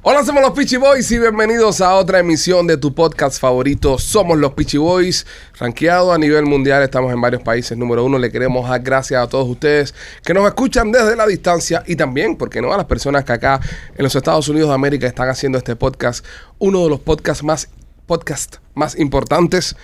Hola, 0.00 0.24
somos 0.24 0.40
los 0.42 0.52
Peachy 0.52 0.76
Boys 0.76 1.10
y 1.10 1.18
bienvenidos 1.18 1.80
a 1.80 1.96
otra 1.96 2.20
emisión 2.20 2.68
de 2.68 2.76
tu 2.76 2.94
podcast 2.94 3.40
favorito. 3.40 3.98
Somos 3.98 4.38
los 4.38 4.52
Peachy 4.52 4.78
Boys, 4.78 5.26
rankeado 5.58 6.12
a 6.12 6.18
nivel 6.18 6.44
mundial. 6.44 6.84
Estamos 6.84 7.12
en 7.12 7.20
varios 7.20 7.42
países. 7.42 7.76
Número 7.76 8.04
uno, 8.04 8.16
le 8.16 8.30
queremos 8.30 8.70
dar 8.70 8.80
gracias 8.80 9.20
a 9.20 9.28
todos 9.28 9.48
ustedes 9.48 9.92
que 10.24 10.32
nos 10.32 10.46
escuchan 10.46 10.92
desde 10.92 11.16
la 11.16 11.26
distancia 11.26 11.82
y 11.84 11.96
también, 11.96 12.36
porque 12.36 12.62
no, 12.62 12.72
a 12.72 12.76
las 12.76 12.86
personas 12.86 13.24
que 13.24 13.32
acá 13.32 13.60
en 13.96 14.04
los 14.04 14.14
Estados 14.14 14.48
Unidos 14.48 14.68
de 14.68 14.76
América 14.76 15.08
están 15.08 15.28
haciendo 15.30 15.58
este 15.58 15.74
podcast, 15.74 16.24
uno 16.58 16.84
de 16.84 16.90
los 16.90 17.00
podcasts 17.00 17.42
más, 17.42 17.68
más 18.74 18.96
importantes 19.00 19.74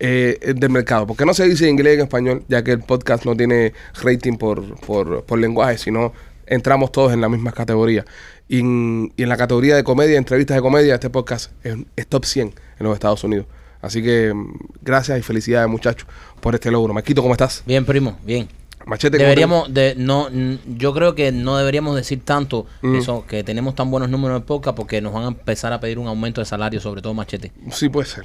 eh, 0.00 0.52
del 0.54 0.68
mercado. 0.68 1.06
Porque 1.06 1.24
no 1.24 1.32
se 1.32 1.48
dice 1.48 1.66
inglés 1.66 1.94
en 1.94 2.00
español, 2.02 2.44
ya 2.46 2.62
que 2.62 2.72
el 2.72 2.80
podcast 2.80 3.24
no 3.24 3.34
tiene 3.34 3.72
rating 4.02 4.36
por, 4.36 4.78
por, 4.80 5.24
por 5.24 5.38
lenguaje, 5.38 5.78
sino 5.78 6.12
entramos 6.46 6.92
todos 6.92 7.12
en 7.12 7.22
la 7.22 7.30
misma 7.30 7.52
categoría. 7.52 8.04
Y 8.52 8.58
en, 8.60 9.12
y 9.16 9.22
en 9.22 9.28
la 9.30 9.38
categoría 9.38 9.76
de 9.76 9.82
comedia, 9.82 10.18
entrevistas 10.18 10.54
de 10.56 10.60
comedia, 10.60 10.94
este 10.94 11.08
podcast 11.08 11.52
es, 11.64 11.74
es 11.96 12.06
top 12.06 12.26
100 12.26 12.48
en 12.48 12.84
los 12.84 12.92
Estados 12.92 13.24
Unidos. 13.24 13.46
Así 13.80 14.02
que 14.02 14.32
mm, 14.34 14.52
gracias 14.82 15.18
y 15.18 15.22
felicidades, 15.22 15.70
muchachos, 15.70 16.06
por 16.40 16.54
este 16.54 16.70
logro. 16.70 16.92
Maquito, 16.92 17.22
¿cómo 17.22 17.32
estás? 17.32 17.62
Bien, 17.64 17.84
primo, 17.86 18.18
bien. 18.24 18.48
Machete, 18.84 19.16
¿cómo 19.16 19.22
Deberíamos 19.28 19.72
de 19.72 19.94
no 19.96 20.28
yo 20.76 20.92
creo 20.92 21.14
que 21.14 21.30
no 21.32 21.56
deberíamos 21.56 21.94
decir 21.96 22.20
tanto 22.24 22.66
Mm. 22.82 22.96
eso 22.96 23.24
que 23.26 23.42
tenemos 23.44 23.74
tan 23.76 23.90
buenos 23.90 24.10
números 24.10 24.38
en 24.40 24.42
podcast 24.44 24.76
porque 24.76 25.00
nos 25.00 25.12
van 25.14 25.22
a 25.24 25.28
empezar 25.28 25.72
a 25.72 25.80
pedir 25.80 25.98
un 26.00 26.08
aumento 26.08 26.40
de 26.40 26.44
salario, 26.44 26.78
sobre 26.80 27.00
todo 27.00 27.14
machete. 27.14 27.50
te- 27.50 27.70
Sí, 27.70 27.88
puede 27.88 28.06
ser. 28.08 28.24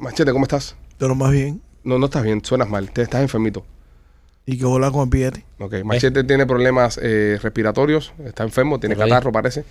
Machete, 0.00 0.32
¿cómo 0.32 0.44
estás? 0.44 0.74
Pero 0.98 1.14
más 1.14 1.30
bien. 1.32 1.62
No, 1.84 1.98
no 1.98 2.06
estás 2.06 2.24
bien, 2.24 2.44
suenas 2.44 2.68
mal, 2.68 2.90
te 2.90 3.00
estás 3.02 3.22
enfermito. 3.22 3.64
Y 4.44 4.58
que 4.58 4.64
volar 4.64 4.90
con 4.90 5.02
el 5.04 5.08
billete. 5.08 5.44
Ok, 5.60 5.84
Machete 5.84 6.24
tiene 6.24 6.46
problemas 6.46 6.98
eh, 7.00 7.38
respiratorios, 7.40 8.12
está 8.24 8.42
enfermo, 8.42 8.80
tiene 8.80 8.96
catarro, 8.96 9.30
parece. 9.30 9.64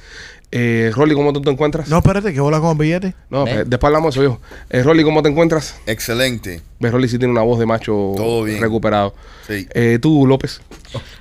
Eh, 0.50 0.92
Rolly, 0.96 1.14
¿cómo 1.14 1.34
tú 1.34 1.42
te 1.42 1.50
encuentras? 1.50 1.90
No, 1.90 1.98
espérate, 1.98 2.34
que 2.34 2.40
volar 2.40 2.62
con 2.62 2.72
el 2.72 2.78
billete. 2.78 3.14
No, 3.30 3.46
eh, 3.46 3.66
después 3.68 3.90
hablamos 3.90 4.16
de 4.16 4.22
eso, 4.22 4.30
viejo. 4.30 4.42
Eh, 4.70 4.82
Rolly, 4.84 5.04
¿cómo 5.04 5.22
te 5.24 5.28
encuentras? 5.30 5.76
Excelente. 5.88 6.62
Ves, 6.80 6.92
Rolly 6.94 7.10
sí 7.10 7.18
tiene 7.20 7.34
una 7.34 7.42
voz 7.42 7.60
de 7.60 7.66
macho 7.66 8.14
Todo 8.16 8.44
bien. 8.44 8.62
recuperado. 8.62 9.14
Sí. 9.46 9.68
Eh, 9.74 10.00
tú, 10.02 10.26
López. 10.26 10.62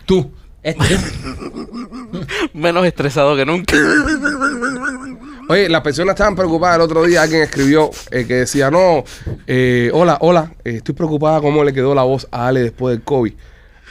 Tú. 0.06 0.30
Este- 0.62 0.84
menos 2.54 2.84
estresado 2.86 3.34
que 3.34 3.44
nunca. 3.46 3.74
Oye, 5.50 5.68
las 5.68 5.80
personas 5.82 6.14
estaban 6.14 6.36
preocupadas 6.36 6.76
el 6.76 6.82
otro 6.82 7.02
día. 7.04 7.22
Alguien 7.22 7.42
escribió 7.42 7.90
eh, 8.12 8.24
que 8.24 8.34
decía, 8.36 8.70
no, 8.70 9.02
eh, 9.48 9.90
hola, 9.92 10.16
hola, 10.20 10.52
eh, 10.64 10.76
estoy 10.76 10.94
preocupada 10.94 11.40
cómo 11.40 11.64
le 11.64 11.72
quedó 11.72 11.92
la 11.92 12.04
voz 12.04 12.28
a 12.30 12.46
Ale 12.46 12.60
después 12.62 12.94
del 12.94 13.02
COVID. 13.02 13.32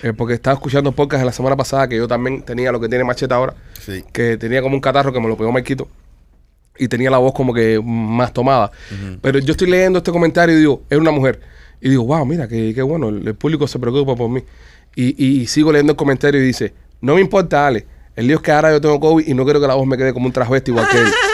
Eh, 0.03 0.13
porque 0.13 0.35
estaba 0.35 0.53
escuchando 0.53 0.93
podcast 0.93 1.19
de 1.19 1.25
la 1.25 1.33
semana 1.33 1.57
pasada 1.57 1.89
que 1.89 1.97
yo 1.97 2.07
también 2.07 2.43
tenía 2.43 2.71
lo 2.71 2.79
que 2.79 2.87
tiene 2.87 3.03
Macheta 3.03 3.35
ahora. 3.35 3.55
Sí. 3.85 4.05
Que 4.13 4.37
tenía 4.37 4.61
como 4.61 4.75
un 4.75 4.79
catarro 4.79 5.11
que 5.11 5.19
me 5.19 5.27
lo 5.27 5.35
pegó 5.35 5.51
Marquito. 5.51 5.89
Y 6.77 6.87
tenía 6.87 7.09
la 7.11 7.17
voz 7.17 7.33
como 7.33 7.53
que 7.53 7.81
más 7.83 8.31
tomada. 8.31 8.71
Pero 9.21 9.39
yo 9.39 9.51
estoy 9.51 9.69
leyendo 9.69 9.97
este 9.97 10.13
comentario 10.13 10.55
y 10.55 10.59
digo, 10.59 10.83
es 10.89 10.97
una 10.97 11.11
mujer. 11.11 11.41
Y 11.81 11.89
digo, 11.89 12.05
wow, 12.05 12.25
mira, 12.25 12.47
qué, 12.47 12.71
qué 12.73 12.81
bueno, 12.81 13.09
el, 13.09 13.27
el 13.27 13.35
público 13.35 13.67
se 13.67 13.77
preocupa 13.79 14.15
por 14.15 14.29
mí. 14.29 14.41
Y, 14.95 15.07
y- 15.21 15.41
y 15.41 15.47
sigo 15.47 15.73
leyendo 15.73 15.91
el 15.91 15.97
comentario 15.97 16.41
y 16.41 16.45
dice, 16.45 16.73
no 17.01 17.15
me 17.15 17.19
importa, 17.21 17.67
Ale. 17.67 17.85
El 18.15 18.27
lío 18.27 18.37
es 18.37 18.41
que 18.41 18.51
ahora 18.53 18.71
yo 18.71 18.79
tengo 18.79 18.97
COVID 18.99 19.27
y 19.27 19.33
no 19.33 19.43
quiero 19.43 19.59
que 19.59 19.67
la 19.67 19.75
voz 19.75 19.85
me 19.85 19.97
quede 19.97 20.13
como 20.13 20.25
un 20.27 20.31
transvesti 20.31 20.71
igual 20.71 20.87
que 20.89 20.99
él. 20.99 21.07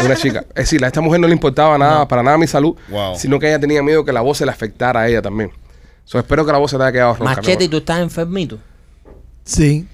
Es 0.00 0.06
una 0.06 0.16
chica. 0.16 0.40
Es 0.50 0.54
decir, 0.64 0.84
a 0.84 0.88
esta 0.88 1.00
mujer 1.00 1.20
no 1.20 1.26
le 1.26 1.32
importaba 1.34 1.76
nada, 1.78 2.06
para 2.08 2.22
nada 2.22 2.36
mi 2.38 2.46
salud, 2.46 2.74
Wow. 2.88 3.16
sino 3.16 3.38
que 3.38 3.48
ella 3.48 3.60
tenía 3.60 3.82
miedo 3.82 4.04
que 4.04 4.12
la 4.12 4.20
voz 4.20 4.38
se 4.38 4.44
le 4.46 4.50
afectara 4.50 5.00
a 5.00 5.08
ella 5.08 5.22
también. 5.22 5.50
So, 6.04 6.18
espero 6.18 6.44
que 6.44 6.52
la 6.52 6.58
voz 6.58 6.70
se 6.70 6.76
te 6.76 6.82
haya 6.82 6.92
quedado 6.92 7.14
ronca. 7.14 7.36
machete 7.36 7.64
y 7.64 7.68
tú 7.68 7.76
estás 7.78 8.00
enfermito. 8.00 8.58
Sí, 9.44 9.86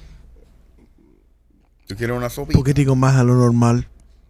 ¿Tú 1.86 1.94
quieres 1.94 2.16
una 2.16 2.28
sopita? 2.28 2.58
un 2.58 2.64
poquitico 2.64 2.96
más 2.96 3.14
a 3.16 3.22
lo 3.22 3.34
normal. 3.34 3.86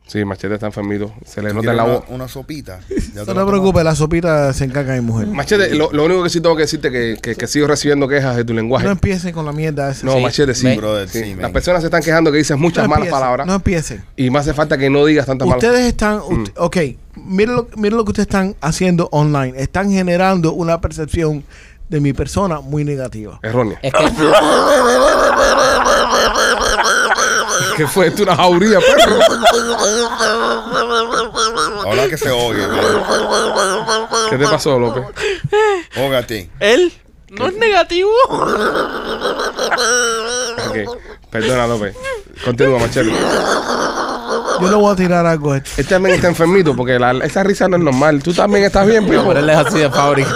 Sí, 0.07 0.25
Machete 0.25 0.55
está 0.55 0.67
enfermito. 0.67 1.13
Se 1.25 1.43
le 1.43 1.49
¿Tú 1.49 1.57
nota 1.57 1.71
en 1.73 1.77
la 1.77 1.85
una, 1.85 1.93
voz. 1.95 2.05
una 2.11 2.29
sopita? 2.29 2.79
Ya 2.89 3.25
No 3.25 3.35
te 3.35 3.45
preocupes, 3.51 3.83
la 3.83 3.97
sopita 3.97 4.53
se 4.53 4.65
encarga 4.65 4.95
mi 4.95 5.01
mujer. 5.01 5.27
Machete, 5.27 5.75
lo, 5.75 5.91
lo 5.91 6.05
único 6.05 6.23
que 6.23 6.29
sí 6.31 6.41
tengo 6.41 6.55
que 6.55 6.63
decirte 6.63 6.93
que, 6.93 7.17
que, 7.21 7.35
que 7.35 7.47
sigo 7.49 7.67
recibiendo 7.67 8.07
quejas 8.07 8.37
de 8.37 8.45
tu 8.45 8.55
lenguaje. 8.55 8.85
No 8.87 8.93
empiecen 8.93 9.35
con 9.35 9.45
la 9.45 9.51
mierda 9.53 9.91
esa. 9.91 10.07
No, 10.07 10.13
Sí, 10.13 10.21
Machete, 10.23 10.55
sí. 10.55 10.77
Brother, 10.77 11.09
Sí. 11.09 11.35
Las 11.35 11.51
personas 11.51 11.81
se 11.83 11.89
están 11.89 12.03
quejando 12.03 12.31
que 12.31 12.39
dices 12.39 12.57
muchas 12.57 12.85
No 12.85 12.91
malas 12.91 13.09
palabras. 13.09 13.47
No 13.49 13.55
empiecen. 13.55 14.05
Y 14.17 14.31
me 14.31 14.39
hace 14.39 14.55
falta 14.55 14.79
que 14.79 14.89
no 14.89 15.05
digas 15.05 15.27
tantas 15.27 15.49
malas 15.49 15.65
Ustedes 15.65 15.87
están, 15.87 16.21
ut- 16.21 16.53
ok, 16.57 16.77
miren 17.17 17.57
lo, 17.57 17.69
miren 17.77 17.97
lo 17.97 18.05
que 18.05 18.11
ustedes 18.13 18.29
están 18.29 18.55
haciendo 18.61 19.09
online. 19.11 19.55
Están 19.61 19.91
generando 19.91 20.53
una 20.53 20.81
percepción 20.81 21.43
de 21.89 22.01
mi 22.01 22.13
persona 22.13 22.61
muy 22.61 22.85
negativa. 22.85 23.41
Errónea. 23.43 23.79
Es 23.83 23.93
que 23.93 23.99
¿Qué 27.77 27.87
fue 27.87 28.07
esto? 28.07 28.23
Una 28.23 28.35
jauría, 28.35 28.79
perro. 28.81 29.19
Ahora 31.85 32.09
que 32.09 32.17
se 32.17 32.31
oye. 32.31 32.67
¿Qué 34.31 34.39
te 34.39 34.45
pasó, 34.45 34.79
López? 34.79 35.05
Ógate. 35.99 36.51
Él 36.61 36.93
no 37.31 37.49
es 37.49 37.55
negativo. 37.55 38.11
Ok. 40.69 40.77
Perdona, 41.31 41.67
López. 41.67 41.95
Continúa, 42.45 42.79
Machete. 42.79 43.13
Yo 44.61 44.71
le 44.71 44.77
voy 44.77 44.93
a 44.93 44.97
tirar 44.97 45.27
algo 45.27 45.53
a 45.53 45.59
esto. 45.59 45.71
Él 45.77 45.87
también 45.87 46.15
está 46.17 46.29
enfermito 46.29 46.75
porque 46.75 46.99
la- 46.99 47.13
esa 47.25 47.43
risa 47.43 47.69
no 47.69 47.77
es 47.77 47.83
normal. 47.83 48.23
Tú 48.23 48.33
también 48.33 48.65
estás 48.65 48.87
bien, 48.87 49.07
pero. 49.07 49.27
pero 49.27 49.41
él 49.41 49.49
es 49.51 49.57
así 49.57 49.79
de 49.79 49.91
fábrica. 49.91 50.31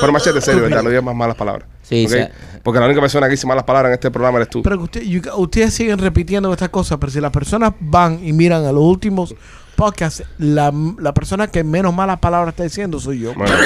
Pero 0.00 0.12
Machete, 0.12 0.40
serio, 0.40 0.62
¿verdad? 0.62 0.82
No 0.82 0.88
digas 0.90 1.04
más 1.04 1.14
malas 1.14 1.36
palabras. 1.36 1.66
Sí, 1.82 2.06
¿ok? 2.06 2.12
sí. 2.12 2.18
Porque 2.62 2.78
la 2.78 2.86
única 2.86 3.00
persona 3.00 3.26
que 3.26 3.32
dice 3.32 3.46
malas 3.46 3.64
palabras 3.64 3.90
en 3.90 3.94
este 3.94 4.10
programa 4.10 4.38
eres 4.38 4.50
tú. 4.50 4.62
Pero 4.62 4.76
que 4.78 4.84
usted- 4.84 5.02
you- 5.02 5.22
ustedes 5.36 5.72
siguen 5.74 5.98
repitiendo 5.98 6.52
estas 6.52 6.68
cosas, 6.68 6.98
pero 7.00 7.10
si 7.10 7.20
las 7.20 7.30
personas 7.32 7.72
van 7.80 8.20
y 8.22 8.32
miran 8.32 8.64
a 8.66 8.72
los 8.72 8.82
últimos 8.82 9.34
podcasts, 9.80 10.22
la, 10.36 10.70
la 10.98 11.14
persona 11.14 11.46
que 11.46 11.64
menos 11.64 11.94
malas 11.94 12.18
palabras 12.18 12.52
está 12.52 12.64
diciendo 12.64 13.00
soy 13.00 13.20
yo. 13.20 13.32
Bueno, 13.34 13.54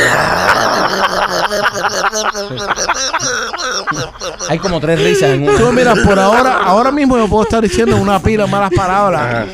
Hay 4.48 4.58
como 4.58 4.80
tres 4.80 5.00
risas 5.00 5.30
en 5.30 5.46
Tú 5.46 5.52
uno. 5.56 5.72
mira, 5.72 5.94
por 6.04 6.18
ahora, 6.18 6.58
ahora 6.64 6.90
mismo 6.92 7.16
yo 7.16 7.26
puedo 7.28 7.42
estar 7.44 7.62
diciendo 7.62 7.96
una 7.96 8.20
pila 8.20 8.44
de 8.44 8.50
malas 8.50 8.70
palabras 8.74 9.46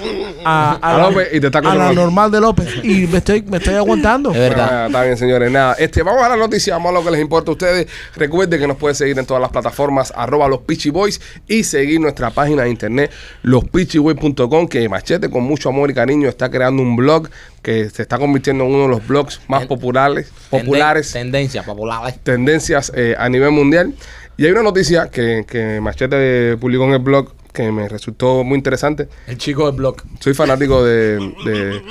a, 0.45 0.78
a 0.81 0.95
A 0.95 0.99
la, 0.99 1.09
López 1.11 1.28
y 1.33 1.41
te 1.41 1.47
está 1.47 1.59
a 1.59 1.62
la 1.62 1.69
controlando. 1.69 2.01
normal 2.03 2.31
de 2.31 2.41
López 2.41 2.69
y 2.83 3.06
me 3.06 3.19
estoy, 3.19 3.43
me 3.43 3.56
estoy 3.59 3.75
aguantando. 3.75 4.31
Es 4.33 4.39
verdad. 4.39 4.69
Ah, 4.71 4.87
está 4.87 5.03
bien, 5.05 5.17
señores. 5.17 5.51
Nada, 5.51 5.75
este, 5.78 6.03
vamos 6.03 6.23
a 6.23 6.28
la 6.28 6.37
noticia, 6.37 6.75
vamos 6.75 6.91
a 6.91 6.93
lo 6.95 7.05
que 7.05 7.11
les 7.11 7.21
importa 7.21 7.51
a 7.51 7.53
ustedes. 7.53 7.87
Recuerden 8.17 8.61
que 8.61 8.67
nos 8.67 8.77
pueden 8.77 8.95
seguir 8.95 9.19
en 9.19 9.27
todas 9.27 9.41
las 9.41 9.50
plataformas, 9.50 10.12
arroba 10.17 10.49
los 10.49 10.61
Peachy 10.61 10.91
Boys, 10.91 11.21
y 11.47 11.65
seguir 11.65 12.00
nuestra 12.00 12.31
página 12.31 12.62
de 12.65 12.71
internet, 12.71 13.11
lospitchyboys.com, 13.43 14.69
que 14.69 14.89
Machete 14.89 15.31
con 15.31 15.43
mucho 15.45 15.69
amor 15.69 15.91
y 15.91 15.95
cariño 15.95 16.29
está 16.29 16.50
creando 16.50 16.83
un 16.83 16.97
blog 16.97 17.29
que 17.62 17.89
se 17.91 18.03
está 18.03 18.19
convirtiendo 18.19 18.65
en 18.65 18.71
uno 18.71 18.83
de 18.84 18.89
los 18.89 19.06
blogs 19.06 19.41
más 19.49 19.61
Ten- 19.61 19.69
populares, 19.69 20.33
populares, 20.49 21.12
Tendencia, 21.12 21.62
populares. 21.62 22.19
tendencias 22.23 22.93
eh, 22.95 23.15
a 23.19 23.29
nivel 23.29 23.50
mundial. 23.50 23.93
Y 24.37 24.47
hay 24.47 24.53
una 24.53 24.62
noticia 24.62 25.11
que, 25.11 25.45
que 25.47 25.81
Machete 25.83 26.56
publicó 26.59 26.84
en 26.84 26.93
el 26.93 26.99
blog 27.00 27.33
que 27.53 27.71
me 27.72 27.88
resultó 27.88 28.44
muy 28.44 28.56
interesante. 28.56 29.09
El 29.27 29.38
chico 29.38 29.66
del 29.66 29.75
blog. 29.77 29.97
Soy 30.21 30.34
fanático 30.34 30.84
de, 30.84 31.19
de- 31.44 31.83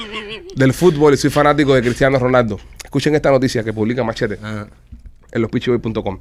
del 0.56 0.74
fútbol 0.74 1.14
y 1.14 1.18
soy 1.18 1.30
fanático 1.30 1.74
de 1.76 1.82
Cristiano 1.82 2.18
Ronaldo. 2.20 2.60
Escuchen 2.84 3.16
esta 3.16 3.30
noticia 3.32 3.64
que 3.64 3.74
publica 3.74 4.04
Machete 4.04 4.38
Ah. 4.42 4.66
en 5.32 5.42
lospitchyboy.com. 5.42 6.20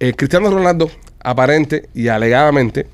Eh, 0.00 0.12
Cristiano 0.14 0.50
Ronaldo, 0.50 0.90
aparente 1.20 1.88
y 1.94 2.08
alegadamente, 2.08 2.86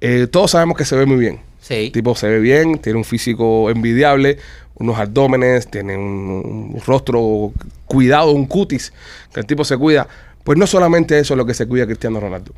eh, 0.00 0.26
todos 0.30 0.50
sabemos 0.52 0.76
que 0.76 0.84
se 0.84 0.96
ve 0.96 1.06
muy 1.06 1.16
bien. 1.18 1.40
Sí. 1.60 1.74
El 1.86 1.92
tipo 1.92 2.14
se 2.14 2.28
ve 2.28 2.40
bien, 2.40 2.78
tiene 2.78 2.98
un 2.98 3.04
físico 3.04 3.70
envidiable, 3.70 4.38
unos 4.74 4.98
abdómenes, 4.98 5.70
tiene 5.70 5.96
un, 5.96 6.72
un 6.74 6.80
rostro 6.86 7.52
cuidado, 7.86 8.32
un 8.32 8.46
cutis, 8.46 8.92
que 9.32 9.40
el 9.40 9.46
tipo 9.46 9.64
se 9.64 9.76
cuida. 9.76 10.08
Pues 10.42 10.58
no 10.58 10.66
solamente 10.66 11.18
eso 11.18 11.34
es 11.34 11.38
lo 11.38 11.44
que 11.46 11.52
se 11.54 11.66
cuida 11.66 11.84
Cristiano 11.86 12.18
Ronaldo. 12.18 12.52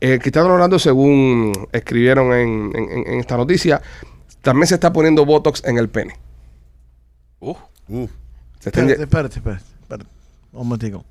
Eh, 0.00 0.18
Cristiano 0.18 0.48
Ronaldo, 0.48 0.78
según 0.78 1.52
escribieron 1.72 2.32
en, 2.32 2.72
en- 2.74 3.06
en 3.06 3.20
esta 3.20 3.36
noticia, 3.36 3.82
también 4.40 4.66
se 4.66 4.74
está 4.74 4.92
poniendo 4.92 5.24
Botox 5.26 5.62
en 5.64 5.76
el 5.78 5.88
pene. 5.88 6.14
Uh, 7.40 7.54
Uh, 7.88 8.06
Se 8.60 8.68
está 8.68 8.80
Espérate, 8.80 8.94
inye- 9.00 9.02
espérate, 9.02 9.34
espérate, 9.38 9.64
espérate. 9.82 10.10
Un 10.52 10.58
momentico. 10.68 11.04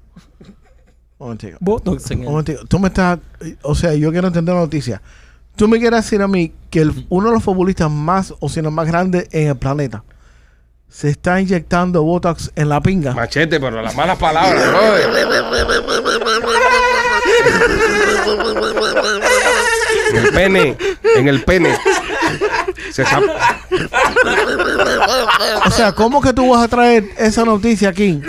Un 1.17 1.27
momentico. 1.27 1.57
Botox 1.59 2.09
en 2.11 2.19
Un 2.19 2.23
el- 2.23 2.29
momentico. 2.31 2.65
Tú 2.65 2.79
me 2.79 2.87
estás, 2.87 3.19
o 3.63 3.75
sea, 3.75 3.93
yo 3.95 4.11
quiero 4.11 4.27
entender 4.27 4.55
la 4.55 4.61
noticia. 4.61 5.01
Tú 5.55 5.67
me 5.67 5.77
quieres 5.77 6.03
decir 6.05 6.21
a 6.21 6.27
mí 6.27 6.53
que 6.69 6.79
el- 6.81 7.05
uno 7.09 7.27
de 7.27 7.33
los 7.33 7.43
futbolistas 7.43 7.91
más, 7.91 8.33
o 8.39 8.47
si 8.49 8.61
no 8.61 8.71
más 8.71 8.87
grandes 8.87 9.27
en 9.31 9.49
el 9.49 9.57
planeta, 9.57 10.03
se 10.87 11.09
está 11.09 11.39
inyectando 11.41 12.01
Botox 12.03 12.51
en 12.55 12.69
la 12.69 12.81
pinga. 12.81 13.13
Machete, 13.13 13.59
pero 13.59 13.81
las 13.81 13.95
malas 13.95 14.17
palabras, 14.17 14.67
brother. 14.71 15.09
En 20.11 20.17
el 20.17 20.29
pene, 20.31 20.77
en 21.15 21.27
el 21.27 21.43
pene. 21.43 21.75
Se 22.91 23.03
O 25.65 25.71
sea, 25.71 25.91
¿cómo 25.93 26.21
que 26.21 26.33
tú 26.33 26.49
vas 26.49 26.63
a 26.63 26.67
traer 26.67 27.05
esa 27.17 27.45
noticia 27.45 27.89
aquí 27.89 28.21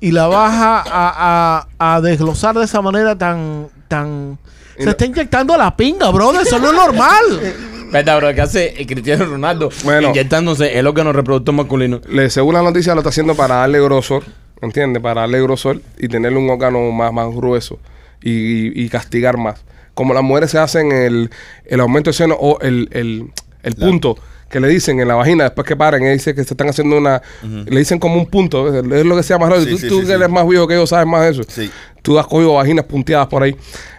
y 0.00 0.10
la 0.12 0.26
vas 0.26 0.52
a, 0.54 0.78
a- 0.80 1.66
a- 1.78 1.94
a 1.96 2.00
desglosar 2.00 2.56
de 2.56 2.64
esa 2.64 2.80
manera 2.82 3.16
tan... 3.16 3.68
tan 3.88 4.38
se 4.76 4.84
no- 4.84 4.90
está 4.92 5.04
inyectando 5.04 5.56
la 5.56 5.76
pinga, 5.76 6.10
brother. 6.10 6.42
Eso 6.42 6.58
no 6.58 6.68
es 6.70 6.74
normal. 6.74 7.54
¿Verdad, 7.92 8.16
bro? 8.18 8.34
¿Qué 8.34 8.40
hace 8.40 8.74
el 8.80 8.86
Cristiano 8.86 9.26
Ronaldo 9.26 9.68
Bueno. 9.84 10.08
inyectándose 10.08 10.78
el 10.78 10.86
órgano 10.86 11.12
reproductor 11.12 11.54
masculino? 11.54 12.00
le, 12.08 12.30
según 12.30 12.54
la 12.54 12.62
noticia 12.62 12.94
lo 12.94 13.00
está 13.00 13.10
haciendo 13.10 13.34
para 13.34 13.56
darle 13.56 13.80
grosor, 13.80 14.22
¿entiendes? 14.62 15.02
Para 15.02 15.22
darle 15.22 15.42
grosor 15.42 15.82
y 15.98 16.08
tenerle 16.08 16.38
un 16.38 16.48
órgano 16.48 16.80
más, 16.92 17.12
más 17.12 17.26
grueso 17.34 17.78
y, 18.22 18.82
y- 18.84 18.88
castigar 18.88 19.36
más. 19.38 19.64
Como 19.94 20.14
las 20.14 20.22
mujeres 20.22 20.50
se 20.50 20.58
hacen 20.58 20.92
el, 20.92 21.30
el 21.66 21.80
aumento 21.80 22.10
de 22.10 22.14
seno 22.14 22.34
o 22.38 22.58
el, 22.60 22.88
el- 22.92 23.30
el 23.62 23.74
punto 23.74 24.16
que 24.48 24.58
le 24.58 24.68
dicen 24.68 24.98
en 25.00 25.06
la 25.06 25.14
vagina 25.14 25.44
después 25.44 25.66
que 25.66 25.76
paren, 25.76 26.02
ella 26.02 26.12
dice 26.12 26.34
que 26.34 26.42
se 26.44 26.54
están 26.54 26.68
haciendo 26.68 26.96
una, 26.98 27.22
le 27.42 27.78
dicen 27.78 27.98
como 28.00 28.16
un 28.16 28.26
punto, 28.26 28.68
es 28.76 29.04
lo 29.06 29.16
que 29.16 29.22
se 29.22 29.32
llama, 29.34 29.48
Rolly. 29.48 29.64
Sí, 29.64 29.70
tú 29.72 29.78
sí, 29.78 29.88
tú 29.88 30.00
sí, 30.00 30.06
que 30.06 30.12
eres 30.12 30.28
más 30.28 30.48
viejo 30.48 30.66
que 30.66 30.74
yo 30.74 30.86
sabes 30.86 31.06
más 31.06 31.22
de 31.22 31.30
eso. 31.30 31.42
Sí. 31.46 31.70
Tú 32.02 32.18
has 32.18 32.26
cogido 32.26 32.54
vaginas 32.54 32.84
punteadas 32.86 33.28
por 33.28 33.42
ahí. 33.44 33.54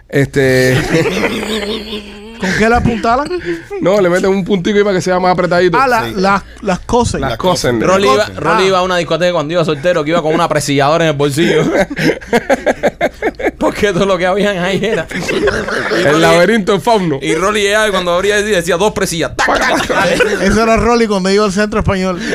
Este, 0.08 0.76
¿Con 2.42 2.50
qué 2.58 2.68
la 2.68 2.76
apuntalan? 2.78 3.28
no, 3.80 4.00
le 4.00 4.10
meten 4.10 4.28
un 4.30 4.44
puntico 4.44 4.76
ahí 4.76 4.84
para 4.84 4.96
que 4.96 5.00
sea 5.02 5.18
más 5.18 5.32
apretadito. 5.32 5.78
Ah, 5.80 5.86
la- 5.88 6.02
Sí. 6.04 6.12
las, 6.16 6.42
las 6.60 6.78
cosas. 6.80 7.20
Las 7.20 7.36
cosas. 7.38 7.74
Rolly 7.80 8.08
iba, 8.08 8.24
Ah. 8.24 8.30
Rolly 8.40 8.64
iba 8.66 8.78
a 8.78 8.82
una 8.82 8.96
discoteca 8.96 9.32
cuando 9.32 9.54
iba 9.54 9.64
soltero 9.64 10.02
que 10.04 10.10
iba 10.10 10.20
con 10.20 10.34
una 10.34 10.48
presilladora 10.48 11.04
en 11.04 11.10
el 11.12 11.16
bolsillo. 11.16 11.62
Porque 13.58 13.92
todo 13.92 14.06
lo 14.06 14.18
que 14.18 14.26
habían 14.26 14.58
ahí 14.58 14.84
era. 14.84 15.06
El 16.04 16.20
laberinto 16.20 16.72
del 16.72 16.80
fauno. 16.80 17.18
Y 17.22 17.34
Rolly 17.36 17.62
llegaba 17.62 17.88
y 17.88 17.90
cuando 17.92 18.12
abría 18.12 18.36
decía, 18.36 18.56
decía 18.56 18.76
dos 18.76 18.92
presillas. 18.92 19.32
Eso 20.42 20.62
era 20.62 20.76
Rolly 20.76 21.06
cuando 21.06 21.30
iba 21.30 21.44
al 21.44 21.52
centro 21.52 21.78
español. 21.80 22.20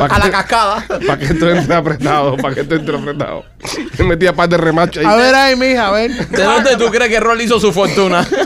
Para 0.00 0.16
a 0.16 0.18
la 0.18 0.30
cascada. 0.30 0.86
pa' 1.06 1.18
que 1.18 1.26
esto 1.26 1.50
entre 1.50 1.74
apretado, 1.74 2.36
para 2.36 2.54
que 2.54 2.60
esto 2.62 2.74
entre 2.74 2.96
apretado. 2.96 3.44
Le 3.98 4.04
metía 4.04 4.32
par 4.32 4.48
de 4.48 4.56
remacho 4.56 5.00
ahí. 5.00 5.06
A 5.06 5.14
ver 5.16 5.34
ahí, 5.34 5.56
mija, 5.56 5.88
a 5.88 5.92
ver. 5.92 6.10
¿De 6.28 6.42
dónde 6.42 6.76
tú 6.76 6.86
crees 6.90 7.10
que 7.10 7.20
Rolly 7.20 7.44
hizo 7.44 7.60
su 7.60 7.72
fortuna? 7.72 8.26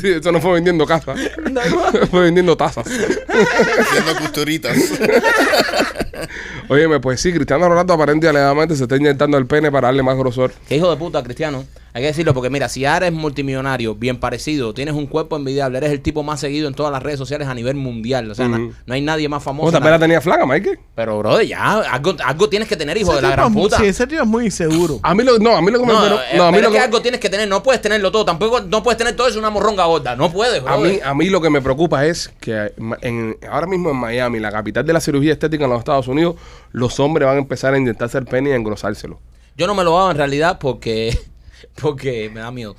Sí, 0.00 0.08
eso 0.12 0.32
no 0.32 0.40
fue 0.40 0.54
vendiendo 0.54 0.86
casas. 0.86 1.20
fue 2.10 2.22
vendiendo 2.22 2.56
tazas. 2.56 2.86
Haciendo 2.86 4.16
costuritas. 4.18 4.76
Óyeme, 6.68 7.00
pues 7.00 7.20
sí, 7.20 7.32
Cristiano 7.32 7.68
Ronaldo 7.68 7.92
aparentemente 7.92 8.28
alegadamente 8.28 8.76
se 8.76 8.84
está 8.84 8.96
inyectando 8.96 9.36
el 9.36 9.46
pene 9.46 9.70
para 9.70 9.88
darle 9.88 10.02
más 10.02 10.16
grosor. 10.16 10.52
Qué 10.68 10.76
hijo 10.76 10.90
de 10.90 10.96
puta, 10.96 11.22
Cristiano. 11.22 11.66
Hay 11.96 12.02
que 12.02 12.08
decirlo 12.08 12.34
porque 12.34 12.50
mira, 12.50 12.68
si 12.68 12.80
ya 12.80 12.96
eres 12.96 13.12
multimillonario, 13.12 13.94
bien 13.94 14.18
parecido, 14.18 14.74
tienes 14.74 14.94
un 14.96 15.06
cuerpo 15.06 15.36
envidiable, 15.36 15.78
eres 15.78 15.92
el 15.92 16.00
tipo 16.00 16.24
más 16.24 16.40
seguido 16.40 16.66
en 16.66 16.74
todas 16.74 16.90
las 16.90 17.00
redes 17.00 17.18
sociales 17.18 17.46
a 17.46 17.54
nivel 17.54 17.76
mundial. 17.76 18.28
O 18.28 18.34
sea, 18.34 18.48
no 18.48 18.72
hay 18.88 19.00
nadie 19.00 19.28
más 19.28 19.44
famoso. 19.44 19.66
¿Vos 19.66 19.72
también 19.72 19.92
la 19.92 19.98
tenía 20.00 20.20
flaca, 20.20 20.44
Mike? 20.44 20.76
Pero, 20.96 21.18
brother, 21.20 21.46
ya, 21.46 21.82
algo, 21.82 22.16
algo 22.24 22.48
tienes 22.48 22.68
que 22.68 22.76
tener, 22.76 22.96
hijo 22.96 23.12
Ese 23.12 23.16
de 23.16 23.22
la 23.22 23.30
gran 23.30 23.46
es 23.46 23.54
puta. 23.54 23.78
Sí, 23.78 23.86
ese 23.86 24.08
tío 24.08 24.22
es 24.22 24.26
muy 24.26 24.46
inseguro. 24.46 24.98
A 25.04 25.14
mí 25.14 25.22
lo, 25.22 25.38
no, 25.38 25.56
a 25.56 25.62
mí 25.62 25.70
lo 25.70 25.78
que 25.78 25.86
me 25.86 25.92
No, 25.92 26.02
pero- 26.02 26.16
eh, 26.16 26.36
no, 26.36 26.42
a 26.46 26.50
mí 26.50 26.56
pero 26.58 26.62
lo 26.62 26.68
es 26.68 26.72
que 26.72 26.78
que, 26.80 26.84
algo 26.84 27.00
tienes 27.00 27.20
que 27.20 27.30
tener, 27.30 27.48
no 27.48 27.62
puedes 27.62 27.80
tenerlo 27.80 28.10
todo, 28.10 28.24
tampoco 28.24 28.60
no 28.62 28.82
puedes 28.82 28.98
tener 28.98 29.14
todo, 29.14 29.28
es 29.28 29.36
una 29.36 29.50
morronga 29.50 29.84
gorda, 29.84 30.16
no 30.16 30.32
puedes, 30.32 30.62
a 30.62 30.64
brother. 30.64 30.92
mí, 30.94 30.98
a 31.04 31.14
mí 31.14 31.26
lo 31.28 31.40
que 31.40 31.48
me 31.50 31.62
preocupa 31.62 32.04
es 32.06 32.28
que 32.40 32.72
en, 33.02 33.36
ahora 33.48 33.68
mismo 33.68 33.90
en 33.90 33.96
Miami, 33.98 34.40
la 34.40 34.50
capital 34.50 34.84
de 34.84 34.92
la 34.92 35.00
cirugía 35.00 35.32
estética 35.34 35.62
en 35.62 35.70
los 35.70 35.78
Estados 35.78 36.08
Unidos, 36.08 36.34
los 36.72 36.98
hombres 36.98 37.26
van 37.28 37.36
a 37.36 37.38
empezar 37.38 37.72
a 37.72 37.78
inyectarse 37.78 38.18
el 38.18 38.24
pene 38.24 38.50
y 38.50 38.52
a 38.52 38.56
engrosárselo. 38.56 39.20
Yo 39.56 39.68
no 39.68 39.76
me 39.76 39.84
lo 39.84 39.96
hago 39.96 40.10
en 40.10 40.16
realidad 40.16 40.58
porque 40.58 41.16
porque 41.80 42.30
me 42.32 42.40
da 42.40 42.50
miedo. 42.50 42.76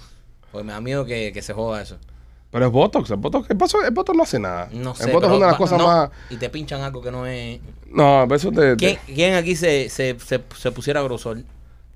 Porque 0.52 0.66
me 0.66 0.74
da 0.74 0.82
miedo 0.82 1.06
que, 1.06 1.32
que 1.34 1.42
se 1.42 1.54
joda 1.54 1.82
eso. 1.82 1.98
Pero 2.52 2.68
es 2.68 2.72
Botox, 2.72 3.10
el 3.10 3.18
Botox, 3.18 3.50
el 3.50 3.58
Botox, 3.58 3.84
el 3.86 3.92
Botox 3.94 4.16
no 4.18 4.24
hace 4.24 4.40
nada. 4.40 4.70
No 4.72 4.96
sé. 4.96 5.06
el 5.06 5.12
Botox 5.12 5.28
pero 5.28 5.34
es 5.34 5.38
una 5.38 5.46
de 5.48 5.52
las 5.52 5.58
cosas 5.58 5.78
no, 5.78 5.88
más... 5.88 6.10
Y 6.30 6.38
te 6.38 6.50
pinchan 6.50 6.82
algo 6.82 7.02
que 7.02 7.12
no 7.12 7.26
es. 7.26 7.60
No, 7.92 8.24
eso 8.34 8.50
te... 8.52 8.78
¿Quién, 8.78 8.98
te- 9.06 9.14
quién 9.14 9.34
aquí 9.36 9.58
se, 9.58 9.90
se, 9.90 10.18
se, 10.20 10.42
se 10.58 10.72
pusiera 10.72 11.02
grosor? 11.02 11.40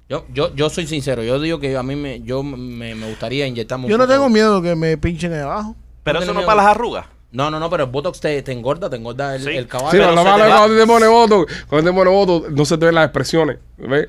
Yo, 0.09 0.25
yo, 0.33 0.53
yo 0.55 0.69
soy 0.69 0.85
sincero, 0.87 1.23
yo 1.23 1.39
digo 1.39 1.59
que 1.59 1.77
a 1.77 1.83
mí 1.83 1.95
me, 1.95 2.19
yo 2.21 2.43
me, 2.43 2.93
me 2.95 3.07
gustaría 3.07 3.47
inyectarme 3.47 3.85
un 3.85 3.91
Yo 3.91 3.97
no 3.97 4.03
poco- 4.03 4.13
tengo 4.15 4.27
miedo 4.29 4.61
que 4.61 4.75
me 4.75 4.97
pinchen 4.97 5.31
ahí 5.31 5.39
abajo. 5.39 5.75
Pero 6.03 6.19
No 6.19 6.23
eso 6.23 6.33
no 6.33 6.39
es 6.41 6.45
para 6.45 6.57
miedo. 6.61 6.67
las 6.67 6.75
arrugas. 6.75 7.05
No, 7.31 7.51
no, 7.51 7.59
no, 7.59 7.69
pero 7.69 7.83
el 7.83 7.91
Botox 7.91 8.19
te, 8.19 8.41
te 8.41 8.51
engorda, 8.51 8.89
te 8.89 8.95
engorda 8.95 9.35
el, 9.35 9.43
Sí. 9.43 9.49
el 9.51 9.67
caballo. 9.67 9.91
Sí, 9.91 9.97
pero 9.99 10.15
va- 10.15 10.23
cuando 10.23 10.75
te 10.79 10.87
pone 10.87 11.05
voto, 11.07 11.45
cuando 11.67 11.91
te 11.91 11.95
pone 11.95 12.09
voto, 12.09 12.45
no 12.49 12.65
se 12.65 12.75
te 12.79 12.85
ven 12.87 12.95
las 12.95 13.05
expresiones. 13.05 13.59
¿Ves? 13.77 14.07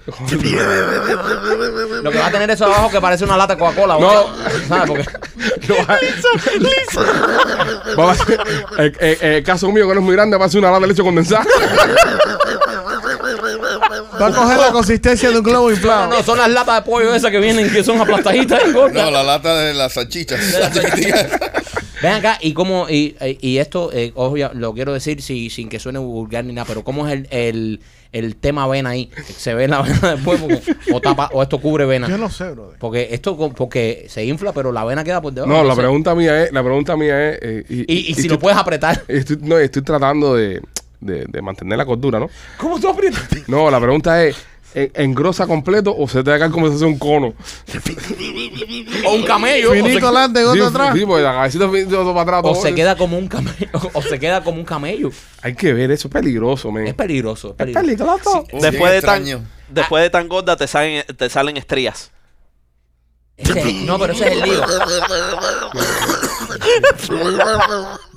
Lo 2.02 2.10
que 2.10 2.18
va 2.18 2.26
a 2.26 2.30
tener 2.30 2.50
eso 2.50 2.64
abajo 2.64 2.90
que 2.90 2.98
parece 3.00 3.24
una 3.24 3.36
lata 3.36 3.54
de 3.54 3.60
Coca-Cola. 3.60 3.98
No. 4.00 4.26
¿Sabes? 4.68 4.86
Porque 4.88 5.04
Lo 5.68 5.76
va- 5.76 5.98
Va 8.04 8.12
a 8.12 8.14
ser- 8.14 8.40
el, 8.78 8.96
el- 9.00 9.22
el 9.34 9.44
caso 9.44 9.70
mío, 9.70 9.86
que 9.86 9.94
no 9.94 10.00
es 10.00 10.06
muy 10.06 10.14
grande, 10.14 10.38
va 10.38 10.46
a 10.46 10.48
ser 10.48 10.60
una 10.60 10.68
lata 10.70 10.80
de 10.80 10.86
leche 10.88 11.02
condensada. 11.02 11.44
Va 14.20 14.26
a 14.26 14.32
coger 14.32 14.58
la 14.58 14.72
consistencia 14.72 15.30
de 15.30 15.36
un 15.38 15.42
globo 15.44 15.68
no, 15.70 15.74
inflado. 15.76 16.08
no, 16.08 16.22
son 16.22 16.38
las 16.38 16.48
latas 16.50 16.76
de 16.76 16.82
pollo 16.90 17.14
esas 17.14 17.30
que 17.30 17.38
vienen, 17.38 17.70
que 17.70 17.84
son 17.84 18.00
aplastaditas 18.00 18.62
y 18.66 18.72
gordas. 18.72 19.04
No, 19.04 19.10
la 19.10 19.22
lata 19.22 19.54
de 19.56 19.74
las 19.74 19.92
salchichas. 19.92 20.40
Las 20.58 20.72
chiquiticas. 20.72 21.26
Ven 22.02 22.12
acá, 22.12 22.38
y 22.40 22.52
cómo, 22.54 22.88
y, 22.88 23.14
y 23.40 23.58
esto, 23.58 23.90
eh, 23.92 24.12
obvio, 24.14 24.50
lo 24.54 24.72
quiero 24.74 24.92
decir 24.92 25.20
si- 25.22 25.50
sin 25.50 25.68
que 25.68 25.78
suene 25.78 25.98
vulgar 25.98 26.44
ni 26.44 26.52
nada, 26.54 26.64
pero 26.66 26.82
¿cómo 26.82 27.06
es 27.06 27.12
el, 27.12 27.28
el, 27.30 27.80
el 28.12 28.36
tema 28.36 28.66
vena 28.66 28.90
ahí? 28.90 29.10
¿Se 29.36 29.52
ve 29.54 29.68
la 29.68 29.82
vena 29.82 30.14
después? 30.14 30.40
Porque- 30.40 30.62
o, 30.92 31.00
tapa, 31.00 31.28
o 31.32 31.42
esto 31.42 31.58
cubre 31.60 31.84
vena. 31.84 32.08
Yo 32.08 32.16
no 32.18 32.30
sé, 32.30 32.50
brother. 32.52 32.78
Porque 32.78 33.08
esto, 33.12 33.36
porque 33.54 34.06
se 34.08 34.24
infla, 34.24 34.52
pero 34.52 34.72
la 34.72 34.84
vena 34.84 35.04
queda 35.04 35.20
por 35.20 35.32
debajo. 35.32 35.52
No, 35.52 35.62
la 35.62 35.74
pregunta 35.76 36.14
mía 36.14 36.44
es, 36.44 36.52
la 36.52 36.62
pregunta 36.62 36.96
mía 36.96 37.30
es... 37.32 37.38
eh, 37.42 37.64
Y, 37.68 37.82
y 37.92 38.04
si 38.14 38.22
estoy- 38.22 38.28
lo 38.30 38.38
puedes 38.38 38.58
apretar. 38.58 39.02
Estoy, 39.08 39.38
no, 39.42 39.58
estoy 39.58 39.82
tratando 39.82 40.34
de, 40.34 40.60
de, 41.00 41.26
de 41.28 41.42
mantener 41.42 41.76
la 41.76 41.84
cordura, 41.84 42.18
¿no? 42.18 42.30
¿Cómo 42.56 42.80
tú 42.80 42.88
aprietas? 42.88 43.28
No, 43.46 43.70
la 43.70 43.78
pregunta 43.80 44.24
es, 44.24 44.36
¿en- 44.74 44.90
¿engrosa 44.94 45.46
completo 45.46 45.94
o 45.96 46.06
se 46.08 46.22
te 46.22 46.30
va 46.30 46.36
a 46.36 46.38
caer 46.38 46.50
como 46.50 46.66
si 46.66 46.72
fuese 46.72 46.84
un 46.86 46.98
cono? 46.98 47.34
O 49.06 49.12
un 49.14 49.22
camello. 49.22 49.70
O 49.70 49.74
Finito 49.74 49.98
se, 50.00 50.04
adelante, 50.06 50.40
Sí, 50.40 50.46
otro 50.46 50.66
atrás. 50.66 50.94
sí, 50.98 51.04
porque 51.06 51.22
la 51.22 51.32
cabecita 51.32 51.68
finito 51.68 52.14
para 52.14 52.22
atrás. 52.22 52.40
o 52.44 52.52
todo. 52.52 52.62
se 52.62 52.74
queda 52.74 52.96
como 52.96 53.18
un 53.18 53.28
camello. 53.28 53.68
O 53.94 54.02
se 54.02 54.18
queda 54.18 54.42
como 54.44 54.58
un 54.58 54.64
camello. 54.64 55.10
Hay 55.42 55.54
que 55.54 55.72
ver, 55.72 55.90
eso 55.90 56.08
es 56.08 56.12
peligroso, 56.12 56.70
men. 56.70 56.86
Es 56.86 56.94
peligroso. 56.94 57.54
Es 57.58 57.66
Es 57.68 57.74
peligroso. 57.74 58.18
peligroso. 58.18 58.44
Oh, 58.52 58.60
después, 58.60 58.90
bien 58.90 58.92
de 58.92 59.00
tan, 59.02 59.22
extraño. 59.22 59.46
después 59.68 60.02
de 60.02 60.10
tan 60.10 60.28
gorda 60.28 60.56
te 60.56 60.66
salen, 60.66 61.04
te 61.16 61.28
salen 61.30 61.56
estrías. 61.56 62.10
Ese 63.36 63.58
es- 63.58 63.74
no, 63.86 63.98
pero 63.98 64.12
ese 64.12 64.26
es 64.28 64.32
el 64.32 64.40
lío. 64.42 64.62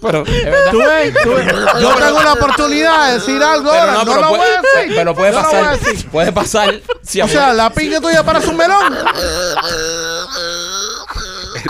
pero, 0.01 0.23
es 0.25 0.45
verdad. 0.45 0.71
Tú 0.71 0.79
ves, 0.79 1.13
tú 1.23 1.29
ves. 1.33 1.53
Yo 1.81 1.95
tengo 1.95 2.19
una 2.19 2.33
oportunidad 2.33 3.07
de 3.07 3.13
decir 3.13 3.41
algo 3.41 3.71
Pero 3.71 3.81
ahora. 3.83 3.93
No, 3.93 4.05
pero 4.05 4.21
la 4.21 4.27
puede, 4.29 4.41
voy 4.41 4.51
a 4.51 4.61
decir. 4.61 4.95
Pero 4.95 5.15
puede 5.15 5.31
No 5.31 5.37
la 5.37 5.43
pasar. 5.43 5.79
Puede 6.11 6.31
pasar. 6.31 6.81
Si 7.03 7.21
O 7.21 7.27
sea, 7.27 7.53
la 7.53 7.69
pinga 7.69 7.99
tuya 7.99 8.23
parece 8.23 8.49
un 8.49 8.57
melón. 8.57 8.97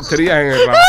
Estrías 0.01 0.39
en 0.39 0.47
el 0.51 0.67
rabo. 0.67 0.79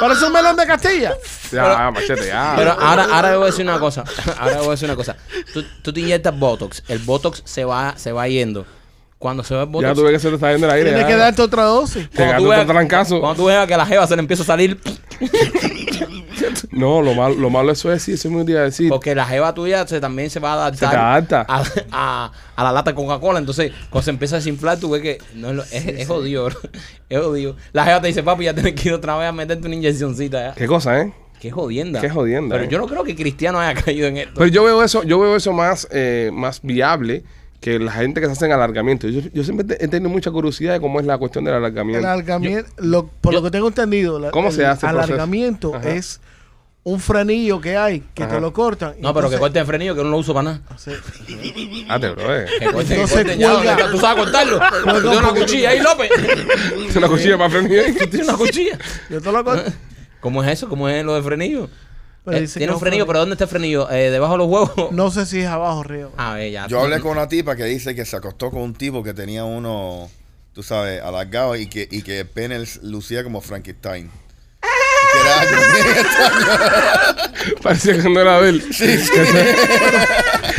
Parece 0.00 0.24
un 0.24 0.32
melón 0.32 0.56
de 0.56 0.66
Castilla. 0.66 1.16
Ya, 1.50 1.90
machete, 1.90 2.26
ya. 2.26 2.54
Pero 2.56 2.72
ahora, 2.72 3.06
ahora 3.10 3.36
voy 3.36 3.44
a 3.44 3.46
decir 3.46 3.64
una 3.64 3.78
cosa. 3.78 4.04
Ahora 4.38 4.58
voy 4.58 4.68
a 4.68 4.70
decir 4.70 4.88
una 4.88 4.96
cosa. 4.96 5.16
Tú, 5.52 5.64
tú 5.82 5.92
te 5.92 6.00
inyectas 6.00 6.38
Botox. 6.38 6.82
El 6.88 6.98
Botox 7.00 7.42
se 7.44 7.64
va, 7.64 7.94
se 7.96 8.12
va 8.12 8.28
yendo. 8.28 8.66
Cuando 9.22 9.44
se 9.44 9.54
va 9.54 9.62
el 9.62 9.68
Botox. 9.68 9.88
ya 9.88 9.94
tuve 9.94 10.10
que 10.10 10.18
se 10.18 10.28
te 10.30 10.34
está 10.34 10.50
yendo 10.50 10.66
el 10.66 10.72
aire. 10.72 10.86
Tienes 10.90 11.02
ya. 11.02 11.06
que 11.08 11.16
darte 11.16 11.42
otra 11.42 11.62
dosis. 11.62 12.10
Te 12.10 12.16
cuando 12.16 12.32
gato 12.32 12.42
tú 12.42 12.52
otro 12.52 12.66
trancazo. 12.74 13.20
Cuando 13.20 13.36
tú 13.40 13.46
veas 13.46 13.68
que 13.68 13.74
a 13.74 13.76
la 13.78 13.86
jeva 13.86 14.04
se 14.08 14.16
le 14.16 14.20
empieza 14.20 14.42
a 14.42 14.46
salir. 14.46 14.80
No, 16.72 17.02
lo 17.02 17.14
malo, 17.14 17.34
lo 17.36 17.50
malo 17.50 17.70
eso 17.72 17.92
es 17.92 18.02
sí, 18.02 18.12
eso 18.14 18.28
es 18.28 18.34
muy 18.34 18.44
día 18.44 18.62
decir. 18.62 18.88
Porque 18.88 19.14
la 19.14 19.24
jeva 19.26 19.54
tuya 19.54 19.86
se, 19.86 20.00
también 20.00 20.28
se 20.30 20.40
va 20.40 20.50
a 20.50 20.54
adaptar. 20.54 20.90
Se 20.90 20.96
te 20.96 21.00
adapta. 21.00 21.46
A, 21.48 21.62
a- 21.92 22.32
a 22.56 22.64
la 22.64 22.72
lata 22.72 22.90
de 22.90 22.94
Coca-Cola. 22.96 23.38
Entonces, 23.38 23.70
cuando 23.90 24.02
se 24.04 24.10
empieza 24.10 24.36
a 24.36 24.38
desinflar, 24.38 24.78
tú 24.80 24.90
ves 24.90 25.02
que 25.02 25.18
no 25.34 25.50
es, 25.50 25.54
lo- 25.54 25.62
es, 25.62 25.86
es 25.86 26.08
jodido, 26.08 26.46
bro. 26.46 26.58
Es 27.08 27.20
jodido. 27.20 27.56
La 27.72 27.84
jeva 27.84 28.00
te 28.00 28.06
dice, 28.08 28.22
papi, 28.22 28.44
ya 28.44 28.54
tienes 28.54 28.74
que 28.74 28.88
ir 28.88 28.94
otra 28.94 29.16
vez 29.18 29.28
a 29.28 29.32
meterte 29.32 29.66
una 29.66 29.76
inyeccióncita 29.76 30.48
ya. 30.48 30.54
Qué 30.54 30.66
cosa, 30.66 30.98
¿eh? 31.00 31.12
Qué 31.40 31.50
jodienda. 31.50 32.00
Qué 32.00 32.08
jodienda, 32.08 32.54
Pero 32.56 32.64
eh. 32.66 32.68
yo 32.72 32.78
no 32.78 32.86
creo 32.86 33.04
que 33.04 33.14
Cristiano 33.14 33.60
haya 33.60 33.80
caído 33.84 34.08
en 34.08 34.16
esto. 34.16 34.32
Pero 34.34 34.46
yo 34.46 34.64
veo 34.64 34.82
eso, 34.82 35.02
yo 35.04 35.18
veo 35.20 35.36
eso 35.36 35.52
más, 35.52 35.86
eh, 35.92 36.30
más 36.32 36.60
viable 36.62 37.22
que 37.62 37.78
la 37.78 37.92
gente 37.92 38.20
que 38.20 38.26
se 38.26 38.32
hacen 38.32 38.52
alargamiento. 38.52 39.08
Yo, 39.08 39.20
yo 39.32 39.44
siempre 39.44 39.64
te- 39.64 39.82
he 39.82 39.88
tenido 39.88 40.10
mucha 40.10 40.30
curiosidad 40.30 40.74
de 40.74 40.80
cómo 40.80 41.00
es 41.00 41.06
la 41.06 41.16
cuestión 41.16 41.44
del 41.44 41.54
El 41.54 41.58
alargamiento. 41.60 42.06
alargamiento, 42.06 42.70
lo- 42.76 43.06
por 43.06 43.32
yo- 43.32 43.38
lo 43.38 43.44
que 43.44 43.50
tengo 43.52 43.68
entendido, 43.68 44.18
la- 44.18 44.30
¿Cómo 44.32 44.48
el 44.48 44.54
se 44.54 44.66
hace 44.66 44.84
el 44.84 44.90
alargamiento 44.98 45.74
Ajá. 45.74 45.88
es 45.90 46.20
un 46.84 46.98
frenillo 46.98 47.60
que 47.60 47.76
hay 47.76 48.02
que 48.12 48.24
Ajá. 48.24 48.34
te 48.34 48.40
lo 48.40 48.52
cortan. 48.52 48.94
no, 49.00 49.14
pero 49.14 49.30
que 49.30 49.38
corten 49.38 49.60
el 49.60 49.66
frenillo, 49.66 49.94
que 49.94 50.02
no 50.02 50.10
lo 50.10 50.16
uso 50.18 50.34
para 50.34 50.44
nada. 50.44 50.60
Sí. 50.76 50.90
Date, 51.88 52.10
bro, 52.10 52.36
eh. 52.36 52.46
Que. 52.58 52.66
¿Tú 52.66 53.98
sabes 53.98 54.24
cortarlo? 54.24 54.60
Tienes 54.82 55.02
un 55.04 55.16
una 55.18 55.28
cuchilla 55.30 55.70
ahí, 55.70 55.80
López. 55.80 56.10
Es 56.88 56.96
una 56.96 57.06
cuchilla 57.08 57.38
para 57.38 57.50
freír. 57.50 57.96
Tú 57.98 58.06
tienes 58.08 58.28
una 58.28 58.36
cuchilla. 58.36 58.78
Yo 59.08 59.20
te 59.20 59.30
lo 59.32 59.44
corto. 59.44 59.70
¿Cómo 60.20 60.42
es 60.42 60.50
eso? 60.50 60.68
¿Cómo 60.68 60.88
es 60.88 61.04
lo 61.04 61.14
de 61.14 61.22
frenillo? 61.22 61.68
Pero 62.24 62.36
Eh, 62.36 62.40
dice 62.42 62.58
Tiene 62.60 62.70
que 62.70 62.74
un 62.74 62.80
frenillo, 62.80 63.06
pero 63.06 63.18
¿dónde 63.20 63.34
está 63.34 63.44
el 63.44 63.50
frenillo? 63.50 63.90
Eh, 63.90 64.10
¿Debajo 64.10 64.34
de 64.34 64.38
los 64.38 64.46
huevos? 64.48 64.92
No 64.92 65.10
sé 65.10 65.26
si 65.26 65.40
es 65.40 65.46
abajo 65.48 65.78
o 65.78 65.80
arriba. 65.80 66.10
A 66.16 66.34
ver, 66.34 66.52
ya. 66.52 66.66
Yo 66.68 66.80
hablé 66.80 67.00
con 67.00 67.12
una 67.12 67.28
tipa 67.28 67.56
que 67.56 67.64
dice 67.64 67.94
que 67.94 68.04
se 68.04 68.16
acostó 68.16 68.50
con 68.50 68.62
un 68.62 68.74
tipo 68.74 69.02
que 69.02 69.14
tenía 69.14 69.44
uno 69.44 70.10
tú 70.54 70.62
sabes, 70.62 71.00
alargado 71.02 71.56
y 71.56 71.66
que, 71.66 71.88
y 71.90 72.02
que 72.02 72.20
el 72.20 72.26
pene 72.26 72.62
lucía 72.82 73.24
como 73.24 73.40
Frankenstein. 73.40 74.10
Parecía 77.62 78.00
que 78.00 78.08
no 78.08 78.20
era 78.20 78.40
de 78.40 78.48
él. 78.50 78.64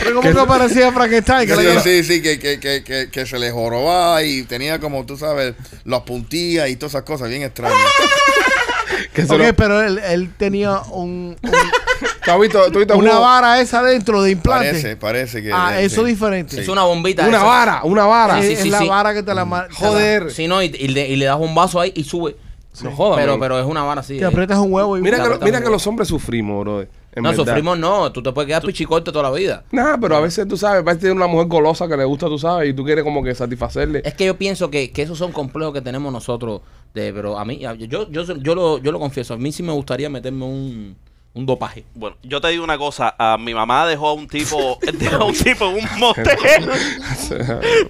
Pero 0.03 0.15
como 0.21 0.33
que 0.33 0.45
parecía 0.47 0.91
Frankenstein. 0.91 1.47
Que 1.47 1.55
Sí, 1.55 1.61
le- 1.61 1.79
sí, 1.81 2.03
sí, 2.03 2.21
que, 2.21 2.39
que, 2.39 2.59
que, 2.59 2.83
que, 2.83 3.09
que 3.11 3.25
se 3.25 3.39
le 3.39 3.51
jorobaba 3.51 4.23
y 4.23 4.43
tenía 4.43 4.79
como, 4.79 5.05
tú 5.05 5.17
sabes, 5.17 5.55
las 5.85 6.01
puntillas 6.01 6.69
y 6.69 6.75
todas 6.75 6.91
esas 6.93 7.03
cosas 7.03 7.29
bien 7.29 7.43
extrañas. 7.43 7.77
Que 9.13 9.25
se 9.25 9.33
Ok, 9.35 9.41
lo- 9.41 9.53
pero 9.55 9.81
él, 9.81 9.99
él 9.99 10.29
tenía 10.37 10.79
un, 10.91 11.35
un- 11.41 11.51
¿Tú 12.25 12.31
has 12.31 12.39
visto- 12.39 12.59
tú 12.71 12.79
has 12.79 12.85
visto 12.85 12.97
una 12.97 13.19
vara 13.19 13.59
esa 13.61 13.83
dentro 13.83 14.21
de 14.21 14.31
implante. 14.31 14.69
Parece, 14.69 14.95
parece 14.97 15.43
que. 15.43 15.51
ah, 15.53 15.79
eh, 15.81 15.85
eso 15.85 16.01
es 16.01 16.07
sí. 16.07 16.13
diferente. 16.13 16.61
Es 16.61 16.67
una 16.67 16.83
bombita. 16.83 17.27
Una 17.27 17.37
esa. 17.37 17.45
vara, 17.45 17.81
una 17.83 18.05
vara. 18.05 18.39
es 18.39 18.45
sí, 18.47 18.55
sí, 18.55 18.61
es 18.63 18.67
la 18.71 18.79
sí. 18.79 18.87
vara 18.87 19.13
que 19.13 19.23
te 19.23 19.33
la 19.33 19.45
mar- 19.45 19.67
te 19.67 19.73
la- 19.73 19.79
Joder. 19.89 20.31
Sí, 20.31 20.47
no, 20.47 20.61
y, 20.63 20.67
y 20.67 20.87
le, 20.89 21.07
y 21.07 21.15
le 21.15 21.25
das 21.25 21.39
un 21.39 21.53
vaso 21.55 21.79
ahí 21.79 21.91
y 21.95 22.03
sube. 22.03 22.35
No 22.81 22.91
jodas, 22.95 23.19
Pero, 23.19 23.33
man. 23.33 23.39
pero 23.39 23.59
es 23.59 23.65
una 23.67 23.83
vara 23.83 24.01
así. 24.01 24.17
Te 24.17 24.23
eh. 24.23 24.27
aprietas 24.27 24.57
un 24.57 24.73
huevo 24.73 24.97
y 24.97 25.01
Mira, 25.01 25.21
que, 25.21 25.29
lo- 25.29 25.39
mira 25.39 25.61
que 25.61 25.69
los 25.69 25.85
hombres 25.85 26.07
sufrimos, 26.07 26.61
bro. 26.61 26.81
en 26.81 26.87
No, 27.17 27.29
verdad. 27.29 27.45
sufrimos 27.45 27.77
no. 27.77 28.11
Tú 28.11 28.23
te 28.23 28.31
puedes 28.31 28.47
quedar 28.47 28.63
pichicorto 28.63 29.11
toda 29.11 29.29
la 29.29 29.35
vida. 29.37 29.63
Nah, 29.71 29.95
pero 30.01 30.15
a 30.15 30.19
veces 30.19 30.47
tú 30.47 30.57
sabes, 30.57 30.81
parece 30.81 31.01
que 31.01 31.05
tiene 31.07 31.15
una 31.15 31.27
mujer 31.27 31.47
golosa 31.47 31.87
que 31.87 31.95
le 31.95 32.03
gusta, 32.03 32.25
tú 32.25 32.39
sabes, 32.39 32.69
y 32.69 32.73
tú 32.73 32.83
quieres 32.83 33.03
como 33.03 33.21
que 33.23 33.35
satisfacerle. 33.35 34.01
Es 34.03 34.15
que 34.15 34.25
yo 34.25 34.37
pienso 34.39 34.71
que, 34.71 34.91
que 34.91 35.03
esos 35.03 35.19
son 35.19 35.31
complejos 35.31 35.71
que 35.71 35.81
tenemos 35.81 36.11
nosotros. 36.11 36.61
De, 36.93 37.11
pero 37.11 37.39
a 37.39 37.45
mí, 37.45 37.57
yo, 37.59 37.73
yo, 37.73 38.09
yo, 38.09 38.23
yo 38.37 38.55
lo, 38.55 38.77
yo 38.77 38.91
lo 38.91 38.99
confieso, 38.99 39.33
a 39.33 39.37
mí 39.37 39.51
sí 39.51 39.63
me 39.63 39.73
gustaría 39.73 40.09
meterme 40.09 40.45
un, 40.45 40.95
un 41.33 41.45
dopaje. 41.45 41.85
Bueno, 41.95 42.15
yo 42.21 42.39
te 42.39 42.49
digo 42.49 42.63
una 42.63 42.77
cosa. 42.77 43.15
a 43.17 43.37
mi 43.39 43.53
mamá 43.53 43.87
dejó 43.87 44.09
a 44.09 44.13
un 44.13 44.27
tipo, 44.27 44.77
dejó 44.93 45.23
a 45.23 45.25
un 45.25 45.33
tipo 45.33 45.65
en 45.65 45.75
un 45.77 45.99
motel. 45.99 46.69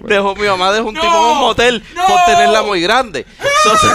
dejó, 0.02 0.34
mi 0.34 0.46
mamá 0.46 0.72
dejó 0.72 0.88
un 0.88 0.94
tipo 0.94 1.06
en 1.06 1.12
un 1.12 1.38
motel 1.38 1.82
por 2.06 2.24
tenerla 2.26 2.62
muy 2.62 2.80
grande. 2.80 3.26
Entonces, 3.64 3.90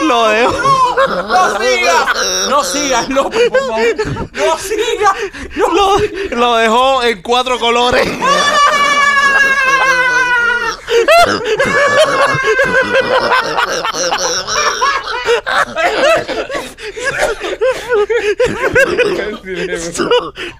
lo 0.04 0.28
dejó. 0.28 0.52
¡No 1.08 1.58
sigas! 1.60 2.06
¡No 2.48 2.64
sigas, 2.64 3.06
por 3.06 3.32
favor! 3.32 3.80
¡No 4.32 4.58
sigas! 4.58 5.14
Lo, 5.56 6.36
lo 6.36 6.56
dejó 6.56 7.02
en 7.04 7.22
cuatro 7.22 7.58
colores. 7.58 8.08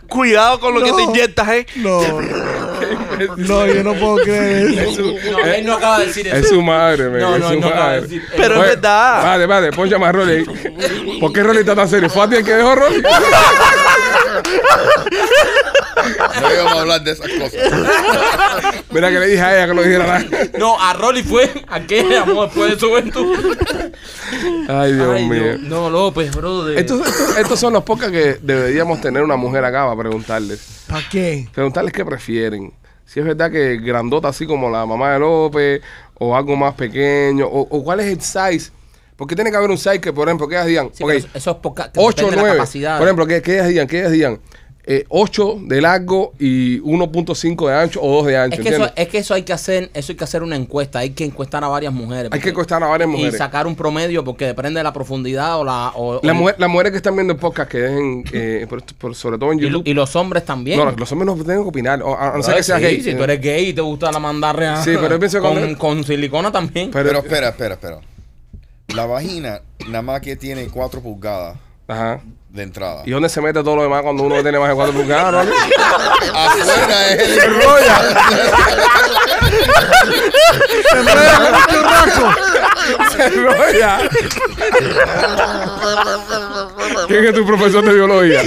Cuidado 0.08 0.60
con 0.60 0.74
lo 0.74 0.82
que 0.82 0.92
te 0.92 1.02
inyectas, 1.02 1.48
eh. 1.48 1.66
No, 1.76 2.00
no, 3.36 3.66
yo 3.66 3.82
no 3.84 3.94
puedo 3.94 4.16
creer 4.24 4.78
eso. 4.78 5.02
No, 5.02 5.38
él 5.44 5.64
no 5.66 5.74
acaba 5.74 6.00
de 6.00 6.06
decir 6.06 6.26
eso. 6.26 6.36
Es 6.36 6.48
su 6.48 6.62
madre, 6.62 7.08
men, 7.08 7.20
No, 7.20 7.34
es 7.36 7.40
no, 7.40 7.48
su 7.50 7.60
no 7.60 7.66
acaba 7.68 7.92
de 7.92 8.00
madre. 8.00 8.02
decir- 8.02 8.22
Pero 8.36 8.54
es 8.54 8.60
Oye, 8.60 8.68
verdad. 8.70 9.22
Vale, 9.22 9.46
vale, 9.46 9.72
pon 9.72 9.88
llamar 9.88 10.08
a 10.10 10.12
Rolly 10.12 10.32
ahí. 10.32 11.18
¿Por 11.20 11.32
qué 11.32 11.42
Rolly 11.42 11.60
está 11.60 11.74
tan 11.74 11.88
serio? 11.88 12.08
¿Fue 12.10 12.22
a 12.24 12.28
ti 12.28 12.36
el 12.36 12.44
que 12.44 12.54
dejó 12.54 12.74
Rolly? 12.74 13.02
No 16.40 16.52
íbamos 16.52 16.72
a 16.72 16.80
hablar 16.80 17.02
de 17.04 17.12
esas 17.12 17.28
cosas. 17.28 18.82
Mira 18.90 19.10
que 19.10 19.18
le 19.18 19.26
dije 19.26 19.42
a 19.42 19.56
ella 19.56 19.66
que 19.68 19.74
no 19.74 19.82
dijera 19.82 20.06
nada. 20.06 20.24
No, 20.58 20.80
a 20.80 20.92
Rolly 20.94 21.22
fue 21.22 21.50
a 21.68 21.80
que 21.80 22.02
llamó 22.02 22.44
después 22.44 22.72
de 22.72 22.78
su 22.78 22.86
evento. 22.96 23.24
Ay, 24.68 24.94
Dios 24.94 25.14
Ay, 25.16 25.28
mío. 25.28 25.58
No, 25.60 25.90
López, 25.90 26.34
brother. 26.34 26.78
Estos, 26.78 27.06
estos, 27.06 27.36
estos 27.36 27.60
son 27.60 27.72
los 27.72 27.82
pocas 27.84 28.10
que 28.10 28.38
deberíamos 28.40 29.00
tener 29.00 29.22
una 29.22 29.36
mujer 29.36 29.64
acá 29.64 29.84
para 29.84 29.96
preguntarles. 30.00 30.84
¿Para 30.88 31.08
qué? 31.08 31.48
Preguntarles 31.52 31.92
qué 31.92 32.04
prefieren. 32.04 32.72
Si 33.04 33.18
es 33.20 33.26
verdad 33.26 33.50
que 33.50 33.76
grandota 33.78 34.28
así 34.28 34.46
como 34.46 34.70
la 34.70 34.86
mamá 34.86 35.12
de 35.12 35.18
López 35.18 35.82
o 36.14 36.36
algo 36.36 36.54
más 36.56 36.74
pequeño 36.74 37.46
o, 37.46 37.62
o 37.62 37.84
cuál 37.84 38.00
es 38.00 38.06
el 38.06 38.20
size. 38.20 38.70
Porque 39.20 39.34
tiene 39.36 39.50
que 39.52 39.56
haber 39.58 39.70
un 39.70 39.78
size 39.78 40.00
que, 40.00 40.12
por 40.12 40.26
ejemplo, 40.26 40.48
que 40.48 40.54
ellas 40.56 40.66
digan, 40.66 40.90
Sí, 40.94 41.04
ok, 41.04 41.08
pero 41.10 41.18
eso, 41.18 41.28
eso 41.34 41.50
es 41.52 41.56
poca, 41.58 41.92
que 41.92 42.00
8 42.00 42.04
o 42.04 42.08
depende 42.08 42.30
de 42.30 42.36
la 42.36 42.42
9. 42.42 42.56
capacidad. 42.56 42.98
Por 42.98 43.06
ejemplo, 43.06 43.26
que, 43.26 43.42
que 43.42 43.52
ellas 43.54 43.68
digan, 43.68 43.86
que 43.86 43.98
ellas 44.00 44.12
digan 44.12 44.40
eh, 44.86 45.04
8 45.10 45.58
de 45.66 45.80
largo 45.82 46.32
y 46.38 46.80
1.5 46.80 47.68
de 47.68 47.74
ancho 47.76 48.00
o 48.02 48.16
2 48.22 48.26
de 48.26 48.36
ancho. 48.38 48.56
es 48.62 48.66
que, 48.66 48.74
eso, 48.74 48.90
es 48.96 49.08
que 49.08 49.18
eso 49.18 49.34
hay 49.34 49.42
que 49.42 49.52
hacer, 49.52 49.90
eso 49.92 50.10
hay 50.12 50.16
que 50.16 50.24
hacer 50.24 50.42
una 50.42 50.56
encuesta, 50.56 51.00
hay 51.00 51.10
que 51.10 51.24
encuestar 51.26 51.62
a 51.62 51.68
varias 51.68 51.92
mujeres. 51.92 52.30
Hay 52.32 52.40
que 52.40 52.48
encuestar 52.48 52.82
a 52.82 52.86
varias 52.86 53.08
Y 53.08 53.12
mujeres. 53.12 53.36
sacar 53.36 53.66
un 53.66 53.76
promedio 53.76 54.24
porque 54.24 54.46
depende 54.46 54.80
de 54.80 54.84
la 54.84 54.92
profundidad 54.94 55.58
o 55.60 55.64
la... 55.64 55.92
O, 55.94 56.18
La 56.22 56.32
o- 56.32 56.34
mujer- 56.34 56.56
las 56.58 56.70
mujeres 56.70 56.92
que 56.92 56.96
están 56.96 57.14
viendo 57.14 57.34
el 57.34 57.38
podcast, 57.38 57.70
que 57.70 57.78
dejen, 57.78 58.24
eh, 58.32 58.66
por- 58.70 58.82
por- 58.94 59.14
sobre 59.14 59.36
todo 59.38 59.52
en 59.52 59.58
y, 59.58 59.62
YouTube. 59.64 59.82
y 59.86 59.92
los 59.92 60.16
hombres 60.16 60.46
también. 60.46 60.78
no, 60.78 60.90
los 60.90 61.12
hombres 61.12 61.26
no 61.26 61.34
tienen 61.44 61.62
que 61.62 61.68
opinar. 61.68 62.02
o- 62.02 62.16
a, 62.16 62.32
a 62.32 62.36
no 62.38 62.42
ser 62.42 62.54
que 62.54 62.58
Ay, 62.60 62.64
seas 62.64 62.78
sí, 62.78 62.84
gay. 62.84 63.00
Si 63.02 63.14
tú 63.14 63.22
eres 63.22 63.40
gay 63.40 63.68
y 63.68 63.72
te 63.74 63.82
gusta 63.82 64.10
la 64.10 64.18
mandarria 64.18 64.76
Sí, 64.82 64.92
pero 64.94 65.10
yo 65.10 65.18
pienso 65.18 65.40
con, 65.40 65.74
con 65.74 66.02
silicona 66.04 66.50
también. 66.50 66.90
Pero, 66.90 67.04
Pero 67.06 67.18
espera, 67.18 67.48
espera, 67.50 67.74
espera. 67.74 67.98
La 68.94 69.06
vagina 69.06 69.60
nada 69.86 70.02
más 70.02 70.20
que 70.20 70.36
tiene 70.36 70.66
4 70.66 71.00
pulgadas 71.00 71.56
ajá. 71.86 72.20
de 72.48 72.62
entrada. 72.62 73.02
¿Y 73.06 73.10
dónde 73.10 73.28
se 73.28 73.40
mete 73.40 73.62
todo 73.62 73.76
lo 73.76 73.82
demás 73.82 74.02
cuando 74.02 74.22
uno 74.24 74.42
tiene 74.42 74.58
más 74.58 74.68
de 74.68 74.74
4 74.74 74.92
pulgadas? 74.94 75.32
Rolly? 75.32 75.56
Afuera 76.34 77.10
es 77.12 77.44
el 77.44 77.50
¡Se 80.90 80.98
enreda 80.98 81.36
como 81.36 81.48
un 81.48 81.66
churrasco! 81.66 82.26
Se 83.12 83.24
enrolla. 83.26 83.98
¿Quién 87.08 87.24
es 87.26 87.34
tu 87.34 87.46
profesor 87.46 87.84
de 87.84 87.92
biología? 87.94 88.42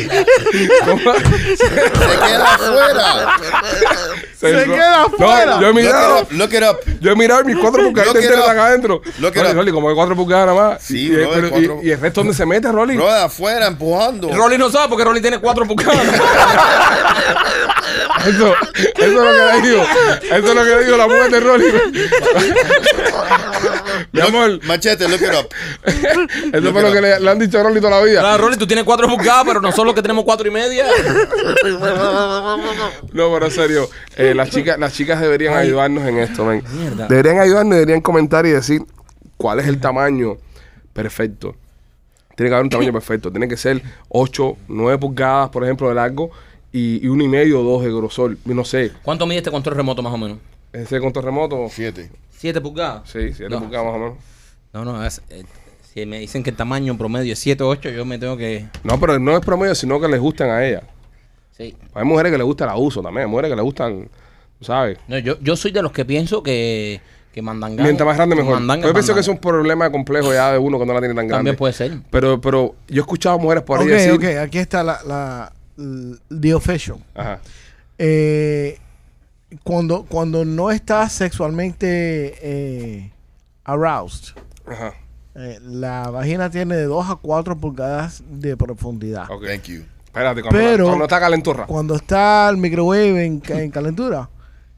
¿Cómo? 0.85 1.13
Se 1.55 1.69
queda 1.69 2.55
afuera. 2.55 3.37
Se 4.39 4.47
enro- 4.65 4.73
queda 4.75 5.01
afuera. 5.03 5.45
No, 5.45 5.61
yo 5.61 5.67
he 5.67 5.71
Look 5.71 5.75
mirado. 5.75 6.17
it 6.19 6.23
up, 6.23 6.31
look 6.31 6.53
it 6.53 6.63
up. 6.63 6.77
Yo 6.99 7.11
he 7.11 7.15
mirado 7.15 7.43
mis 7.45 7.57
4 7.57 7.83
pulgadas 7.83 8.07
Look 8.13 8.17
it 8.17 8.23
enteras 8.25 8.45
up. 8.45 8.51
acá 8.51 8.65
adentro. 8.67 9.01
Look 9.19 9.31
it 9.31 9.35
Rolly, 9.37 9.49
up. 9.51 9.55
Rolly, 9.55 9.71
como 9.71 9.89
hay 9.89 9.95
4 9.95 10.15
pulgadas 10.15 10.47
nada 10.47 10.69
más. 10.69 10.81
Sí, 10.83 11.07
y, 11.07 11.09
bro, 11.15 11.29
pero- 11.33 11.45
hay 11.47 11.51
cuatro. 11.51 11.79
y- 11.83 11.87
y 11.87 11.91
el 11.91 11.99
resto 11.99 12.21
dónde 12.21 12.33
se 12.35 12.45
mete, 12.45 12.71
Rolly? 12.71 12.95
Bro, 12.97 13.13
de 13.13 13.21
afuera 13.23 13.67
empujando. 13.67 14.29
Rolly 14.33 14.57
no 14.57 14.69
sabe 14.69 14.89
porque 14.89 15.03
Rolly 15.03 15.21
tiene 15.21 15.39
cuatro 15.39 15.65
pulgadas. 15.65 16.01
Eso, 18.25 18.53
eso 18.53 19.03
es 19.03 19.13
lo 19.13 19.21
que 19.21 19.61
le 19.61 19.67
digo. 19.67 19.83
Eso 20.23 20.35
es 20.35 20.55
lo 20.55 20.63
que 20.63 20.69
le 20.69 20.85
digo 20.85 20.97
la 20.97 21.07
mujer 21.07 21.31
de 21.31 21.39
Rolly. 21.39 21.65
Mi 24.11 24.21
amor, 24.21 24.59
Machete, 24.65 25.07
look 25.07 25.21
it 25.21 25.29
up. 25.33 25.49
eso 26.53 26.71
fue 26.71 26.81
lo 26.81 26.91
que 26.91 27.01
le, 27.01 27.19
le 27.19 27.29
han 27.29 27.39
dicho 27.39 27.59
a 27.59 27.63
Rolly 27.63 27.79
toda 27.79 27.99
la 27.99 28.05
vida. 28.05 28.19
Claro, 28.21 28.43
Rolly, 28.43 28.57
tú 28.57 28.67
tienes 28.67 28.85
cuatro 28.85 29.07
pulgadas, 29.07 29.43
pero 29.45 29.61
nosotros 29.61 29.87
los 29.87 29.95
que 29.95 30.01
tenemos 30.01 30.23
cuatro 30.23 30.47
y 30.47 30.51
media. 30.51 30.85
No, 33.11 33.31
pero 33.33 33.45
en 33.45 33.51
serio, 33.51 33.89
eh, 34.15 34.33
las 34.33 34.49
chicas, 34.49 34.77
las 34.79 34.93
chicas 34.93 35.19
deberían 35.19 35.53
ayudarnos 35.55 36.05
en 36.07 36.19
esto, 36.19 36.45
men. 36.45 36.63
Mierda. 36.71 37.07
Deberían 37.07 37.39
ayudarnos, 37.39 37.75
deberían 37.75 38.01
comentar 38.01 38.45
y 38.45 38.51
decir 38.51 38.81
cuál 39.37 39.59
es 39.59 39.67
el 39.67 39.79
tamaño 39.79 40.37
perfecto. 40.93 41.55
Tiene 42.35 42.49
que 42.49 42.55
haber 42.55 42.63
un 42.63 42.69
tamaño 42.69 42.93
perfecto. 42.93 43.31
Tiene 43.31 43.47
que 43.47 43.57
ser 43.57 43.81
8, 44.09 44.57
9 44.67 44.97
pulgadas, 44.97 45.49
por 45.49 45.63
ejemplo, 45.63 45.89
de 45.89 45.95
largo 45.95 46.31
y, 46.73 47.05
y 47.05 47.07
uno 47.07 47.23
y 47.23 47.27
medio 47.29 47.61
o 47.61 47.63
dos 47.63 47.83
de 47.83 47.89
grosor. 47.93 48.35
No 48.45 48.65
sé, 48.65 48.91
¿Cuánto 49.03 49.25
mide 49.25 49.37
este 49.37 49.51
control 49.51 49.75
remoto 49.77 50.01
más 50.01 50.13
o 50.13 50.17
menos? 50.17 50.39
ese 50.73 50.99
control 50.99 51.23
remoto. 51.25 51.67
Siete. 51.69 52.09
¿Siete 52.35 52.59
pulgadas? 52.59 53.09
Sí, 53.09 53.31
7 53.33 53.47
No. 53.49 53.59
pulgadas 53.61 53.85
más 53.85 53.95
o 53.95 53.99
menos. 53.99 54.13
No, 54.73 54.83
no, 54.83 55.05
es, 55.05 55.21
eh, 55.29 55.43
si 55.93 56.05
me 56.05 56.19
dicen 56.19 56.43
que 56.43 56.49
el 56.49 56.55
tamaño 56.57 56.97
promedio 56.97 57.31
es 57.31 57.39
7 57.39 57.63
o 57.63 57.69
8, 57.69 57.89
yo 57.91 58.03
me 58.05 58.17
tengo 58.17 58.35
que... 58.35 58.65
No, 58.83 58.99
pero 58.99 59.17
no 59.19 59.37
es 59.37 59.45
promedio, 59.45 59.75
sino 59.75 60.01
que 60.01 60.07
les 60.09 60.19
gustan 60.19 60.49
a 60.49 60.65
ellas. 60.65 60.83
Sí. 61.55 61.77
Hay 61.93 62.03
mujeres 62.03 62.31
que 62.31 62.37
les 62.39 62.45
gusta 62.45 62.63
el 62.63 62.71
abuso 62.71 63.01
también, 63.03 63.25
hay 63.27 63.29
mujeres 63.31 63.51
que 63.51 63.55
les 63.55 63.63
gustan, 63.63 64.09
¿sabes? 64.59 64.97
No, 65.07 65.19
yo, 65.19 65.37
yo 65.39 65.55
soy 65.55 65.69
de 65.71 65.83
los 65.83 65.91
que 65.91 66.03
pienso 66.03 66.41
que, 66.41 66.99
que 67.31 67.41
mandanga... 67.43 67.83
Mientras 67.83 68.07
más 68.07 68.17
grande 68.17 68.35
mejor. 68.35 68.55
mandanga 68.55 68.87
Yo 68.87 68.93
pienso 68.93 69.11
mandanga. 69.11 69.13
que 69.13 69.19
es 69.21 69.27
un 69.27 69.37
problema 69.37 69.91
complejo 69.91 70.33
ya 70.33 70.51
de 70.51 70.57
uno 70.57 70.77
cuando 70.77 70.95
la 70.95 70.99
tiene 70.99 71.13
tan 71.13 71.27
grande. 71.27 71.37
También 71.51 71.55
puede 71.55 71.73
ser. 71.73 71.99
Pero, 72.09 72.41
pero 72.41 72.73
yo 72.87 72.95
he 72.95 72.99
escuchado 73.01 73.37
mujeres 73.37 73.63
por 73.63 73.79
ahí 73.79 73.85
Ok, 73.85 73.91
decir... 73.91 74.11
ok, 74.13 74.23
aquí 74.43 74.57
está 74.57 74.83
la, 74.83 74.99
la, 75.05 75.53
the 75.75 76.53
official. 76.53 76.99
Ajá. 77.15 77.39
Eh, 77.97 78.77
cuando, 79.63 80.05
cuando 80.05 80.45
no 80.45 80.71
estás 80.71 81.13
sexualmente 81.13 82.35
eh, 82.41 83.11
aroused, 83.63 84.35
Ajá. 84.65 84.93
eh, 85.35 85.59
la 85.61 86.09
vagina 86.09 86.49
tiene 86.49 86.75
de 86.75 86.83
2 86.85 87.09
a 87.09 87.15
4 87.15 87.57
pulgadas 87.57 88.23
de 88.29 88.57
profundidad. 88.57 89.29
Ok. 89.29 89.45
Thank 89.45 89.63
you. 89.65 89.83
Espérate, 90.05 90.41
cuando, 90.41 90.59
Pero- 90.59 90.85
cuando 90.87 91.05
está 91.05 91.19
calenturra. 91.19 91.65
Cuando 91.65 91.95
está 91.95 92.49
el 92.49 92.57
microwave 92.57 93.25
en, 93.25 93.39
ca- 93.39 93.61
en 93.61 93.71
calentura, 93.71 94.29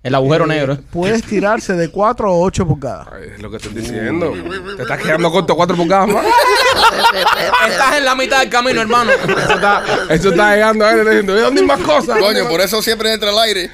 El 0.05 0.13
agujero 0.13 0.45
eh, 0.45 0.49
negro. 0.49 0.73
¿eh? 0.73 0.79
puedes 0.91 1.23
tirarse 1.23 1.73
de 1.73 1.89
4 1.89 2.29
a 2.29 2.31
8 2.31 2.67
pulgadas. 2.67 3.07
Ay, 3.11 3.31
es 3.33 3.41
lo 3.41 3.49
que 3.49 3.57
estoy 3.57 3.73
diciendo. 3.73 4.33
Te 4.77 4.83
estás 4.83 5.01
quedando 5.01 5.31
corto 5.31 5.55
cuatro 5.55 5.75
pulgadas 5.75 6.07
más. 6.09 6.23
Estás 7.67 7.97
en 7.97 8.05
la 8.05 8.13
mitad 8.13 8.41
del 8.41 8.49
camino, 8.51 8.81
hermano. 8.81 9.11
Eso 9.11 9.55
está, 9.55 9.83
eso 10.09 10.29
está 10.29 10.53
llegando 10.53 10.85
a 10.85 10.91
él 10.91 11.05
diciendo, 11.05 11.35
¿y 11.35 11.41
dónde 11.41 11.61
hay 11.61 11.67
más 11.67 11.79
cosas? 11.79 12.19
Coño, 12.19 12.47
por 12.47 12.61
eso 12.61 12.83
siempre 12.83 13.13
entra 13.13 13.31
al 13.31 13.39
aire. 13.39 13.71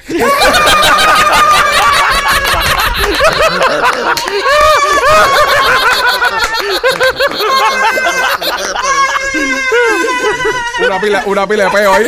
Una 10.86 10.98
pila, 10.98 11.22
una 11.26 11.46
pila 11.46 11.64
de 11.64 11.70
peo 11.70 11.92
ahí. 11.92 12.06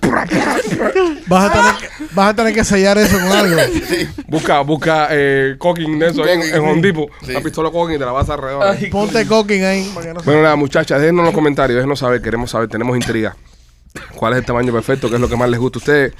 Vas 1.28 1.44
a 1.44 1.52
tener 1.52 1.74
que, 1.76 2.14
Vas 2.14 2.30
a 2.30 2.34
tener 2.36 2.54
que 2.54 2.64
sellar 2.64 2.98
eso 2.98 3.18
con 3.18 3.32
algo. 3.32 3.56
Busca, 4.28 4.60
busca 4.60 5.08
eh, 5.10 5.56
cocking 5.58 5.98
de 5.98 6.08
eso 6.08 6.22
ahí 6.24 6.30
en, 6.34 6.40
Cocking, 6.40 6.84
en. 6.84 7.06
Sí. 7.26 7.32
La 7.32 7.40
pistola 7.40 7.70
cocking 7.70 7.96
y 7.96 7.98
te 7.98 8.04
la 8.04 8.12
vas 8.12 8.28
alrededor. 8.30 8.76
Ponte 8.90 9.26
cooking 9.26 9.64
ahí. 9.64 9.90
para 9.94 10.06
que 10.06 10.14
no 10.14 10.20
se- 10.20 10.26
Bueno, 10.26 10.42
nada, 10.42 10.56
muchachas, 10.56 11.00
déjenos 11.00 11.20
en 11.20 11.26
los 11.26 11.34
comentarios, 11.34 11.76
déjenos 11.76 11.98
saber, 11.98 12.20
queremos 12.22 12.50
saber, 12.50 12.68
tenemos 12.68 12.96
intriga. 12.96 13.36
¿Cuál 14.14 14.34
es 14.34 14.40
el 14.40 14.44
tamaño 14.44 14.72
perfecto? 14.72 15.08
¿Qué 15.08 15.14
es 15.14 15.20
lo 15.20 15.28
que 15.28 15.36
más 15.36 15.48
les 15.48 15.58
gusta 15.58 15.78
a 15.78 15.80
ustedes? 15.80 16.12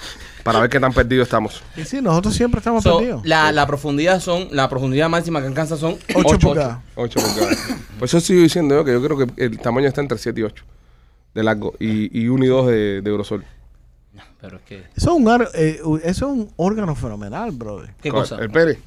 Para 0.42 0.60
ver 0.60 0.70
qué 0.70 0.78
tan 0.80 0.92
perdidos 0.92 1.26
estamos. 1.26 1.62
Y 1.76 1.84
sí, 1.84 2.00
nosotros 2.00 2.34
siempre 2.34 2.58
estamos 2.58 2.82
So, 2.84 2.98
perdidos. 2.98 3.26
la, 3.26 3.52
la 3.52 3.66
profundidad 3.66 4.20
son, 4.20 4.48
la 4.52 4.68
profundidad 4.68 5.08
máxima 5.10 5.40
que 5.40 5.48
alcanza 5.48 5.76
son 5.76 5.94
8 6.14 6.22
8 6.24 6.38
pulgadas. 6.38 6.78
8 6.94 7.20
pulgadas. 7.20 7.58
Por 7.98 8.06
eso 8.06 8.20
sigo 8.20 8.40
diciendo 8.42 8.76
yo 8.76 8.84
que 8.84 8.92
yo 8.92 9.02
creo 9.02 9.18
que 9.18 9.44
el 9.44 9.58
tamaño 9.58 9.88
está 9.88 10.00
entre 10.00 10.16
7 10.18 10.40
y 10.40 10.44
8 10.44 10.64
de 11.34 11.42
largo 11.42 11.74
y, 11.78 12.18
y 12.18 12.28
1 12.28 12.44
y 12.44 12.48
2 12.48 12.66
de, 12.68 13.00
de 13.02 13.12
grosor. 13.12 13.44
Pero 14.40 14.56
es 14.58 14.62
que, 14.64 14.78
Eso 14.94 15.10
es 15.12 15.20
un, 15.20 15.28
ar- 15.28 15.48
eh, 15.54 15.80
eso 16.04 16.26
es 16.26 16.32
un 16.32 16.52
órgano 16.56 16.94
fenomenal, 16.94 17.50
brother. 17.52 17.94
¿qué 18.00 18.10
¿Cuál? 18.10 18.22
cosa? 18.22 18.36
El 18.38 18.50
pene. 18.50 18.78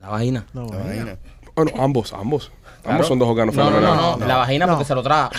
La 0.00 0.08
vagina. 0.08 0.46
No, 0.54 0.66
La 0.68 0.78
vaina. 0.78 1.18
Bueno, 1.54 1.72
ambos, 1.78 2.12
ambos. 2.12 2.50
Claro. 2.82 2.90
Ambos 2.96 3.06
son 3.08 3.18
dos 3.18 3.28
órganos 3.28 3.54
No, 3.54 3.64
no, 3.64 3.70
no, 3.70 3.76
fenomenales. 3.78 4.18
no, 4.20 4.26
La 4.26 4.36
vagina 4.36 4.66
No. 4.66 4.72
porque 4.72 4.84
se 4.86 4.94
lo 4.94 5.02
traga. 5.02 5.30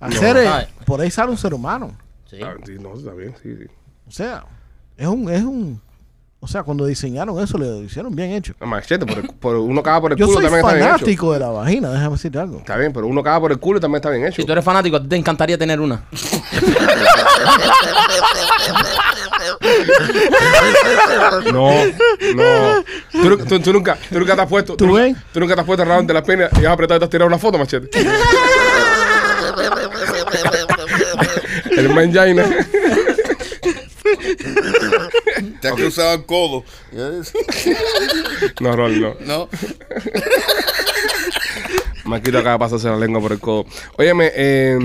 Hacer, 0.00 0.44
No. 0.44 0.84
por 0.84 1.00
ahí 1.00 1.10
sale 1.10 1.30
un 1.30 1.38
ser 1.38 1.54
humano. 1.54 1.96
Sí. 2.28 2.38
Ah, 2.42 2.54
sí, 2.64 2.76
no, 2.80 2.94
está 2.94 3.12
bien, 3.12 3.34
sí, 3.42 3.56
sí. 3.56 3.64
O 4.06 4.10
sea, 4.10 4.44
es 4.96 5.06
un, 5.06 5.30
es 5.30 5.42
un, 5.42 5.80
o 6.46 6.48
sea, 6.48 6.62
cuando 6.62 6.86
diseñaron 6.86 7.40
eso, 7.42 7.58
lo 7.58 7.82
hicieron 7.82 8.14
bien 8.14 8.30
hecho. 8.30 8.54
No, 8.60 8.68
machete, 8.68 9.04
por 9.04 9.18
el- 9.18 9.28
por 9.34 9.56
uno 9.56 9.82
caga 9.82 10.00
por 10.00 10.12
el 10.12 10.18
Yo 10.18 10.26
culo 10.26 10.38
soy 10.38 10.44
también 10.44 10.64
está 10.64 10.74
bien 10.74 10.86
hecho. 10.86 10.98
fanático 10.98 11.32
de 11.32 11.40
la 11.40 11.48
vagina, 11.48 11.90
déjame 11.90 12.10
decirte 12.12 12.38
algo. 12.38 12.58
Está 12.58 12.76
bien, 12.76 12.92
pero 12.92 13.08
uno 13.08 13.20
caga 13.22 13.40
por 13.40 13.50
el 13.50 13.58
culo 13.58 13.78
y 13.78 13.80
también 13.80 13.96
está 13.96 14.10
bien 14.10 14.24
hecho. 14.24 14.36
Si 14.36 14.44
tú 14.46 14.52
eres 14.52 14.64
fanático, 14.64 14.96
a 14.96 15.02
ti 15.02 15.08
te 15.08 15.16
encantaría 15.16 15.58
tener 15.58 15.80
una. 15.80 16.04
No, 21.52 21.70
no. 22.34 22.84
Tú, 23.12 23.28
nu- 23.30 23.36
tú- 23.44 23.60
tú 23.60 23.72
nunca, 23.72 23.96
tú 24.10 24.18
nunca 24.18 24.34
te 24.36 24.42
has 24.42 24.48
puesto. 24.48 24.76
¿Tú 24.76 24.92
ves? 24.94 25.16
tú 25.32 25.40
nunca 25.40 25.54
te 25.54 25.60
has 25.60 25.66
puesto 25.66 25.82
al 25.82 25.88
lado 25.88 26.02
de 26.02 26.14
las 26.14 26.22
penas 26.24 26.50
y 26.60 26.64
has 26.64 26.72
apretado 26.72 26.96
y 26.96 27.00
te 27.00 27.04
has 27.04 27.10
tirado 27.10 27.28
una 27.28 27.38
foto, 27.38 27.58
machete. 27.58 27.88
el 31.76 31.88
mangina. 31.90 32.44
Te 35.60 35.68
has 35.68 35.74
cruzado 35.74 36.14
el 36.14 36.24
codo. 36.24 36.64
No, 38.60 38.76
Rol, 38.76 39.00
no. 39.00 39.16
No. 39.20 39.48
Marquito 42.04 42.38
acaba 42.38 42.52
de 42.54 42.58
pasarse 42.58 42.88
la 42.88 42.96
lengua 42.96 43.20
por 43.20 43.32
el 43.32 43.40
codo. 43.40 43.66
Óyeme, 43.98 44.30
eh, 44.34 44.78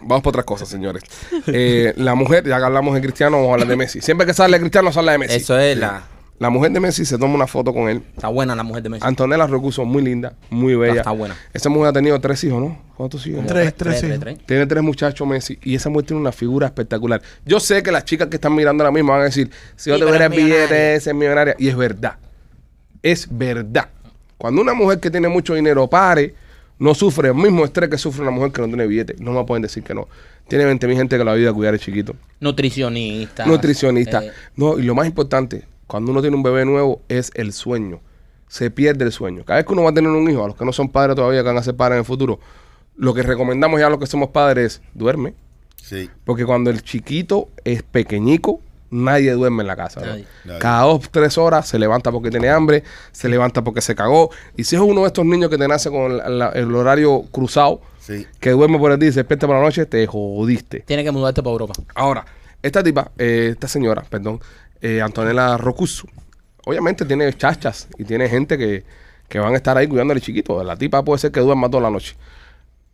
vamos 0.00 0.22
por 0.22 0.30
otras 0.30 0.44
cosas, 0.44 0.68
señores. 0.68 1.02
Eh, 1.48 1.92
la 1.96 2.14
mujer, 2.14 2.46
ya 2.46 2.58
que 2.58 2.64
hablamos 2.64 2.94
de 2.94 3.00
Cristiano, 3.00 3.38
vamos 3.38 3.50
a 3.50 3.52
hablar 3.54 3.68
de 3.68 3.76
Messi. 3.76 4.00
Siempre 4.00 4.26
que 4.26 4.34
sale 4.34 4.56
de 4.56 4.60
Cristiano, 4.60 4.92
sale 4.92 5.12
de 5.12 5.18
Messi. 5.18 5.36
Eso 5.36 5.58
es 5.58 5.76
la. 5.76 6.02
La 6.42 6.50
mujer 6.50 6.72
de 6.72 6.80
Messi 6.80 7.04
se 7.04 7.18
toma 7.18 7.36
una 7.36 7.46
foto 7.46 7.72
con 7.72 7.88
él. 7.88 8.02
Está 8.16 8.26
buena 8.26 8.56
la 8.56 8.64
mujer 8.64 8.82
de 8.82 8.88
Messi. 8.88 9.06
Antonella 9.06 9.46
Rocuso, 9.46 9.84
muy 9.84 10.02
linda, 10.02 10.34
muy 10.50 10.74
bella. 10.74 10.96
Está 10.96 11.12
buena. 11.12 11.36
Esa 11.52 11.68
mujer 11.68 11.90
ha 11.90 11.92
tenido 11.92 12.20
tres 12.20 12.42
hijos, 12.42 12.60
¿no? 12.60 12.82
¿Cuántos 12.96 13.24
hijos? 13.28 13.46
Tres, 13.46 13.72
tres, 13.76 14.02
hijos. 14.02 14.18
Tiene 14.44 14.66
tres 14.66 14.82
muchachos 14.82 15.24
Messi 15.24 15.56
y 15.62 15.76
esa 15.76 15.88
mujer 15.88 16.06
tiene 16.06 16.20
una 16.20 16.32
figura 16.32 16.66
espectacular. 16.66 17.22
Yo 17.46 17.60
sé 17.60 17.80
que 17.84 17.92
las 17.92 18.04
chicas 18.04 18.26
que 18.26 18.38
están 18.38 18.56
mirando 18.56 18.82
ahora 18.82 18.92
mismo 18.92 19.12
van 19.12 19.20
a 19.20 19.24
decir, 19.26 19.52
si 19.76 19.90
yo 19.90 19.96
Sí, 19.96 20.02
te 20.04 20.24
es 20.24 20.30
billete, 20.30 20.94
es 20.96 21.14
millonaria. 21.14 21.54
Y 21.60 21.68
es 21.68 21.76
verdad. 21.76 22.16
Es 23.04 23.28
verdad. 23.30 23.90
Cuando 24.36 24.62
una 24.62 24.74
mujer 24.74 24.98
que 24.98 25.12
tiene 25.12 25.28
mucho 25.28 25.54
dinero 25.54 25.86
pare, 25.88 26.34
no 26.76 26.92
sufre 26.92 27.28
el 27.28 27.36
mismo 27.36 27.64
estrés 27.64 27.88
que 27.88 27.98
sufre 27.98 28.22
una 28.22 28.32
mujer 28.32 28.50
que 28.50 28.62
no 28.62 28.66
tiene 28.66 28.88
billete. 28.88 29.14
No 29.20 29.30
me 29.30 29.44
pueden 29.44 29.62
decir 29.62 29.84
que 29.84 29.94
no. 29.94 30.08
Tiene 30.48 30.64
20 30.64 30.88
mil 30.88 30.96
gente 30.96 31.16
que 31.16 31.22
la 31.22 31.30
ayuda 31.30 31.50
a 31.50 31.52
cuidar 31.52 31.74
el 31.74 31.78
chiquito. 31.78 32.16
Nutricionista. 32.40 33.46
Nutricionista. 33.46 34.24
Eh, 34.24 34.32
No, 34.56 34.76
y 34.76 34.82
lo 34.82 34.96
más 34.96 35.06
importante, 35.06 35.70
cuando 35.92 36.10
uno 36.10 36.20
tiene 36.22 36.36
un 36.36 36.42
bebé 36.42 36.64
nuevo, 36.64 37.02
es 37.08 37.30
el 37.34 37.52
sueño. 37.52 38.00
Se 38.48 38.70
pierde 38.70 39.04
el 39.04 39.12
sueño. 39.12 39.44
Cada 39.44 39.58
vez 39.58 39.66
que 39.66 39.72
uno 39.72 39.82
va 39.84 39.90
a 39.90 39.94
tener 39.94 40.10
un 40.10 40.28
hijo, 40.30 40.42
a 40.44 40.48
los 40.48 40.56
que 40.56 40.64
no 40.64 40.72
son 40.72 40.88
padres 40.88 41.14
todavía, 41.16 41.42
que 41.42 41.48
van 41.48 41.58
a 41.58 41.62
ser 41.62 41.76
padres 41.76 41.96
en 41.96 41.98
el 42.00 42.04
futuro, 42.06 42.40
lo 42.96 43.14
que 43.14 43.22
recomendamos 43.22 43.78
ya 43.78 43.86
a 43.86 43.90
los 43.90 43.98
que 43.98 44.06
somos 44.06 44.30
padres 44.30 44.64
es 44.76 44.82
duerme. 44.94 45.34
Sí. 45.76 46.08
Porque 46.24 46.44
cuando 46.46 46.70
el 46.70 46.82
chiquito 46.82 47.48
es 47.64 47.82
pequeñico, 47.82 48.60
nadie 48.90 49.32
duerme 49.32 49.62
en 49.62 49.66
la 49.68 49.76
casa. 49.76 50.00
Cada 50.60 50.82
dos, 50.84 51.08
tres 51.10 51.38
horas 51.38 51.66
se 51.68 51.78
levanta 51.78 52.10
porque 52.12 52.30
tiene 52.30 52.48
hambre, 52.50 52.84
se 53.10 53.28
levanta 53.28 53.62
porque 53.64 53.80
se 53.80 53.94
cagó. 53.94 54.30
Y 54.56 54.64
si 54.64 54.76
es 54.76 54.82
uno 54.82 55.02
de 55.02 55.06
estos 55.08 55.24
niños 55.24 55.50
que 55.50 55.56
te 55.58 55.66
nace 55.68 55.90
con 55.90 56.16
la- 56.18 56.28
la- 56.28 56.48
el 56.50 56.74
horario 56.74 57.22
cruzado, 57.32 57.80
Sí. 58.00 58.26
que 58.40 58.50
duerme 58.50 58.78
por 58.78 58.92
el 58.92 58.98
día 58.98 59.08
y 59.08 59.12
se 59.12 59.20
despierta 59.20 59.46
por 59.46 59.56
la 59.56 59.62
noche, 59.62 59.86
te 59.86 60.06
jodiste. 60.06 60.80
Tiene 60.80 61.04
que 61.04 61.10
mudarte 61.10 61.42
para 61.42 61.52
Europa. 61.52 61.74
Ahora, 61.94 62.24
esta 62.62 62.82
tipa, 62.82 63.10
eh, 63.18 63.48
esta 63.52 63.66
señora, 63.68 64.02
perdón, 64.08 64.40
eh, 64.82 65.00
Antonella 65.00 65.56
Rocuso, 65.56 66.06
obviamente 66.66 67.04
tiene 67.06 67.32
chachas 67.32 67.88
y 67.96 68.04
tiene 68.04 68.28
gente 68.28 68.58
que, 68.58 68.84
que 69.28 69.38
van 69.38 69.54
a 69.54 69.56
estar 69.56 69.78
ahí 69.78 69.86
cuidándole 69.86 70.20
chiquito. 70.20 70.62
La 70.62 70.76
tipa 70.76 71.02
puede 71.02 71.18
ser 71.18 71.32
que 71.32 71.40
duerma 71.40 71.70
toda 71.70 71.84
la 71.84 71.90
noche. 71.90 72.16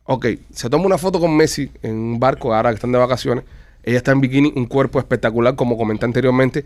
Ok, 0.05 0.27
se 0.53 0.71
toma 0.71 0.87
una 0.87 0.99
foto 0.99 1.19
con 1.19 1.37
Messi 1.37 1.71
en 1.83 1.95
un 1.95 2.21
barco 2.21 2.55
ahora 2.55 2.71
que 2.71 2.77
están 2.77 2.93
de 2.93 2.99
vacaciones. 2.99 3.45
Ella 3.83 3.99
está 3.99 4.13
en 4.13 4.21
bikini, 4.21 4.53
un 4.55 4.67
cuerpo 4.67 4.99
espectacular, 4.99 5.55
como 5.55 5.77
comenté 5.77 6.05
anteriormente. 6.05 6.65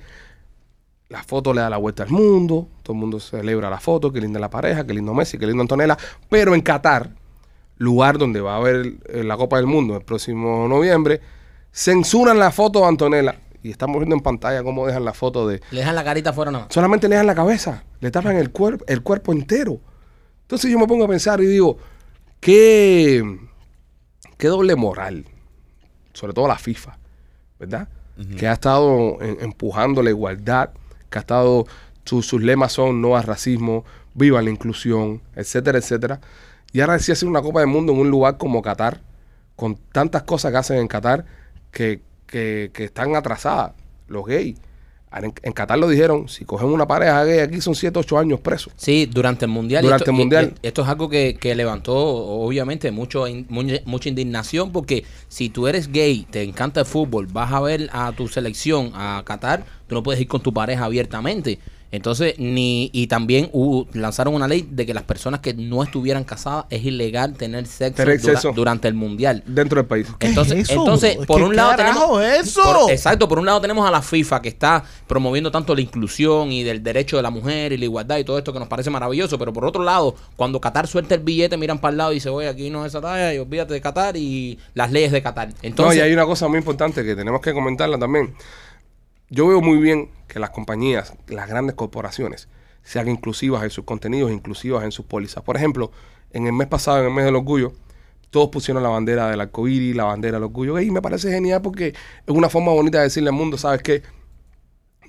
La 1.09 1.23
foto 1.23 1.53
le 1.53 1.61
da 1.61 1.71
la 1.71 1.77
vuelta 1.77 2.03
al 2.03 2.11
mundo, 2.11 2.69
todo 2.83 2.95
el 2.95 3.01
mundo 3.01 3.21
celebra 3.21 3.69
la 3.69 3.81
foto, 3.81 4.13
qué 4.13 4.21
linda 4.21 4.41
la 4.41 4.49
pareja, 4.49 4.87
qué 4.87 4.95
lindo 4.95 5.13
Messi, 5.13 5.39
qué 5.39 5.47
lindo 5.47 5.63
Antonella. 5.63 5.97
Pero 6.29 6.55
en 6.55 6.63
Qatar, 6.63 7.11
lugar 7.79 8.19
donde 8.19 8.41
va 8.41 8.55
a 8.55 8.57
haber 8.57 8.95
eh, 9.09 9.23
la 9.25 9.37
Copa 9.37 9.57
del 9.57 9.67
Mundo 9.67 9.97
el 9.97 10.03
próximo 10.03 10.67
noviembre, 10.69 11.21
censuran 11.73 12.39
la 12.39 12.51
foto 12.51 12.81
de 12.81 12.87
Antonella. 12.87 13.37
Y 13.63 13.71
estamos 13.71 13.99
viendo 13.99 14.17
en 14.17 14.23
pantalla 14.23 14.63
cómo 14.63 14.87
dejan 14.87 15.05
la 15.05 15.13
foto 15.15 15.47
de... 15.47 15.61
Le 15.71 15.81
dejan 15.81 15.95
la 15.95 16.03
carita 16.05 16.31
afuera 16.31 16.51
nada 16.51 16.65
más. 16.65 16.75
Solamente 16.75 17.09
le 17.09 17.15
dejan 17.15 17.27
la 17.29 17.35
cabeza, 17.35 17.85
le 18.01 18.11
tapan 18.11 18.37
el, 18.37 18.51
cuerpo 18.51 18.85
el 18.89 19.03
cuerpo 19.03 19.33
entero. 19.33 19.79
Entonces 20.43 20.71
yo 20.71 20.79
me 20.79 20.87
pongo 20.87 21.05
a 21.05 21.09
pensar 21.09 21.41
y 21.41 21.47
digo, 21.47 21.79
qué, 22.41 23.39
qué 24.37 24.49
doble 24.49 24.75
moral, 24.77 25.25
sobre 26.13 26.33
todo 26.33 26.49
la 26.49 26.59
FIFA, 26.59 26.99
¿verdad? 27.59 27.89
Que 28.39 28.47
ha 28.47 28.53
estado 28.53 29.19
en- 29.23 29.39
empujando 29.41 30.03
la 30.03 30.11
igualdad, 30.11 30.71
que 31.09 31.19
ha 31.19 31.21
estado, 31.21 31.67
su- 32.05 32.23
sus 32.23 32.43
lemas 32.43 32.73
son 32.73 33.01
no 33.01 33.17
al 33.17 33.23
racismo, 33.23 33.85
viva 34.15 34.43
la 34.43 34.51
inclusión, 34.51 35.23
etcétera, 35.35 35.79
etcétera. 35.79 36.21
Y 36.73 36.81
ahora 36.81 36.99
sí 36.99 37.13
hacer 37.13 37.29
una 37.29 37.41
Copa 37.43 37.61
del 37.61 37.69
Mundo 37.69 37.93
en 37.93 37.99
un 38.01 38.11
lugar 38.11 38.37
como 38.39 38.61
Qatar, 38.61 39.01
con 39.57 39.77
tantas 39.77 40.25
cosas 40.25 40.53
que 40.53 40.59
hacen 40.59 40.79
en 40.79 40.89
Qatar 40.89 41.25
que, 41.71 42.03
que- 42.33 42.71
que 42.73 42.85
están 42.85 43.15
atrasadas, 43.15 43.73
los 44.09 44.25
gays. 44.25 44.57
En, 45.15 45.31
en 45.43 45.53
Qatar 45.53 45.79
lo 45.79 45.89
dijeron, 45.91 46.27
si 46.31 46.47
cogen 46.47 46.69
una 46.69 46.87
pareja 46.87 47.23
gay 47.25 47.41
aquí 47.41 47.61
son 47.61 47.75
7, 47.75 47.99
8 47.99 48.19
años 48.19 48.41
presos. 48.41 48.73
Sí, 48.77 49.05
durante 49.05 49.45
el 49.45 49.51
mundial. 49.51 49.83
Durante 49.85 50.05
esto, 50.05 50.11
el 50.11 50.17
Mundial. 50.17 50.55
y 50.63 50.67
esto 50.67 50.81
es 50.81 50.89
algo 50.89 51.11
que, 51.11 51.37
que 51.39 51.55
levantó, 51.55 51.95
obviamente, 51.95 52.91
mucho, 52.93 53.29
in- 53.29 53.47
mucha 53.85 54.09
indignación. 54.09 54.73
Porque 54.73 55.05
si 55.29 55.51
tú 55.51 55.69
eres 55.69 55.93
gay, 55.93 56.27
te 56.31 56.43
encanta 56.43 56.81
el 56.81 56.87
fútbol, 56.87 57.27
vas 57.27 57.53
a 57.53 57.61
ver 57.61 57.91
a 57.93 58.11
tu 58.13 58.27
selección, 58.27 58.93
a 58.95 59.23
Qatar, 59.27 59.67
tú 59.87 59.95
no 59.97 60.03
puedes 60.03 60.19
ir 60.19 60.29
con 60.29 60.43
tu 60.43 60.51
pareja 60.55 60.87
abiertamente. 60.87 61.59
Entonces, 61.93 62.35
ni. 62.39 62.91
Y 62.93 63.07
también 63.07 63.51
hubo- 63.53 63.87
lanzaron 63.93 64.35
una 64.35 64.49
ley 64.49 64.67
de 64.69 64.87
que 64.87 64.95
las 64.95 65.03
personas 65.05 65.41
que 65.41 65.55
no 65.55 65.83
estuvieran 65.83 66.25
casadas 66.25 66.65
es 66.71 66.85
ilegal 66.85 67.35
tener 67.35 67.67
sexo, 67.67 68.03
dura- 68.03 68.41
durante 68.55 68.89
el 68.89 68.95
mundial. 68.95 69.43
Dentro 69.47 69.77
del 69.77 69.87
país. 69.87 70.09
¿Qué 70.19 70.27
Entonces, 70.29 70.59
es 70.59 70.71
eso, 70.71 70.81
entonces 70.81 71.17
bro? 71.19 71.27
por 71.27 71.37
¿Qué 71.37 71.45
un 71.45 71.55
lado 71.57 71.77
tenemos 71.77 72.23
es 72.23 72.49
eso? 72.49 72.63
por- 72.63 72.91
exacto, 72.91 73.29
por 73.29 73.39
un 73.39 73.47
lado 73.47 73.61
tenemos 73.61 73.87
a 73.87 73.91
la 73.91 74.01
FIFA 74.03 74.41
que 74.43 74.49
está 74.49 74.83
promoviendo 75.07 75.51
tanto 75.51 75.75
la 75.75 75.83
inclusión 75.83 76.51
y 76.51 76.63
del 76.63 76.83
derecho 76.83 77.17
de 77.19 77.23
la 77.23 77.31
mujer 77.31 77.73
y 77.73 77.77
la 77.77 77.85
igualdad 77.85 78.17
y 78.19 78.25
todo 78.25 78.39
esto 78.39 78.53
que 78.53 78.59
nos 78.59 78.69
parece 78.69 78.89
maravilloso, 78.91 79.39
pero 79.39 79.53
por 79.53 79.65
otro 79.67 79.83
lado, 79.85 80.15
cuando 80.37 80.61
Qatar 80.61 80.87
suelta 80.87 81.15
el 81.15 81.21
billete, 81.21 81.57
miran 81.59 81.79
para 81.79 81.91
el 81.93 81.99
lado 81.99 82.13
y 82.13 82.15
dice, 82.15 82.31
"Oye, 82.31 82.49
aquí 82.49 82.71
no 82.71 82.87
es 82.87 82.93
esa 82.93 83.03
talla 83.03 83.35
y 83.35 83.39
olvídate 83.39 83.75
de 83.75 83.81
Qatar 83.83 84.17
y 84.17 84.59
las 84.75 84.91
leyes 84.91 85.13
de 85.13 85.23
Qatar." 85.23 85.51
Entonces, 85.61 85.99
no, 85.99 86.03
y 86.03 86.07
hay 86.07 86.13
una 86.15 86.25
cosa 86.25 86.49
muy 86.49 86.57
importante 86.59 87.05
que 87.05 87.15
tenemos 87.15 87.43
que 87.43 87.53
comentarla 87.53 87.99
también. 87.99 88.35
Yo 89.35 89.47
veo 89.47 89.63
muy 89.63 89.79
bien 89.79 90.11
que 90.29 90.39
las 90.39 90.51
compañías, 90.51 91.15
las 91.27 91.49
grandes 91.49 91.75
corporaciones, 91.75 92.49
sean 92.83 93.09
inclusivas 93.09 93.63
en 93.63 93.71
sus 93.71 93.87
contenidos, 93.87 94.31
inclusivas 94.31 94.85
en 94.85 94.93
sus 94.93 95.07
pólizas. 95.07 95.43
Por 95.43 95.57
ejemplo, 95.57 95.91
en 96.33 96.47
el 96.47 96.53
mes 96.53 96.69
pasado, 96.69 96.99
en 96.99 97.07
el 97.07 97.13
mes 97.15 97.25
del 97.25 97.37
orgullo, 97.37 97.73
todos 98.29 98.51
pusieron 98.51 98.83
la 98.83 98.91
bandera 98.91 99.31
del 99.31 99.41
arcoíris, 99.41 99.97
la 99.97 100.05
bandera 100.05 100.37
del 100.37 100.45
orgullo 100.45 100.79
y 100.81 100.91
me 100.91 101.01
parece 101.01 101.33
genial 101.33 101.63
porque 101.63 101.89
es 101.89 101.95
una 102.27 102.51
forma 102.51 102.73
bonita 102.73 102.99
de 102.99 103.05
decirle 103.05 103.31
al 103.31 103.35
mundo, 103.35 103.57
¿sabes 103.57 103.81
qué? 103.81 104.03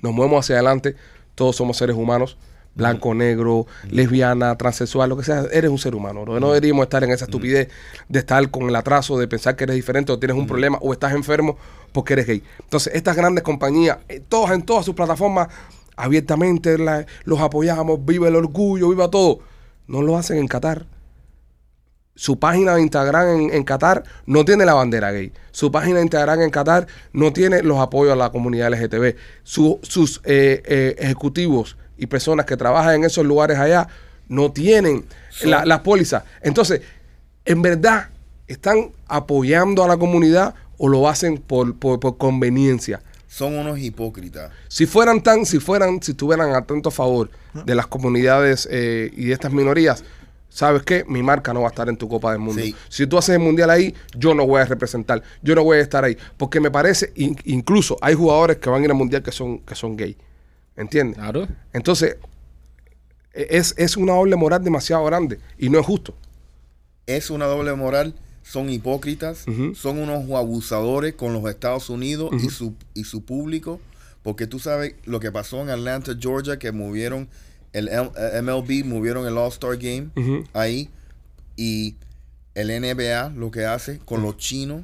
Nos 0.00 0.14
movemos 0.14 0.42
hacia 0.42 0.54
adelante, 0.54 0.96
todos 1.34 1.56
somos 1.56 1.76
seres 1.76 1.94
humanos, 1.94 2.38
blanco, 2.74 3.14
negro, 3.14 3.66
lesbiana, 3.90 4.56
transexual, 4.56 5.08
lo 5.10 5.16
que 5.16 5.24
sea, 5.24 5.44
eres 5.52 5.70
un 5.70 5.78
ser 5.78 5.94
humano. 5.94 6.22
bro. 6.22 6.40
No 6.40 6.48
deberíamos 6.48 6.84
estar 6.84 7.04
en 7.04 7.10
esa 7.10 7.24
estupidez 7.26 7.68
de 8.08 8.18
estar 8.18 8.50
con 8.50 8.68
el 8.68 8.74
atraso, 8.76 9.18
de 9.18 9.28
pensar 9.28 9.54
que 9.56 9.64
eres 9.64 9.76
diferente 9.76 10.10
o 10.12 10.18
tienes 10.18 10.36
un 10.36 10.46
problema 10.46 10.78
o 10.80 10.92
estás 10.92 11.12
enfermo 11.14 11.56
porque 11.92 12.14
eres 12.14 12.26
gay. 12.26 12.42
Entonces, 12.60 12.92
estas 12.94 13.16
grandes 13.16 13.44
compañías, 13.44 13.98
eh, 14.08 14.20
todas 14.28 14.52
en 14.52 14.62
todas 14.62 14.84
sus 14.84 14.94
plataformas, 14.94 15.48
abiertamente 15.96 16.76
la- 16.78 17.06
los 17.24 17.40
apoyamos, 17.40 18.04
viva 18.04 18.26
el 18.28 18.34
orgullo, 18.36 18.88
viva 18.88 19.08
todo. 19.10 19.38
No 19.86 20.02
lo 20.02 20.16
hacen 20.16 20.38
en 20.38 20.48
Qatar. 20.48 20.86
su 22.16 22.38
página 22.38 22.76
de 22.76 22.82
Instagram 22.82 23.26
en, 23.40 23.54
en 23.54 23.64
Qatar 23.64 24.04
no 24.26 24.44
tiene 24.44 24.64
la 24.64 24.74
bandera 24.74 25.10
gay. 25.10 25.32
Su 25.50 25.72
página 25.72 25.96
de 25.96 26.02
Instagram 26.04 26.42
en 26.42 26.50
Qatar 26.50 26.86
no 27.12 27.32
tiene 27.32 27.60
los 27.64 27.80
apoyos 27.80 28.12
a 28.12 28.16
la 28.16 28.30
comunidad 28.30 28.68
LGTB. 28.72 29.16
Su- 29.42 29.80
sus 29.82 30.20
eh, 30.24 30.62
eh, 30.64 30.94
ejecutivos 30.98 31.76
y 31.96 32.06
personas 32.06 32.46
que 32.46 32.56
trabajan 32.56 32.96
en 32.96 33.04
esos 33.04 33.24
lugares 33.24 33.58
allá 33.58 33.88
no 34.28 34.50
tienen 34.52 35.04
la- 35.42 35.64
las 35.64 35.80
pólizas. 35.80 36.24
Entonces, 36.42 36.80
en 37.44 37.60
verdad, 37.62 38.08
¿están 38.46 38.90
apoyando 39.06 39.84
a 39.84 39.88
la 39.88 39.96
comunidad 39.96 40.54
o 40.78 40.88
lo 40.88 41.08
hacen 41.08 41.38
por, 41.38 41.74
por- 41.76 42.00
por 42.00 42.16
conveniencia? 42.16 43.00
Son 43.28 43.54
unos 43.54 43.78
hipócritas. 43.78 44.50
Si 44.68 44.86
fueran 44.86 45.20
tan, 45.22 45.44
si 45.44 45.58
fueran, 45.58 46.00
si 46.02 46.12
estuvieran 46.12 46.54
a 46.54 46.62
tanto 46.62 46.90
favor 46.90 47.30
de 47.52 47.74
las 47.74 47.86
comunidades 47.86 48.68
eh, 48.70 49.10
y 49.16 49.26
de 49.26 49.32
estas 49.32 49.52
minorías, 49.52 50.04
¿sabes 50.48 50.82
qué? 50.84 51.04
Mi 51.08 51.20
marca 51.22 51.52
no 51.52 51.60
va 51.62 51.66
a 51.66 51.70
estar 51.70 51.88
en 51.88 51.96
tu 51.96 52.08
Copa 52.08 52.30
del 52.30 52.38
Mundo. 52.40 52.62
Sí. 52.62 52.74
Si 52.88 53.06
tú 53.08 53.18
haces 53.18 53.34
el 53.34 53.40
Mundial 53.40 53.70
ahí, 53.70 53.92
yo 54.16 54.34
no 54.34 54.46
voy 54.46 54.60
a 54.60 54.64
representar, 54.66 55.20
yo 55.42 55.54
no 55.56 55.64
voy 55.64 55.78
a 55.78 55.80
estar 55.80 56.04
ahí. 56.04 56.16
Porque 56.36 56.60
me 56.60 56.70
parece, 56.70 57.12
in- 57.16 57.36
incluso 57.44 57.96
hay 58.00 58.14
jugadores 58.14 58.58
que 58.58 58.70
van 58.70 58.82
a 58.82 58.84
ir 58.84 58.90
al 58.92 58.96
Mundial 58.96 59.22
que 59.22 59.32
son, 59.32 59.58
que 59.58 59.74
son 59.74 59.96
gay. 59.96 60.16
¿Entiendes? 60.76 61.16
Claro. 61.18 61.46
Entonces, 61.72 62.16
e- 63.32 63.46
es, 63.50 63.74
es 63.76 63.96
una 63.96 64.14
doble 64.14 64.36
moral 64.36 64.62
demasiado 64.64 65.04
grande 65.04 65.38
y 65.58 65.68
no 65.68 65.78
es 65.80 65.86
justo. 65.86 66.14
Es 67.06 67.30
una 67.30 67.46
doble 67.46 67.74
moral. 67.74 68.14
Son 68.42 68.68
hipócritas. 68.68 69.44
Son 69.74 69.98
unos 69.98 70.30
abusadores 70.30 71.14
con 71.14 71.32
los 71.32 71.44
Estados 71.48 71.88
Unidos 71.90 72.30
y, 72.42 72.50
su, 72.50 72.74
y 72.94 73.04
su 73.04 73.24
público. 73.24 73.80
Porque 74.22 74.46
tú 74.46 74.58
sabes 74.58 74.94
lo 75.04 75.20
que 75.20 75.30
pasó 75.32 75.60
en 75.62 75.70
Atlanta, 75.70 76.12
Georgia, 76.18 76.58
que 76.58 76.72
movieron 76.72 77.28
el 77.72 77.88
M- 77.88 78.10
eh, 78.16 78.40
MLB, 78.42 78.84
movieron 78.86 79.26
el 79.26 79.36
All-Star 79.36 79.76
Game 79.76 80.10
ahí. 80.54 80.90
Y 81.56 81.96
el 82.54 82.68
NBA 82.68 83.30
lo 83.30 83.50
que 83.50 83.64
hace 83.64 83.98
con 83.98 84.22
los 84.22 84.36
chinos. 84.36 84.82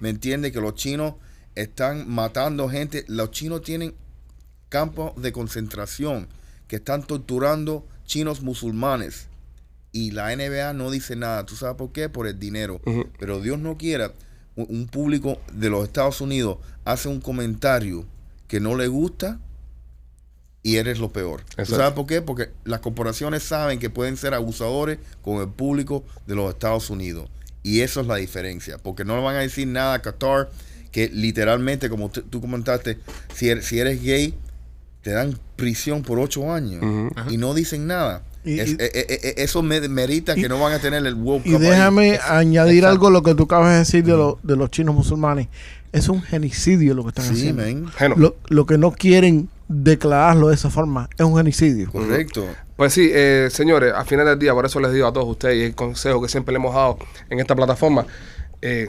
¿Me 0.00 0.08
entiende? 0.10 0.52
Que 0.52 0.60
los 0.60 0.74
chinos 0.74 1.14
están 1.54 2.08
matando 2.08 2.68
gente. 2.68 3.04
Los 3.08 3.30
chinos 3.30 3.62
tienen 3.62 3.94
campos 4.68 5.20
de 5.20 5.32
concentración 5.32 6.28
que 6.66 6.76
están 6.76 7.02
torturando 7.02 7.86
chinos 8.04 8.42
musulmanes. 8.42 9.26
Y 9.92 10.10
la 10.10 10.34
NBA 10.34 10.74
no 10.74 10.90
dice 10.90 11.16
nada. 11.16 11.46
¿Tú 11.46 11.56
sabes 11.56 11.76
por 11.76 11.92
qué? 11.92 12.08
Por 12.08 12.26
el 12.26 12.38
dinero. 12.38 12.80
Pero 13.18 13.40
Dios 13.40 13.58
no 13.58 13.78
quiera, 13.78 14.12
un, 14.54 14.86
público 14.86 15.40
de 15.52 15.70
los 15.70 15.84
Estados 15.84 16.20
Unidos 16.20 16.58
hace 16.84 17.08
un 17.08 17.20
comentario 17.20 18.04
que 18.48 18.60
no 18.60 18.76
le 18.76 18.88
gusta 18.88 19.38
y 20.62 20.76
eres 20.76 20.98
lo 20.98 21.10
peor. 21.10 21.42
¿Tú 21.56 21.64
sabes 21.64 21.92
por 21.92 22.06
qué? 22.06 22.20
Porque 22.20 22.50
las 22.64 22.80
corporaciones 22.80 23.42
saben 23.42 23.78
que 23.78 23.88
pueden 23.88 24.16
ser 24.16 24.34
abusadores 24.34 24.98
con 25.22 25.40
el 25.40 25.48
público 25.48 26.04
de 26.26 26.34
los 26.34 26.50
Estados 26.52 26.90
Unidos. 26.90 27.30
Y 27.62 27.80
eso 27.80 28.00
es 28.00 28.06
la 28.06 28.16
diferencia. 28.16 28.78
Porque 28.78 29.04
no 29.04 29.16
le 29.16 29.22
van 29.22 29.36
a 29.36 29.40
decir 29.40 29.66
nada 29.68 29.94
a 29.94 30.02
Qatar 30.02 30.50
que 30.90 31.08
literalmente, 31.08 31.88
como 31.88 32.10
tú 32.10 32.40
comentaste, 32.40 32.98
si 33.34 33.48
eres, 33.48 33.66
si 33.66 33.78
eres 33.78 34.02
gay, 34.02 34.34
te 35.02 35.10
dan 35.12 35.38
prisión 35.56 36.02
por 36.02 36.18
ocho 36.18 36.52
años. 36.52 36.82
Y 37.30 37.36
no 37.36 37.54
dicen 37.54 37.86
nada. 37.86 38.22
Y- 38.44 38.60
Es- 38.60 38.70
y- 38.70 38.72
eh, 38.78 38.90
eh, 38.94 39.06
eh, 39.22 39.34
eso 39.38 39.62
me 39.62 39.80
merita 39.88 40.36
y- 40.36 40.42
que 40.42 40.48
no 40.48 40.60
van 40.60 40.72
a 40.72 40.78
tener 40.78 41.04
el 41.04 41.14
World 41.14 41.46
Y 41.46 41.54
ahí. 41.54 41.60
déjame 41.60 42.18
añadir 42.28 42.78
Exacto. 42.78 42.92
algo 42.92 43.06
a 43.08 43.10
lo 43.10 43.22
que 43.22 43.34
tú 43.34 43.42
acabas 43.44 43.72
de 43.72 43.78
decir 43.78 44.04
de, 44.04 44.12
lo- 44.12 44.38
de 44.42 44.56
los 44.56 44.70
chinos 44.70 44.94
musulmanes. 44.94 45.48
Es 45.92 46.08
un 46.08 46.22
genocidio 46.22 46.94
lo 46.94 47.02
que 47.02 47.08
están 47.10 47.24
Sí, 47.26 47.32
haciendo. 47.32 47.62
man. 47.62 47.92
Bueno, 47.98 48.14
Lo, 48.16 48.36
lo 48.48 48.66
que 48.66 48.78
no 48.78 48.92
quieren 48.92 49.48
declararlo 49.68 50.48
de 50.48 50.54
esa 50.54 50.70
forma 50.70 51.08
es 51.16 51.24
un 51.24 51.36
genocidio. 51.36 51.90
Correcto. 51.90 52.46
Pues 52.76 52.92
sí, 52.92 53.10
eh, 53.12 53.48
señores, 53.50 53.92
al 53.94 54.06
final 54.06 54.24
del 54.26 54.38
día, 54.38 54.54
por 54.54 54.64
eso 54.64 54.78
les 54.80 54.92
digo 54.92 55.06
a 55.08 55.12
todos 55.12 55.26
ustedes, 55.28 55.56
y 55.56 55.62
el 55.64 55.74
consejo 55.74 56.22
que 56.22 56.28
siempre 56.28 56.52
le 56.52 56.56
hemos 56.58 56.74
dado 56.74 56.98
en 57.28 57.40
esta 57.40 57.56
plataforma, 57.56 58.06
eh, 58.62 58.88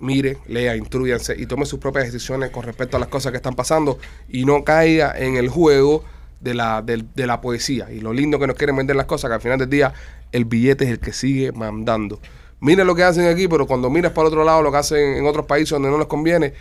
mire, 0.00 0.38
lea, 0.46 0.76
instruyanse 0.76 1.34
y 1.38 1.46
tome 1.46 1.66
sus 1.66 1.78
propias 1.78 2.06
decisiones 2.06 2.50
con 2.50 2.62
respecto 2.62 2.96
a 2.96 3.00
las 3.00 3.08
cosas 3.08 3.32
que 3.32 3.36
están 3.36 3.54
pasando 3.54 3.98
y 4.28 4.44
no 4.44 4.64
caiga 4.64 5.16
en 5.16 5.36
el 5.36 5.48
juego 5.48 6.04
de 6.40 6.54
la, 6.54 6.82
de, 6.82 7.26
la 7.26 7.40
poesía 7.40 7.90
y 7.92 8.00
lo 8.00 8.12
lindo 8.12 8.38
que 8.38 8.46
nos 8.46 8.56
quieren 8.56 8.76
vender 8.76 8.96
las 8.96 9.06
cosas, 9.06 9.28
que 9.28 9.34
al 9.34 9.40
final 9.40 9.58
del 9.58 9.68
día 9.68 9.92
el 10.32 10.44
billete 10.46 10.84
es 10.84 10.90
el 10.90 10.98
que 10.98 11.12
sigue 11.12 11.52
mandando. 11.52 12.18
Miren 12.60 12.86
lo 12.86 12.94
que 12.94 13.04
hacen 13.04 13.26
aquí, 13.26 13.48
pero 13.48 13.66
cuando 13.66 13.88
miras 13.90 14.12
para 14.12 14.28
otro 14.28 14.44
lado 14.44 14.62
lo 14.62 14.70
que 14.70 14.78
hacen 14.78 15.16
en 15.16 15.26
otros 15.26 15.46
países 15.46 15.70
donde 15.70 15.90
no 15.90 15.98
les 15.98 16.06
conviene, 16.06 16.52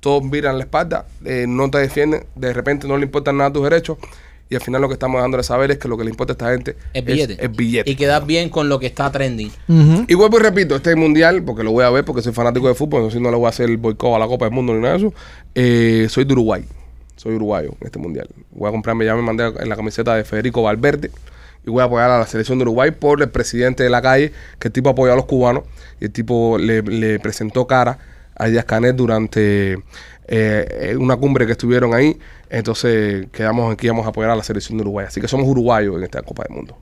todos 0.00 0.22
miran 0.24 0.58
la 0.58 0.64
espalda, 0.64 1.06
eh, 1.24 1.46
no 1.48 1.70
te 1.70 1.78
defienden, 1.78 2.26
de 2.34 2.52
repente 2.52 2.88
no 2.88 2.96
le 2.96 3.04
importan 3.04 3.36
nada 3.36 3.52
tus 3.52 3.62
derechos 3.62 3.98
y 4.52 4.54
al 4.54 4.60
final 4.60 4.82
lo 4.82 4.88
que 4.88 4.92
estamos 4.92 5.18
dándole 5.18 5.40
a 5.40 5.44
saber 5.44 5.70
es 5.70 5.78
que 5.78 5.88
lo 5.88 5.96
que 5.96 6.04
le 6.04 6.10
importa 6.10 6.32
a 6.32 6.34
esta 6.34 6.50
gente 6.52 6.76
Es 6.92 7.02
billete. 7.02 7.42
es 7.42 7.50
billete. 7.56 7.90
Y 7.90 7.96
quedar 7.96 8.26
bien 8.26 8.50
con 8.50 8.68
lo 8.68 8.78
que 8.78 8.84
está 8.86 9.10
trending. 9.10 9.50
Y 10.06 10.12
vuelvo 10.14 10.38
y 10.38 10.42
repito, 10.42 10.76
este 10.76 10.94
mundial, 10.94 11.42
porque 11.42 11.62
lo 11.64 11.72
voy 11.72 11.84
a 11.84 11.90
ver 11.90 12.04
porque 12.04 12.20
soy 12.20 12.34
fanático 12.34 12.68
de 12.68 12.74
fútbol, 12.74 13.00
entonces 13.00 13.22
no 13.22 13.30
le 13.30 13.38
voy 13.38 13.46
a 13.46 13.48
hacer 13.48 13.70
el 13.70 13.78
boicot 13.78 14.14
a 14.14 14.18
la 14.18 14.26
Copa 14.26 14.44
del 14.44 14.52
Mundo 14.54 14.74
ni 14.74 14.80
nada 14.80 14.92
de 14.92 14.98
eso. 15.06 15.14
Eh, 15.54 16.06
soy 16.10 16.24
de 16.26 16.34
Uruguay, 16.34 16.64
soy 17.16 17.34
uruguayo 17.34 17.70
en 17.80 17.86
este 17.86 17.98
mundial. 17.98 18.28
Voy 18.50 18.68
a 18.68 18.72
comprarme, 18.72 19.06
ya 19.06 19.14
me 19.16 19.22
mandé 19.22 19.46
en 19.58 19.68
la 19.70 19.76
camiseta 19.76 20.14
de 20.16 20.24
Federico 20.24 20.62
Valverde 20.62 21.10
y 21.66 21.70
voy 21.70 21.80
a 21.80 21.84
apoyar 21.84 22.10
a 22.10 22.18
la 22.18 22.26
selección 22.26 22.58
de 22.58 22.62
Uruguay 22.64 22.90
por 22.90 23.22
el 23.22 23.30
presidente 23.30 23.82
de 23.84 23.88
la 23.88 24.02
calle, 24.02 24.32
que 24.58 24.68
el 24.68 24.72
tipo 24.72 24.90
apoyó 24.90 25.14
a 25.14 25.16
los 25.16 25.24
cubanos 25.24 25.64
y 25.98 26.04
el 26.04 26.10
tipo 26.12 26.58
le, 26.58 26.82
le 26.82 27.18
presentó 27.20 27.66
cara 27.66 27.98
a 28.34 28.48
Díaz 28.48 28.64
Canet 28.64 28.96
durante 28.96 29.78
eh, 30.34 30.96
una 30.98 31.16
cumbre 31.16 31.44
que 31.44 31.52
estuvieron 31.52 31.92
ahí. 31.92 32.18
Entonces 32.48 33.26
quedamos 33.32 33.72
aquí, 33.72 33.86
vamos 33.88 34.06
a 34.06 34.08
apoyar 34.08 34.30
a 34.30 34.36
la 34.36 34.42
selección 34.42 34.78
de 34.78 34.82
Uruguay. 34.82 35.06
Así 35.06 35.20
que 35.20 35.28
somos 35.28 35.46
uruguayos 35.46 35.96
en 35.96 36.04
esta 36.04 36.22
Copa 36.22 36.44
del 36.44 36.56
Mundo. 36.56 36.78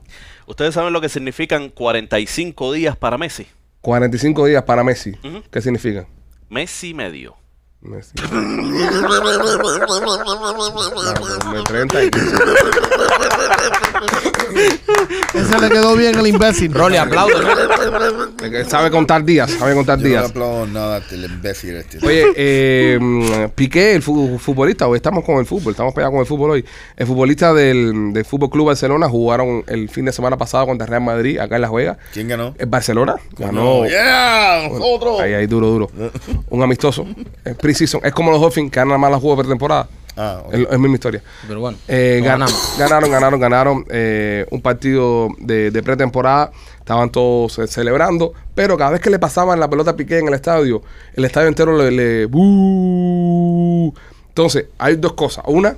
¿Ustedes 0.47 0.73
saben 0.73 0.93
lo 0.93 1.01
que 1.01 1.09
significan 1.09 1.69
45 1.69 2.71
días 2.71 2.95
para 2.95 3.17
Messi? 3.17 3.47
45 3.81 4.45
días 4.45 4.63
para 4.63 4.83
Messi. 4.83 5.17
¿Qué 5.51 5.61
significa? 5.61 6.07
Messi 6.49 6.93
No, 7.83 7.95
me 11.53 11.63
30 11.63 12.03
y 12.03 12.11
15. 12.11 12.35
Ese 15.33 15.59
le 15.59 15.69
quedó 15.69 15.95
bien 15.95 16.15
al 16.15 16.27
imbécil. 16.27 16.73
Rolly, 16.73 16.97
aplaude. 16.97 17.33
Es 18.59 18.67
Sabe 18.67 18.91
contar 18.91 19.23
días, 19.23 19.49
sabe 19.51 19.73
contar 19.73 19.97
Yo 19.97 20.03
no 20.03 20.09
días. 20.09 20.29
aplaudo 20.29 20.67
nada 20.67 20.97
al 20.97 21.23
imbécil 21.25 21.75
este. 21.77 21.97
Oye, 22.05 22.25
eh, 22.35 22.97
mm, 23.01 23.49
Piqué, 23.55 23.95
el 23.95 24.01
fu- 24.01 24.37
futbolista, 24.37 24.87
hoy 24.87 24.97
estamos 24.97 25.23
con 25.23 25.37
el 25.37 25.45
fútbol, 25.45 25.71
estamos 25.71 25.93
pegados 25.93 26.11
con 26.13 26.19
el 26.21 26.25
fútbol 26.27 26.51
hoy. 26.51 26.65
El 26.97 27.07
futbolista 27.07 27.53
del, 27.53 28.13
del 28.13 28.25
Fútbol 28.25 28.49
Club 28.49 28.67
Barcelona 28.67 29.07
jugaron 29.09 29.63
el 29.67 29.89
fin 29.89 30.05
de 30.05 30.11
semana 30.11 30.37
pasado 30.37 30.65
contra 30.67 30.85
Real 30.85 31.01
Madrid, 31.01 31.39
acá 31.39 31.55
en 31.55 31.61
La 31.61 31.67
Juega. 31.67 31.97
¿Quién 32.13 32.27
ganó? 32.27 32.53
El 32.57 32.67
Barcelona 32.67 33.15
ganó. 33.37 33.85
¡Yeah! 33.87 34.67
¡Otro! 34.69 35.19
Ahí, 35.21 35.33
ahí, 35.33 35.47
duro, 35.47 35.67
duro. 35.67 35.89
Un 36.49 36.61
amistoso. 36.63 37.05
Es 37.45 37.55
pre-season. 37.71 38.01
Es 38.03 38.13
como 38.13 38.31
los 38.31 38.39
Dolphins 38.41 38.71
que 38.71 38.79
ganan 38.79 38.99
más 38.99 39.11
los 39.11 39.19
juegos 39.21 39.37
de 39.39 39.43
pretemporada. 39.43 39.87
Ah, 40.17 40.41
ok. 40.45 40.53
Es, 40.53 40.59
es 40.71 40.79
misma 40.79 40.95
historia. 40.95 41.23
Pero 41.47 41.59
bueno, 41.61 41.77
Eh, 41.87 42.17
no 42.19 42.25
gan- 42.25 42.29
ganamos. 42.31 42.75
ganaron, 42.77 43.11
ganaron, 43.11 43.39
ganaron 43.39 43.85
eh, 43.89 44.45
un 44.51 44.61
partido 44.61 45.29
de, 45.39 45.71
de 45.71 45.83
pretemporada. 45.83 46.51
Estaban 46.79 47.09
todos 47.11 47.57
eh, 47.59 47.67
celebrando, 47.67 48.33
pero 48.53 48.75
cada 48.77 48.91
vez 48.91 48.99
que 49.01 49.09
le 49.09 49.19
pasaban 49.19 49.59
la 49.59 49.69
pelota 49.69 49.91
a 49.91 49.95
Piqué 49.95 50.17
en 50.19 50.27
el 50.27 50.33
estadio, 50.33 50.81
el 51.13 51.23
estadio 51.25 51.47
entero 51.47 51.77
le. 51.77 51.91
le. 51.91 52.27
Entonces, 54.29 54.65
hay 54.77 54.95
dos 54.95 55.13
cosas. 55.13 55.43
Una, 55.47 55.75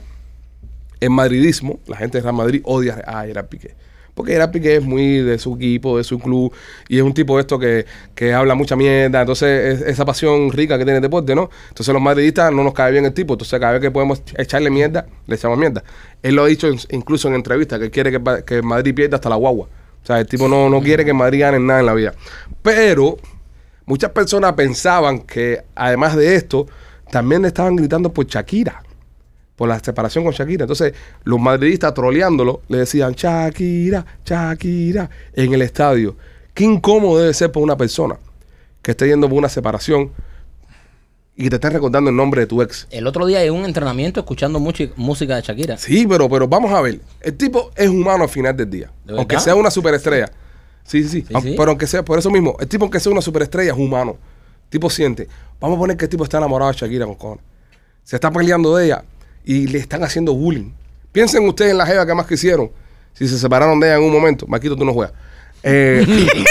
el 1.00 1.10
madridismo, 1.10 1.80
la 1.88 1.98
gente 1.98 2.18
de 2.18 2.22
Real 2.24 2.36
Madrid 2.36 2.62
odia 2.66 3.04
a 3.06 3.24
Gerard 3.26 3.48
Piqué. 3.48 3.76
Porque 4.14 4.34
Gerard 4.34 4.52
Piqué 4.52 4.76
es 4.76 4.84
muy 4.84 5.18
de 5.20 5.40
su 5.40 5.56
equipo, 5.56 5.98
de 5.98 6.04
su 6.04 6.20
club, 6.20 6.54
y 6.88 6.98
es 6.98 7.04
un 7.04 7.14
tipo 7.14 7.40
esto 7.40 7.58
que, 7.58 7.86
que 8.14 8.34
habla 8.34 8.54
mucha 8.56 8.76
mierda. 8.76 9.22
Entonces, 9.22 9.82
es- 9.82 9.88
esa 9.88 10.06
pasión 10.06 10.52
rica 10.52 10.78
que 10.78 10.84
tiene 10.84 10.98
el 10.98 11.02
deporte, 11.02 11.34
¿no? 11.34 11.50
Entonces, 11.70 11.92
los 11.94 12.02
madridistas 12.02 12.52
no 12.54 12.64
nos 12.64 12.74
cae 12.74 12.92
bien 12.92 13.06
el 13.06 13.14
tipo. 13.14 13.34
Entonces, 13.34 13.60
cada 13.60 13.74
vez 13.74 13.82
que 13.82 13.90
podemos 13.92 14.22
echarle 14.38 14.70
mierda, 14.70 15.08
le 15.26 15.36
echamos 15.36 15.58
mierda. 15.58 15.84
Él 16.22 16.36
lo 16.36 16.44
ha 16.44 16.48
dicho 16.48 16.70
incluso 16.92 17.28
en 17.28 17.34
entrevistas, 17.36 17.80
que 17.80 17.90
quiere 17.90 18.12
que, 18.12 18.44
que 18.46 18.62
Madrid 18.62 18.94
pierda 18.94 19.16
hasta 19.16 19.30
la 19.30 19.36
guagua. 19.36 19.68
O 20.04 20.06
sea, 20.06 20.20
el 20.20 20.28
tipo 20.28 20.48
no, 20.48 20.70
no 20.70 20.82
quiere 20.82 21.06
que 21.06 21.14
Madrid 21.14 21.40
gane 21.42 21.60
nada 21.60 21.80
en 21.80 21.86
la 21.86 21.94
vida. 21.94 22.14
Pero, 22.62 23.18
muchas 23.86 24.12
personas 24.12 24.54
pensaban 24.54 25.20
que, 25.22 25.62
además 25.76 26.16
de 26.16 26.36
esto, 26.36 26.68
también 27.10 27.42
le 27.42 27.48
estaban 27.48 27.76
gritando 27.76 28.14
por 28.14 28.26
Shakira 28.28 28.84
la 29.68 29.80
separación 29.80 30.24
con 30.24 30.34
Shakira. 30.34 30.64
Entonces, 30.64 30.94
los 31.24 31.40
madridistas 31.40 31.94
troleándolo 31.94 32.62
le 32.68 32.80
decían 32.80 33.14
Shakira, 33.14 34.06
Shakira 34.26 35.10
en 35.34 35.54
el 35.54 35.62
estadio. 35.62 36.16
Qué 36.54 36.64
incómodo 36.64 37.20
debe 37.20 37.34
ser 37.34 37.52
para 37.52 37.64
una 37.64 37.78
persona 37.78 38.18
que 38.82 38.92
esté 38.92 39.08
yendo 39.08 39.28
por 39.30 39.38
una 39.38 39.50
separación 39.50 40.12
y 41.36 41.44
que 41.46 41.50
te 41.50 41.56
estén 41.56 41.72
recordando 41.72 42.10
el 42.12 42.16
nombre 42.16 42.42
de 42.42 42.48
tu 42.48 42.62
ex. 42.62 42.88
El 42.92 43.08
otro 43.08 43.26
día 43.26 43.44
en 43.44 43.54
un 43.54 43.66
entrenamiento 43.66 44.20
escuchando 44.20 44.60
muchi- 44.60 44.92
música 44.96 45.36
de 45.36 45.42
Shakira. 45.42 45.78
Sí, 45.78 46.06
pero, 46.08 46.30
pero 46.30 46.48
vamos 46.48 46.72
a 46.72 46.82
ver. 46.82 47.00
El 47.22 47.36
tipo 47.36 47.72
es 47.76 47.90
humano 47.90 48.24
al 48.24 48.30
final 48.30 48.56
del 48.56 48.70
día. 48.70 48.92
¿De 49.06 49.18
Aunque 49.18 49.40
sea 49.40 49.56
una 49.56 49.72
superestrella. 49.72 50.32
Sí, 50.84 51.02
sí, 51.04 51.10
sí. 51.10 51.22
Sí, 51.28 51.34
Aunque- 51.34 51.50
sí. 51.52 51.56
Pero 51.58 51.70
aunque 51.72 51.88
sea, 51.88 52.06
por 52.06 52.20
eso 52.20 52.30
mismo, 52.30 52.56
el 52.60 52.68
tipo 52.68 52.84
aunque 52.84 53.00
sea 53.00 53.12
una 53.12 53.22
superestrella 53.22 53.72
es 53.72 53.78
humano. 53.80 54.18
El 54.66 54.70
tipo 54.70 54.90
siente. 54.92 55.28
Vamos 55.60 55.78
a 55.78 55.80
poner 55.80 55.98
que 55.98 56.06
el 56.06 56.10
tipo 56.10 56.24
está 56.24 56.38
enamorado 56.38 56.72
de 56.72 56.78
Shakira 56.78 57.06
con 57.06 57.16
cojones. 57.16 57.44
Se 58.04 58.16
está 58.18 58.30
peleando 58.32 58.76
de 58.76 58.86
ella 58.86 59.04
y 59.44 59.68
le 59.68 59.80
están 59.80 60.04
haciendo 60.04 60.34
bullying. 60.34 60.72
Piensen 61.12 61.48
ustedes 61.48 61.72
en 61.72 61.78
la 61.78 61.86
jeva 61.86 62.06
que 62.06 62.14
más 62.14 62.28
quisieron. 62.28 62.72
Si 63.14 63.28
se 63.28 63.38
separaron 63.38 63.80
de 63.80 63.88
ella 63.88 63.98
en 63.98 64.04
un 64.04 64.12
momento. 64.12 64.48
Marquito, 64.48 64.76
tú 64.76 64.86
no 64.86 64.94
juegas. 64.94 65.14
Eh, 65.66 66.06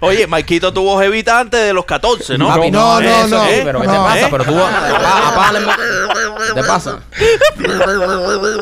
Oye, 0.00 0.26
Maikito 0.26 0.72
tuvo 0.72 0.98
jevita 1.00 1.40
antes 1.40 1.60
de 1.64 1.72
los 1.72 1.84
14, 1.84 2.38
¿no? 2.38 2.48
Papi, 2.48 2.70
no, 2.70 3.00
no, 3.00 3.08
eso 3.08 3.28
no, 3.28 3.44
sí, 3.44 3.50
pero 3.64 3.80
¿qué 3.80 3.86
te 3.86 3.92
no. 3.94 4.04
pasa? 4.04 4.20
¿Eh? 4.20 4.26
Pero 4.30 4.44
mo- 4.44 4.66
¿Qué 6.46 6.54
te 6.60 6.66
pasa? 6.66 6.98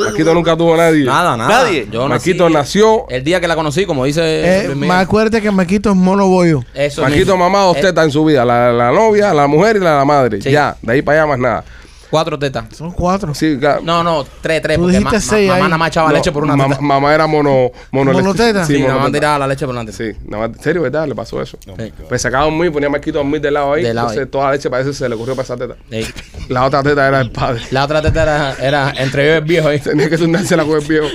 Marquito 0.01 0.35
nunca 0.35 0.57
tuvo 0.57 0.75
a 0.75 0.79
nadie. 0.79 1.05
Nada, 1.05 1.37
nada. 1.37 1.63
Nadie. 1.65 1.89
Yo 1.91 2.09
nací 2.09 2.35
nació. 2.35 3.07
el 3.09 3.25
día 3.25 3.41
que 3.41 3.49
la 3.49 3.57
conocí, 3.57 3.87
como 3.87 4.05
dice 4.05 4.67
Eh, 4.67 4.75
más 4.75 5.05
acuérdate 5.05 5.41
que 5.41 5.51
Maquito 5.51 5.91
es 5.91 5.97
mono 5.97 6.27
bollo. 6.29 6.63
Eso 6.75 7.03
Marquito 7.03 7.33
mismo. 7.37 7.49
mamá 7.49 7.65
dos 7.65 7.77
Eh, 7.79 7.83
tetas 7.83 8.05
en 8.05 8.11
su 8.11 8.25
vida. 8.25 8.45
La, 8.45 8.73
la 8.73 8.93
novia, 8.93 9.33
la 9.35 9.47
mujer 9.47 9.77
y 9.77 9.81
la, 9.81 9.97
la 9.97 10.05
madre. 10.05 10.41
Sí. 10.43 10.51
Ya, 10.51 10.77
de 10.83 10.93
ahí 10.93 11.03
para 11.03 11.23
allá 11.23 11.27
más 11.29 11.39
nada. 11.39 11.65
Cuatro 12.11 12.39
tetas. 12.39 12.65
Son 12.77 12.91
cuatro. 12.93 13.35
Sí, 13.35 13.59
ca- 13.61 13.81
No, 13.83 14.03
no, 14.03 14.25
tres, 14.41 14.63
tres. 14.63 14.77
Tú 14.77 14.83
Porque 14.85 14.97
dijiste 14.99 15.17
ma- 15.17 15.21
seis 15.21 15.49
ma- 15.49 15.55
mamá 15.55 15.65
ahí. 15.65 15.71
nada 15.71 15.79
más 15.79 15.89
echaba 15.89 16.09
no, 16.09 16.15
leche 16.15 16.33
por 16.33 16.43
una 16.45 16.57
mamá, 16.57 16.75
teta. 16.75 16.87
mamá 16.87 17.15
era 17.15 17.27
mono... 17.27 17.71
mono 17.91 18.13
¿Monoteta? 18.13 18.65
Sí, 18.65 18.75
nada 18.81 18.85
más 18.87 18.95
monoteta. 19.01 19.19
tiraba 19.19 19.39
la 19.41 19.47
leche 19.47 19.67
por 19.67 19.75
delante. 19.75 19.93
Sí, 19.93 20.13
nada 20.27 20.49
más, 20.49 20.57
en 20.57 20.63
serio, 20.63 20.83
¿verdad? 20.83 21.07
Le 21.07 21.15
pasó 21.15 21.43
eso. 21.43 21.59
No, 21.67 21.75
Sí. 21.77 21.93
Pues 22.09 22.23
sacaba 22.23 22.47
un 22.47 22.65
y 22.65 22.71
ponía 22.71 22.89
Marquito 22.89 23.19
a 23.19 23.23
dormir 23.23 23.41
de 23.41 23.51
lado 23.51 23.75
ahí. 23.75 23.83
De 23.83 23.93
lado 23.95 24.09
entonces 24.09 24.25
ahí. 24.27 24.31
toda 24.31 24.45
la 24.47 24.53
leche 24.53 24.71
parece 24.71 24.91
que 24.91 24.97
se 24.97 25.09
le 25.09 25.15
ocurrió 25.15 25.35
para 25.37 25.45
esa 25.45 25.57
teta. 25.57 25.75
Ey. 25.91 26.07
La 26.49 26.65
otra 26.65 26.83
teta 26.83 27.07
era 27.07 27.21
el 27.21 27.31
padre. 27.31 27.63
La 27.71 27.85
otra 27.85 28.01
teta 28.03 28.23
era, 28.23 28.55
era 28.61 28.93
entre 28.97 29.27
yo 29.27 29.35
y 29.35 29.37
el 29.37 29.45
viejo 29.45 29.69
ahí. 29.69 29.79
Tenía 29.79 30.09
que 30.09 30.17
turnársela 30.19 30.65
con 30.65 30.81
el 30.81 30.87
viejo. 30.87 31.07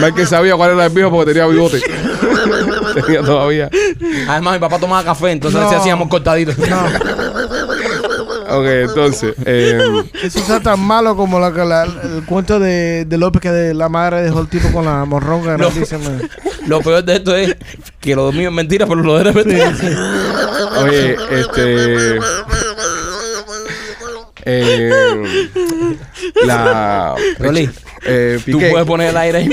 Michael 0.00 0.26
sabía 0.26 0.56
cuál 0.56 0.72
era 0.72 0.86
el 0.86 0.92
viejo 0.92 1.10
porque 1.10 1.32
tenía 1.32 1.46
bigote. 1.46 1.80
tenía 2.94 3.20
todavía. 3.22 3.70
Además, 4.28 4.54
mi 4.54 4.58
papá 4.60 4.78
tomaba 4.78 5.04
café, 5.04 5.30
entonces 5.32 5.60
No. 5.60 5.66
así 5.66 5.76
hacíamos 5.76 6.08
cortaditos. 6.08 6.56
Ok, 8.58 8.66
entonces. 8.66 9.34
eh, 9.46 10.02
Eso 10.22 10.38
está 10.38 10.60
tan 10.60 10.80
malo 10.80 11.16
como 11.16 11.38
la, 11.40 11.50
la- 11.50 11.84
el 11.84 12.24
cuento 12.26 12.58
de, 12.60 13.04
de 13.06 13.18
López 13.18 13.40
que 13.42 13.50
de 13.50 13.74
la 13.74 13.88
madre 13.88 14.22
dejó 14.22 14.40
el 14.40 14.48
tipo 14.48 14.70
con 14.72 14.84
la 14.84 15.04
morronga 15.04 15.56
No. 15.56 15.70
grandísima. 15.70 16.10
Lo 16.66 16.80
peor 16.80 17.02
de 17.04 17.16
esto 17.16 17.34
es 17.36 17.56
que 18.00 18.14
lo 18.14 18.30
mío 18.32 18.48
es 18.50 18.54
mentira, 18.54 18.86
pero 18.86 19.02
lo 19.02 19.14
de 19.18 19.22
él 19.22 19.28
es 19.28 19.34
verdad. 19.34 20.82
oye, 20.84 21.16
este. 21.30 22.18
Eh, 24.44 24.90
la. 26.44 27.14
Rolly, 27.38 27.70
eh, 28.04 28.40
Tú 28.44 28.58
puedes 28.58 28.86
poner 28.86 29.10
el 29.10 29.16
aire 29.16 29.38
ahí. 29.38 29.50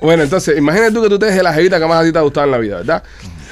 Bueno, 0.00 0.22
entonces, 0.22 0.56
imagínate 0.58 0.92
tú 0.92 1.02
que 1.02 1.08
tú 1.08 1.18
te 1.18 1.26
dejes 1.26 1.42
la 1.42 1.52
jevita 1.52 1.78
que 1.78 1.86
más 1.86 2.00
a 2.02 2.04
ti 2.04 2.12
te 2.12 2.18
ha 2.18 2.22
gustado 2.22 2.46
en 2.46 2.52
la 2.52 2.58
vida, 2.58 2.76
¿verdad? 2.78 3.02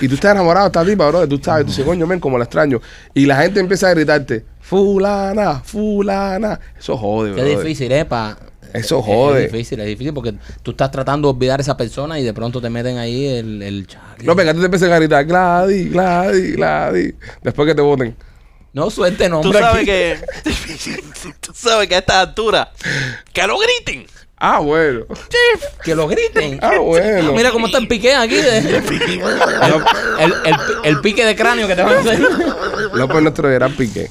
Y 0.00 0.08
tú 0.08 0.14
estás 0.14 0.32
enamorado 0.32 0.66
de 0.66 0.68
esta 0.68 0.84
tipa, 0.90 1.08
bro, 1.08 1.26
tú 1.28 1.36
estás, 1.36 1.60
tú 1.62 1.66
dices, 1.68 1.84
coño, 1.84 2.06
men, 2.06 2.20
como 2.20 2.36
la 2.38 2.44
extraño. 2.44 2.80
Y 3.14 3.26
la 3.26 3.36
gente 3.42 3.60
empieza 3.60 3.88
a 3.88 3.94
gritarte, 3.94 4.44
fulana, 4.60 5.60
fulana. 5.60 6.60
Eso 6.78 6.96
jode, 6.96 7.34
Qué 7.34 7.42
bro. 7.42 7.58
difícil, 7.62 7.90
¿eh? 7.92 8.04
Pa, 8.04 8.36
Eso 8.72 8.98
es- 8.98 9.04
jode. 9.06 9.44
Es 9.46 9.52
difícil, 9.52 9.80
es 9.80 9.86
difícil 9.86 10.12
porque 10.12 10.34
tú 10.62 10.72
estás 10.72 10.90
tratando 10.90 11.28
de 11.28 11.34
olvidar 11.36 11.60
a 11.60 11.62
esa 11.62 11.76
persona 11.76 12.18
y 12.20 12.24
de 12.24 12.34
pronto 12.34 12.60
te 12.60 12.68
meten 12.70 12.98
ahí 12.98 13.26
el, 13.26 13.62
el. 13.62 13.86
No, 14.22 14.34
venga, 14.34 14.52
tú 14.52 14.60
te 14.60 14.66
empiezas 14.66 14.90
a 14.90 14.96
gritar, 14.98 15.24
Gladys, 15.24 15.90
Gladys, 15.92 16.56
Gladys. 16.56 17.14
Después 17.42 17.66
que 17.66 17.74
te 17.74 17.82
voten. 17.82 18.16
No 18.72 18.90
suelte 18.90 19.24
Tú 19.24 19.30
nombre 19.30 19.58
sabes 19.58 19.76
aquí. 19.76 19.86
que. 19.86 20.18
tú 21.40 21.52
sabes 21.54 21.88
que 21.88 21.94
a 21.94 21.98
esta 21.98 22.20
altura. 22.20 22.70
¡Que 23.32 23.46
lo 23.46 23.56
griten! 23.58 24.06
Ah, 24.38 24.60
bueno. 24.60 25.06
Que 25.82 25.94
lo 25.94 26.06
griten. 26.08 26.58
Ah, 26.62 26.78
bueno. 26.78 27.32
Mira 27.32 27.50
cómo 27.50 27.66
está 27.66 27.78
el 27.82 27.88
pique 27.88 28.14
aquí. 28.14 28.36
de- 28.36 28.58
el, 28.58 28.82
el- 30.18 30.34
el- 30.44 30.56
el 30.84 31.00
pique 31.00 31.24
de 31.24 31.34
cráneo 31.34 31.66
que 31.66 31.74
te 31.74 31.82
van 31.82 31.96
a 31.96 32.00
hacer. 32.00 32.20
López 32.94 33.22
nuestro 33.22 33.50
era 33.50 33.68
Piqué. 33.68 34.10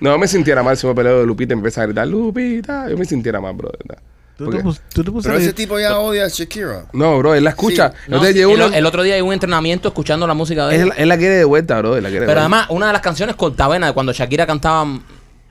No, 0.00 0.16
me 0.16 0.28
sintiera 0.28 0.62
mal 0.62 0.76
si 0.76 0.86
me 0.86 0.94
peleo 0.94 1.20
de 1.20 1.26
Lupita 1.26 1.52
y 1.54 1.56
empieza 1.56 1.82
a 1.82 1.86
gritar, 1.86 2.06
Lupita. 2.06 2.88
Yo 2.88 2.96
me 2.96 3.04
sintiera 3.04 3.40
mal, 3.40 3.52
bro. 3.54 3.68
de 3.70 3.78
verdad. 3.86 4.02
Tú 4.38 4.44
Porque- 4.44 4.58
te, 4.58 4.62
pus- 4.64 4.80
tú 4.94 5.02
te 5.04 5.10
pusiste 5.10 5.28
Pero 5.30 5.42
ese 5.42 5.52
tipo 5.52 5.78
ya 5.80 5.98
odia 5.98 6.24
a 6.24 6.28
Shakira. 6.28 6.84
No, 6.92 7.18
bro, 7.18 7.34
él 7.34 7.42
la 7.42 7.50
escucha. 7.50 7.90
Sí. 8.06 8.10
No, 8.12 8.24
el, 8.24 8.46
uno- 8.46 8.66
el 8.72 8.86
otro 8.86 9.02
día 9.02 9.16
hay 9.16 9.20
un 9.20 9.32
entrenamiento 9.32 9.88
escuchando 9.88 10.26
la 10.28 10.34
música 10.34 10.68
de 10.68 10.76
él. 10.76 10.80
él, 10.82 10.92
él 10.96 11.08
la 11.08 11.18
quiere 11.18 11.34
de 11.34 11.44
vuelta, 11.44 11.76
bro. 11.80 11.96
él 11.96 12.04
la 12.04 12.08
quiere 12.08 12.20
de 12.24 12.26
Pero 12.32 12.40
vuelta. 12.40 12.56
además, 12.58 12.66
una 12.70 12.86
de 12.86 12.92
las 12.92 13.02
canciones 13.02 13.34
cortavena 13.34 13.88
de 13.88 13.92
cuando 13.92 14.12
Shakira 14.12 14.46
cantaba. 14.46 14.86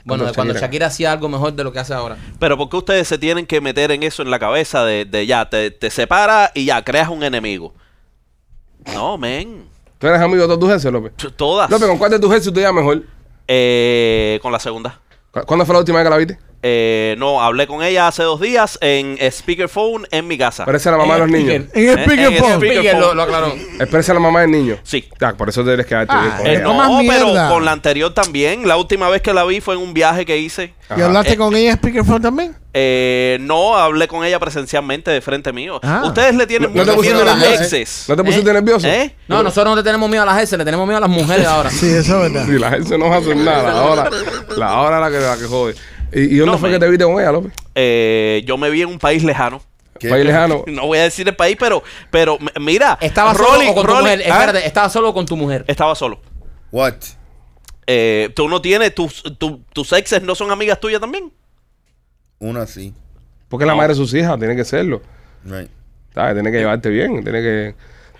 Bueno, 0.07 0.23
Cuando 0.23 0.25
de 0.31 0.35
cuando 0.35 0.53
Shakira. 0.53 0.67
Shakira 0.67 0.87
hacía 0.87 1.11
algo 1.11 1.27
mejor 1.29 1.53
de 1.53 1.63
lo 1.65 1.71
que 1.73 1.79
hace 1.79 1.93
ahora. 1.93 2.17
Pero 2.39 2.57
¿por 2.57 2.69
qué 2.69 2.77
ustedes 2.77 3.07
se 3.07 3.17
tienen 3.17 3.45
que 3.45 3.59
meter 3.61 3.91
en 3.91 4.03
eso 4.03 4.23
en 4.23 4.31
la 4.31 4.39
cabeza 4.39 4.85
de, 4.85 5.03
de 5.05 5.25
ya, 5.27 5.49
te, 5.49 5.69
te 5.69 5.89
separa 5.89 6.49
y 6.55 6.65
ya, 6.65 6.81
creas 6.83 7.09
un 7.09 7.23
enemigo? 7.23 7.73
No, 8.93 9.17
men. 9.17 9.65
¿Tú 9.99 10.07
eres 10.07 10.21
amigo 10.21 10.41
de 10.43 10.47
todos 10.47 10.59
tus 10.59 10.69
jefes, 10.69 10.91
López? 10.91 11.11
Todas. 11.35 11.69
López, 11.69 11.87
¿con 11.89 11.97
cuál 11.97 12.11
de 12.11 12.19
tus 12.19 12.29
jefes 12.29 12.45
tú 12.45 12.53
te 12.53 12.61
llevas 12.61 12.75
mejor? 12.75 13.03
Eh, 13.47 14.39
con 14.41 14.51
la 14.51 14.59
segunda. 14.59 14.99
¿Cu- 15.31 15.41
¿Cuándo 15.45 15.65
fue 15.65 15.73
la 15.73 15.79
última 15.79 15.97
vez 15.99 16.05
que 16.05 16.09
la 16.09 16.17
viste? 16.17 16.39
Eh, 16.63 17.15
no, 17.19 17.41
hablé 17.43 17.67
con 17.67 17.83
ella 17.83 18.07
hace 18.07 18.23
dos 18.23 18.41
días 18.41 18.79
en 18.81 19.17
speakerphone 19.31 20.07
en 20.11 20.27
mi 20.27 20.37
casa. 20.39 20.65
Parece 20.65 20.89
la 20.89 20.97
mamá 20.97 21.13
de 21.13 21.19
los 21.21 21.29
niños. 21.29 21.53
En 21.53 21.69
Eh, 21.73 22.03
speakerphone. 22.03 22.99
lo, 22.99 23.13
lo 23.13 23.23
aclaró. 23.23 23.53
Parece 23.91 24.13
la 24.13 24.19
mamá 24.19 24.41
del 24.41 24.51
niño. 24.51 24.77
Sí. 24.83 25.07
Ya, 25.19 25.33
por 25.33 25.49
eso 25.49 25.63
tienes 25.63 25.85
que 25.85 25.93
darte 25.95 26.15
bien 26.17 26.31
con 26.37 26.47
Eh, 26.47 26.51
ella. 26.53 26.61
no 26.63 26.73
no, 27.01 27.07
pero 27.07 27.49
con 27.49 27.63
la 27.63 27.71
anterior 27.73 28.13
también. 28.13 28.67
La 28.67 28.75
última 28.77 29.07
vez 29.09 29.21
que 29.21 29.33
la 29.33 29.43
vi 29.45 29.61
fue 29.61 29.75
en 29.75 29.81
un 29.81 29.93
viaje 29.93 30.25
que 30.25 30.37
hice. 30.37 30.73
¿Y 30.95 31.01
hablaste 31.01 31.33
Eh, 31.33 31.37
con 31.37 31.55
ella 31.55 31.71
en 31.71 31.77
speakerphone 31.77 32.21
también? 32.21 32.55
Eh, 32.73 33.37
no, 33.41 33.75
hablé 33.77 34.07
con 34.07 34.25
ella 34.25 34.39
presencialmente 34.39 35.09
de 35.11 35.21
frente 35.21 35.53
mío. 35.53 35.79
Ah. 35.83 36.03
Ustedes 36.05 36.35
le 36.35 36.45
tienen 36.47 36.73
¿No 36.73 36.83
te 36.85 36.91
mucho 36.91 37.01
miedo 37.01 37.21
a 37.21 37.25
las 37.25 37.37
nervioso? 37.37 37.63
exes. 37.63 38.05
¿No 38.07 38.15
te 38.15 38.23
pusiste 38.23 38.49
¿Eh? 38.49 38.53
nervioso? 38.53 38.87
¿Eh? 38.87 39.15
No, 39.27 39.41
nosotros 39.43 39.71
no 39.71 39.75
le 39.75 39.83
tenemos 39.83 40.09
miedo 40.09 40.23
a 40.23 40.25
las 40.25 40.41
S, 40.43 40.57
le 40.57 40.65
tenemos 40.65 40.85
miedo 40.87 40.97
a 40.97 41.01
las 41.01 41.09
mujeres 41.09 41.45
ahora. 41.47 41.69
Sí, 41.69 41.87
eso 41.87 42.23
es 42.23 42.33
verdad. 42.33 42.45
Sí, 42.47 42.59
la 42.59 42.71
gente 42.71 42.97
no 42.97 43.13
hace 43.13 43.35
nada. 43.35 43.73
La 43.73 43.81
hora, 43.83 44.09
la 44.57 44.79
hora 44.81 44.97
es 44.97 45.01
la 45.13 45.19
que, 45.19 45.25
la 45.25 45.37
que 45.37 45.45
jode. 45.45 45.75
¿Y, 46.13 46.19
y 46.21 46.37
dónde 46.37 46.53
No, 46.53 46.57
fue 46.57 46.69
man. 46.69 46.79
que 46.79 46.85
te 46.85 46.89
viste 46.91 47.05
con 47.05 47.19
ella, 47.19 47.31
López? 47.31 47.51
Eh, 47.75 48.43
yo 48.45 48.57
me 48.57 48.69
vi 48.69 48.81
en 48.81 48.89
un 48.89 48.99
país 48.99 49.23
lejano. 49.23 49.61
¿Qué? 49.99 50.09
País 50.09 50.25
lejano. 50.25 50.63
No 50.67 50.85
voy 50.87 50.99
a 50.99 51.03
decir 51.03 51.27
el 51.27 51.35
país, 51.35 51.57
pero, 51.59 51.83
pero 52.11 52.37
mira. 52.59 52.97
Estaba 53.01 53.33
Rolly, 53.33 53.65
solo 53.67 53.73
con 53.73 53.85
tu 53.85 53.87
Rolly, 53.93 54.01
mujer. 54.03 54.21
¿ah? 54.25 54.33
Espérate, 54.39 54.65
estaba 54.67 54.89
solo 54.89 55.13
con 55.13 55.25
tu 55.25 55.35
mujer. 55.37 55.65
Estaba 55.67 55.95
solo. 55.95 56.19
What? 56.71 56.93
Eh, 57.87 58.29
tú 58.35 58.47
no 58.49 58.61
tienes, 58.61 58.93
tus, 58.93 59.23
tu- 59.37 59.61
tus 59.73 59.93
exes 59.93 60.21
no 60.21 60.35
son 60.35 60.51
amigas 60.51 60.79
tuyas 60.79 60.99
también. 60.99 61.31
Una 62.39 62.67
sí. 62.67 62.93
Porque 63.49 63.63
es 63.63 63.67
la 63.67 63.75
madre 63.75 63.89
de 63.93 63.95
sus 63.95 64.13
hijas, 64.13 64.37
tiene 64.37 64.55
que 64.55 64.65
serlo. 64.65 65.01
Right. 65.45 65.69
¿Sabes? 66.13 66.33
Tiene 66.33 66.51
que 66.51 66.57
llevarte 66.57 66.89
bien, 66.89 67.23
tiene 67.23 67.41
que 67.41 67.75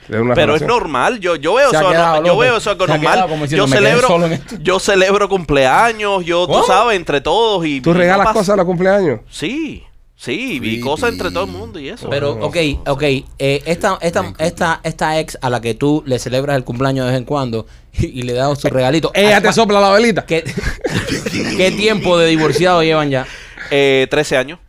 Pero 0.08 0.56
es 0.56 0.62
normal, 0.62 1.20
yo, 1.20 1.36
yo 1.36 1.56
veo 1.56 1.70
Se 1.72 1.78
eso, 1.78 1.94
no- 1.94 2.26
yo 2.26 2.38
veo 2.38 2.58
eso 2.58 2.70
algo 2.72 2.88
normal. 2.88 3.26
como 3.28 3.44
diciendo, 3.44 3.66
Yo 3.66 3.68
"Me 3.68 3.78
quedé 3.78 3.86
celebro, 3.88 4.08
solo 4.08 4.26
en 4.28 4.34
esto". 4.34 4.56
yo 4.62 4.80
celebro 4.80 5.30
cumpleaños, 5.30 6.24
yo, 6.26 6.46
tú 6.48 6.54
¿Cómo? 6.54 6.66
sabes, 6.66 6.96
entre 6.96 7.22
todos 7.22 7.66
y 7.66 7.82
¿Tú 7.82 7.94
regalas 7.94 8.26
pasa- 8.28 8.40
cosas 8.40 8.54
a 8.54 8.56
los 8.58 8.66
cumpleaños? 8.66 9.20
Sí, 9.30 9.84
sí, 10.16 10.54
y 10.56 10.60
Creepy. 10.60 10.80
cosas 10.80 11.12
entre 11.12 11.30
todo 11.32 11.44
el 11.44 11.52
mundo 11.52 11.80
y 11.80 11.90
eso. 11.90 12.10
Pero, 12.10 12.32
ok, 12.42 12.58
ok. 12.88 13.04
eh, 13.04 13.26
esta, 13.66 13.98
esta, 14.02 14.34
esta, 14.40 14.80
esta 14.84 15.20
ex 15.20 15.38
a 15.42 15.50
la 15.50 15.60
que 15.62 15.74
tú 15.74 16.04
le 16.06 16.20
celebras 16.20 16.56
el 16.56 16.64
cumpleaños 16.64 17.06
de 17.06 17.12
vez 17.12 17.20
en 17.20 17.26
cuando 17.26 17.66
y, 17.94 18.06
y 18.20 18.22
le 18.24 18.34
das 18.34 18.60
su 18.60 18.70
regalito. 18.70 19.12
Ella 19.14 19.42
te 19.42 19.50
¿a- 19.50 19.54
sopla 19.54 19.80
la 19.82 19.90
velita. 19.92 20.26
¿Qué, 20.26 20.44
¿Qué 21.58 21.72
tiempo 21.72 22.18
de 22.18 22.28
divorciado 22.28 22.82
llevan 22.84 23.10
ya? 23.10 23.26
Eh, 23.72 24.08
13 24.10 24.38
años. 24.38 24.60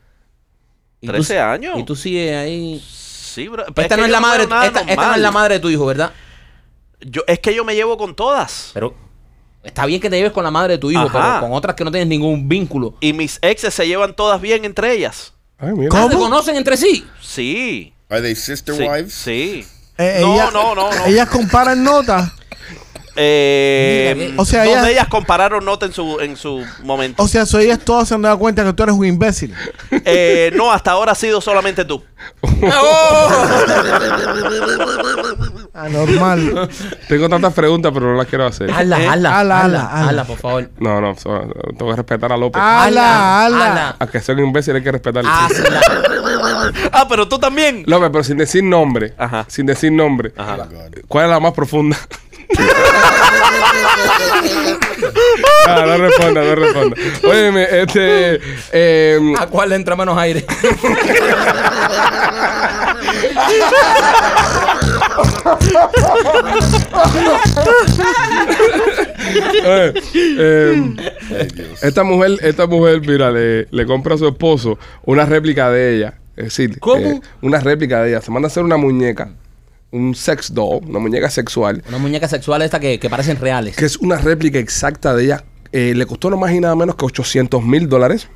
Y 1.01 1.07
tú- 1.07 1.13
13 1.13 1.39
años. 1.39 1.79
Y 1.79 1.85
tú 1.85 1.95
sigues 1.95 2.35
ahí. 2.37 2.83
Sí, 3.43 3.49
bro. 3.49 3.65
Pero 3.75 3.83
Esta 3.85 3.95
que 3.95 4.01
no 4.01 4.07
es 4.07 4.11
la 4.13 4.21
madre, 4.21 4.43
esta, 4.45 4.65
esta 4.67 5.07
no 5.09 5.15
es 5.15 5.21
la 5.21 5.31
madre 5.31 5.55
de 5.55 5.61
tu 5.61 5.71
hijo, 5.71 5.87
¿verdad? 5.87 6.13
Yo, 7.01 7.23
es 7.27 7.39
que 7.39 7.55
yo 7.55 7.65
me 7.65 7.75
llevo 7.75 7.97
con 7.97 8.15
todas. 8.17 8.71
Pero 8.75 8.95
está 9.63 9.87
bien 9.87 10.01
que 10.01 10.11
te 10.11 10.17
lleves 10.17 10.33
con 10.33 10.43
la 10.45 10.51
madre 10.51 10.73
de 10.75 10.79
tu 10.79 10.91
hijo, 10.91 11.03
Ajá. 11.03 11.11
pero 11.37 11.41
con 11.43 11.53
otras 11.53 11.77
que 11.77 11.85
no 11.85 11.91
tienes 11.93 12.09
ningún 12.09 12.49
vínculo. 12.49 12.95
Y 13.01 13.13
mis 13.13 13.39
exes 13.43 13.73
se 13.75 13.87
llevan 13.87 14.17
todas 14.17 14.41
bien 14.41 14.65
entre 14.65 14.93
ellas. 14.93 15.33
Ay, 15.59 15.73
mira. 15.73 15.89
¿Cómo? 15.91 16.11
¿Se 16.11 16.17
conocen 16.17 16.57
entre 16.57 16.77
sí? 16.77 17.07
Sí. 17.21 17.93
Are 18.09 18.21
they 18.23 18.35
sister 18.35 18.75
Sí. 18.75 18.83
wives? 18.83 19.13
sí. 19.15 19.67
Eh, 20.01 20.19
No, 20.21 20.51
no, 20.53 20.75
no, 20.75 20.91
no. 20.93 21.07
Ellas 21.07 21.29
comparan 21.29 21.83
notas. 21.83 22.31
Eh, 23.21 24.35
o 24.37 24.45
sea, 24.45 24.61
dos 24.65 24.73
ellas- 24.75 24.85
de 24.87 24.93
ellas 24.93 25.09
compararon 25.09 25.65
nota 25.65 25.87
en 25.87 25.93
su, 25.93 26.21
en 26.21 26.37
su 26.37 26.65
momento. 26.85 27.21
O 27.23 27.27
sea, 27.29 27.47
so 27.47 27.59
ellas 27.59 27.81
todas 27.81 28.07
se 28.09 28.15
han 28.15 28.23
dado 28.23 28.39
cuenta 28.39 28.65
que 28.65 28.73
tú 28.73 28.83
eres 28.85 28.95
un 28.95 29.05
imbécil. 29.05 29.53
Eh, 29.91 30.53
no, 30.55 30.71
hasta 30.73 30.93
ahora 30.93 31.13
ha 31.13 31.15
sido 31.17 31.41
solamente 31.41 31.85
tú. 31.85 32.03
Anormal. 35.75 36.69
Tengo 37.09 37.29
tantas 37.29 37.53
preguntas, 37.55 37.93
pero 37.95 38.07
no 38.13 38.17
las 38.17 38.27
quiero 38.27 38.47
hacer. 38.47 38.71
Hazla, 38.71 39.01
Eh, 39.03 39.09
hazla, 39.09 39.39
ala, 39.41 39.61
hazla, 39.63 39.81
ala. 39.91 40.09
hazla, 40.09 40.25
por 40.25 40.39
favor. 40.39 40.71
No, 40.79 41.01
no, 41.01 41.15
so- 41.17 41.41
tengo 41.77 41.91
que 41.91 41.97
respetar 41.97 42.33
a 42.33 42.37
López. 42.37 42.61
Ala, 42.63 43.45
ala. 43.47 43.67
hazla. 43.69 43.97
A 43.99 44.07
que 44.07 44.21
sea 44.21 44.35
un 44.35 44.45
imbécil 44.45 44.75
hay 44.77 44.83
que 44.83 44.93
respetarlo. 44.93 45.31
Hazla. 45.31 45.81
Ah, 46.93 47.07
pero 47.09 47.29
tú 47.29 47.39
también. 47.39 47.85
López, 47.87 48.11
pero 48.13 48.25
sin 48.25 48.37
decir 48.39 48.65
nombre. 48.65 49.15
Ajá. 49.19 49.45
Sin 49.49 49.67
decir 49.67 49.93
nombre. 49.93 50.33
Ajá. 50.37 50.69
¿Cuál 51.07 51.27
es 51.27 51.31
la 51.31 51.41
más 51.41 51.53
profunda? 51.53 51.97
Ah, 55.67 55.85
no 55.87 55.97
responda, 55.99 56.43
no 56.43 56.55
responda. 56.55 56.97
Óyeme, 57.25 57.67
este. 57.83 58.41
eh, 58.73 59.21
¿A 59.39 59.47
cuál 59.47 59.71
le 59.71 59.77
entra 59.77 59.97
menos 59.97 60.17
aire? 60.19 60.45
Eh, 69.65 69.93
eh, 70.15 71.49
Dios. 71.55 71.83
esta 71.83 72.03
mujer, 72.05 72.33
esta 72.43 72.67
mujer, 72.67 73.01
mira, 73.07 73.31
le, 73.31 73.67
le 73.71 73.87
compra 73.87 74.15
a 74.15 74.19
su 74.19 74.27
esposo 74.29 74.79
una 75.05 75.25
réplica 75.25 75.71
de 75.71 75.97
ella. 75.97 76.15
Es 76.37 76.45
decir, 76.47 76.79
¿Cómo? 76.79 77.05
eh, 77.05 77.21
una 77.43 77.61
réplica 77.61 78.03
de 78.03 78.11
ella. 78.11 78.21
Se 78.21 78.31
manda 78.31 78.47
a 78.47 78.51
hacer 78.51 78.63
una 78.63 78.77
muñeca, 78.77 79.31
un 79.91 80.15
sex 80.15 80.53
doll, 80.53 80.85
una 80.87 80.99
muñeca 80.99 81.31
sexual, 81.31 81.83
Una 81.89 81.99
muñeca 81.99 82.29
sexual 82.29 82.63
esta 82.63 82.79
que, 82.81 82.99
que 82.99 83.09
parecen 83.11 83.37
reales. 83.39 83.77
que 83.77 83.85
es 83.87 83.97
una 83.99 84.17
réplica 84.19 84.59
exacta 84.59 85.15
de 85.15 85.25
ella. 85.25 85.45
Eh, 85.73 85.93
le 85.95 86.07
costó 86.07 86.31
no 86.31 86.37
más 86.37 86.53
y 86.53 86.61
nada 86.61 86.75
menos 86.75 86.97
que 86.97 87.05
800 87.05 87.63
mil 87.65 87.89
dólares. 87.89 88.29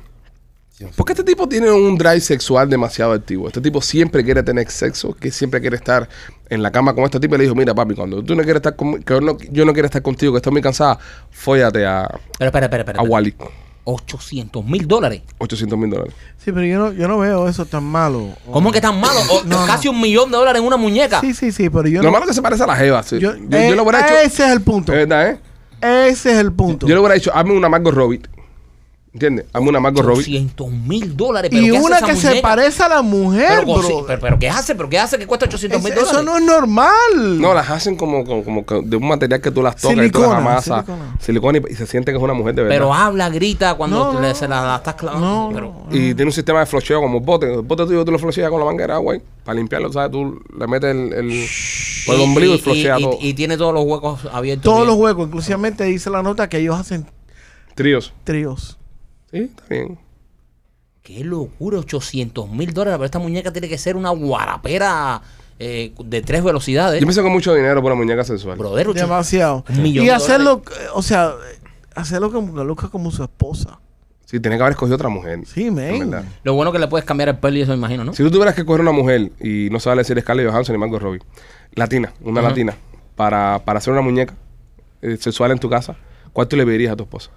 Porque 0.97 1.13
este 1.13 1.23
tipo 1.23 1.47
tiene 1.47 1.71
un 1.71 1.97
drive 1.97 2.19
sexual 2.19 2.69
demasiado 2.69 3.13
activo. 3.13 3.47
Este 3.47 3.61
tipo 3.61 3.81
siempre 3.81 4.23
quiere 4.23 4.43
tener 4.43 4.69
sexo, 4.69 5.13
que 5.13 5.31
siempre 5.31 5.61
quiere 5.61 5.77
estar 5.77 6.09
en 6.49 6.61
la 6.61 6.71
cama 6.71 6.93
con 6.93 7.05
este 7.05 7.19
tipo. 7.19 7.35
Y 7.35 7.37
le 7.37 7.43
dijo, 7.45 7.55
mira 7.55 7.73
papi, 7.73 7.93
cuando 7.95 8.21
tú 8.23 8.35
no 8.35 8.43
quieres 8.43 8.57
estar 8.57 8.75
con, 8.75 9.01
que 9.01 9.13
yo 9.13 9.21
no, 9.21 9.37
yo 9.51 9.63
no 9.65 9.71
quiero 9.71 9.85
estar 9.85 10.01
contigo, 10.01 10.33
que 10.33 10.37
estoy 10.37 10.51
muy 10.51 10.61
cansada, 10.61 10.97
fóllate 11.31 11.85
a, 11.85 12.09
Pero 12.37 12.47
espera, 12.49 12.65
espera, 12.65 12.81
espera. 12.81 12.99
a 12.99 13.03
Wally. 13.03 13.33
800 13.85 14.63
mil 14.65 14.87
dólares. 14.87 15.21
800 15.39 15.77
mil 15.77 15.89
dólares. 15.89 16.13
Sí, 16.37 16.51
pero 16.51 16.65
yo 16.65 16.77
no, 16.79 16.91
yo 16.93 17.07
no 17.07 17.17
veo 17.19 17.47
eso 17.49 17.65
tan 17.65 17.83
malo. 17.83 18.29
¿Cómo 18.51 18.71
que 18.71 18.79
tan 18.81 18.99
malo? 18.99 19.19
O- 19.29 19.43
No, 19.45 19.65
casi 19.65 19.87
un 19.87 19.99
millón 19.99 20.31
de 20.31 20.37
dólares 20.37 20.61
en 20.61 20.67
una 20.67 20.77
muñeca. 20.77 21.19
Sí, 21.21 21.33
sí, 21.33 21.51
sí, 21.51 21.69
pero 21.69 21.87
yo 21.87 21.99
Lo 22.01 22.05
no. 22.07 22.11
malo 22.11 22.23
es 22.25 22.29
que 22.29 22.33
se 22.35 22.41
parece 22.41 22.63
a 22.63 22.67
la 22.67 22.75
Jeva. 22.75 23.03
sí. 23.03 23.19
Yo, 23.19 23.33
Yo, 23.35 23.39
yo, 23.49 23.57
eh, 23.57 23.75
lo 23.75 23.83
hubiera 23.83 24.05
hecho. 24.05 24.15
Ese 24.17 24.45
es 24.45 24.51
el 24.51 24.61
punto. 24.61 24.91
Es 24.93 25.07
verdad, 25.07 25.29
¿eh? 25.31 25.39
Ese 26.09 26.31
es 26.31 26.37
el 26.39 26.53
punto. 26.53 26.87
Yo 26.87 26.95
le 26.95 26.99
hubiera 26.99 27.15
dicho, 27.15 27.31
hazme 27.35 27.51
una 27.53 27.67
Margot 27.67 27.93
Robbie. 27.93 28.21
¿Entiendes? 29.13 29.45
Hazme 29.53 29.69
una 29.69 29.79
Margot 29.79 30.03
Robbie. 30.03 30.21
800 30.21 30.71
mil 30.71 31.15
dólares. 31.15 31.51
¿pero 31.53 31.61
y 31.63 31.69
qué 31.69 31.77
hace 31.77 31.85
una 31.85 31.97
esa 31.97 32.05
que 32.07 32.15
se 32.15 32.41
parece 32.41 32.81
a 32.81 32.89
la 32.89 33.01
mujer, 33.03 33.59
Pero, 33.59 33.73
bro. 33.77 33.83
sí, 33.83 33.93
pero, 34.07 34.19
pero 34.19 34.39
¿qué 34.39 34.49
hace? 34.49 34.73
¿Pero 34.73 34.89
qué 34.89 34.97
hace 34.97 35.19
que 35.19 35.27
cuesta 35.27 35.45
800 35.45 35.83
mil 35.83 35.89
Es- 35.93 35.95
dólares? 35.99 36.13
eso 36.19 36.23
no 36.23 36.35
es 36.37 36.43
normal. 36.43 37.39
No, 37.39 37.53
las 37.53 37.69
hacen 37.69 37.95
como, 37.95 38.25
como, 38.25 38.43
como 38.43 38.65
que 38.65 38.81
de 38.83 38.95
un 38.95 39.07
material 39.07 39.39
que 39.39 39.51
tú 39.51 39.61
las 39.61 39.75
tocas 39.75 39.91
y 39.97 40.09
tú 40.09 40.17
Silicona, 40.19 40.27
las 40.29 40.37
amasas. 40.39 40.85
silicona. 40.85 41.15
Silicona 41.19 41.57
y, 41.59 41.73
y 41.73 41.75
se 41.75 41.85
siente 41.85 42.11
que 42.11 42.17
es 42.17 42.23
una 42.23 42.33
mujer 42.33 42.55
de 42.55 42.63
verdad. 42.63 42.75
Pero 42.75 42.91
habla, 42.91 43.29
grita 43.29 43.75
cuando 43.75 44.13
No, 44.13 44.19
le- 44.19 44.29
no. 44.29 44.35
se 44.35 44.47
la, 44.47 44.65
la 44.65 44.75
estás 44.77 44.95
clavando. 44.95 45.27
No, 45.27 45.51
pero, 45.53 45.85
no. 45.91 45.95
Y 45.95 46.15
tiene 46.15 46.25
un 46.25 46.31
sistema 46.31 46.61
de 46.61 46.65
flocheo 46.65 46.99
como 46.99 47.19
el 47.19 47.23
bote. 47.23 47.53
El 47.53 47.61
bote 47.61 47.85
tuyo 47.85 48.03
tú 48.03 48.11
lo 48.11 48.17
flocheas 48.17 48.49
con 48.49 48.59
la 48.59 48.65
manguera, 48.65 48.97
güey. 48.97 49.21
Para 49.45 49.55
limpiarlo, 49.59 49.93
¿sabes? 49.93 50.09
Tú 50.09 50.41
le 50.57 50.65
metes 50.65 50.89
el, 50.89 51.13
el, 51.13 51.45
por 52.07 52.15
el 52.15 52.21
ombligo 52.21 52.55
y, 52.55 52.57
flochea 52.57 52.99
y, 52.99 53.03
todo. 53.03 53.17
y 53.21 53.33
tiene 53.35 53.57
todos 53.57 53.75
los 53.75 53.83
huecos 53.85 54.21
abiertos. 54.31 54.63
Todos 54.63 54.77
bien. 54.79 54.87
los 54.87 54.97
huecos, 54.97 55.27
inclusivamente 55.27 55.83
dice 55.83 56.09
la 56.09 56.23
nota 56.23 56.49
que 56.49 56.57
ellos 56.57 56.79
hacen 56.79 57.05
Tríos. 57.75 58.11
tríos. 58.23 58.79
Sí, 59.33 59.39
está 59.39 59.63
bien. 59.69 59.97
Qué 61.01 61.23
locura, 61.23 61.79
800 61.79 62.49
mil 62.49 62.73
dólares. 62.73 62.97
Pero 62.97 63.05
esta 63.05 63.19
muñeca 63.19 63.51
tiene 63.51 63.67
que 63.67 63.77
ser 63.77 63.95
una 63.97 64.11
guarapera 64.11 65.21
eh, 65.59 65.93
de 66.05 66.21
tres 66.21 66.43
velocidades. 66.43 67.01
Yo 67.01 67.05
pienso 67.07 67.23
que 67.23 67.29
mucho 67.29 67.53
dinero 67.53 67.81
por 67.81 67.91
una 67.91 67.99
muñeca 68.01 68.23
sensual. 68.23 68.57
Brother, 68.57 68.87
ocho- 68.87 68.99
Demasiado. 68.99 69.65
Un 69.69 69.81
millón 69.83 70.05
Y 70.05 70.07
de 70.07 70.13
hacerlo, 70.13 70.61
eh, 70.71 70.85
o 70.93 71.01
sea, 71.01 71.31
eh, 71.51 71.59
hacerlo 71.95 72.31
como 72.31 72.53
que 72.55 72.63
luzca 72.63 72.87
como 72.87 73.11
su 73.11 73.23
esposa. 73.23 73.79
Sí, 74.25 74.39
tiene 74.39 74.55
que 74.57 74.63
haber 74.63 74.71
escogido 74.71 74.95
otra 74.95 75.09
mujer. 75.09 75.41
Sí, 75.45 75.67
en 75.67 75.75
man. 75.75 76.09
verdad. 76.09 76.25
Lo 76.43 76.53
bueno 76.53 76.71
que 76.71 76.79
le 76.79 76.87
puedes 76.87 77.05
cambiar 77.05 77.29
el 77.29 77.37
pelo 77.37 77.57
y 77.57 77.61
eso 77.61 77.71
me 77.71 77.77
imagino, 77.77 78.03
¿no? 78.05 78.13
Si 78.13 78.23
tú 78.23 78.31
tuvieras 78.31 78.55
que 78.55 78.63
coger 78.65 78.81
una 78.81 78.91
mujer 78.93 79.31
y 79.41 79.67
no 79.71 79.79
se 79.79 79.89
vale 79.89 80.01
decir 80.01 80.19
Scarlett 80.21 80.49
Johansson 80.49 80.73
ni 80.73 80.79
Margot 80.79 81.01
Robbie, 81.01 81.19
latina, 81.75 82.13
una 82.21 82.41
latina, 82.41 82.75
para, 83.15 83.61
para 83.65 83.77
hacer 83.79 83.91
una 83.93 84.01
muñeca 84.01 84.33
eh, 85.01 85.17
sexual 85.19 85.51
en 85.51 85.59
tu 85.59 85.69
casa, 85.69 85.95
¿cuál 86.31 86.47
tú 86.47 86.55
le 86.55 86.65
pedirías 86.65 86.93
a 86.93 86.95
tu 86.95 87.03
esposa? 87.03 87.29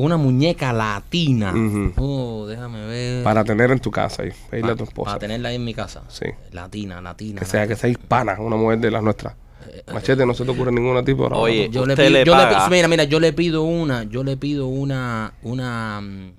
Una 0.00 0.16
muñeca 0.16 0.72
latina. 0.72 1.52
Oh, 1.96 2.46
déjame 2.48 2.86
ver. 2.86 3.22
Para 3.24 3.44
tener 3.44 3.70
en 3.70 3.80
tu 3.80 3.90
casa 3.90 4.24
y 4.24 4.30
pedirle 4.50 4.68
Pa- 4.68 4.72
a 4.74 4.76
tu 4.76 4.84
esposa. 4.84 5.06
Para 5.10 5.18
tenerla 5.18 5.48
ahí 5.50 5.56
en 5.56 5.64
mi 5.64 5.74
casa. 5.74 6.02
Sí. 6.08 6.26
Latina, 6.52 7.00
latina. 7.00 7.38
Que 7.38 7.44
sea, 7.44 7.66
que 7.66 7.76
sea 7.76 7.90
hispana, 7.90 8.38
una 8.40 8.56
mujer 8.56 8.78
de 8.78 8.90
las 8.90 9.02
nuestras. 9.02 9.34
Machete, 9.92 10.24
no 10.24 10.32
se 10.34 10.44
te 10.44 10.50
ocurre 10.50 10.72
ningún 10.72 11.04
tipo 11.04 11.24
ahora. 11.24 11.36
Oye, 11.36 11.68
Yo 11.70 11.84
le 11.86 11.94
pido, 11.96 12.08
le 12.10 12.24
yo 12.24 12.34
le 12.34 12.42
paga. 12.44 12.58
pido- 12.58 12.70
mira, 12.70 12.88
mira, 12.88 13.04
yo 13.04 13.20
le 13.20 13.32
pido 13.32 13.62
una, 13.62 14.04
yo 14.04 14.24
le 14.24 14.36
pido 14.36 14.66
una, 14.68 15.34
una, 15.42 16.00
mm, 16.00 16.32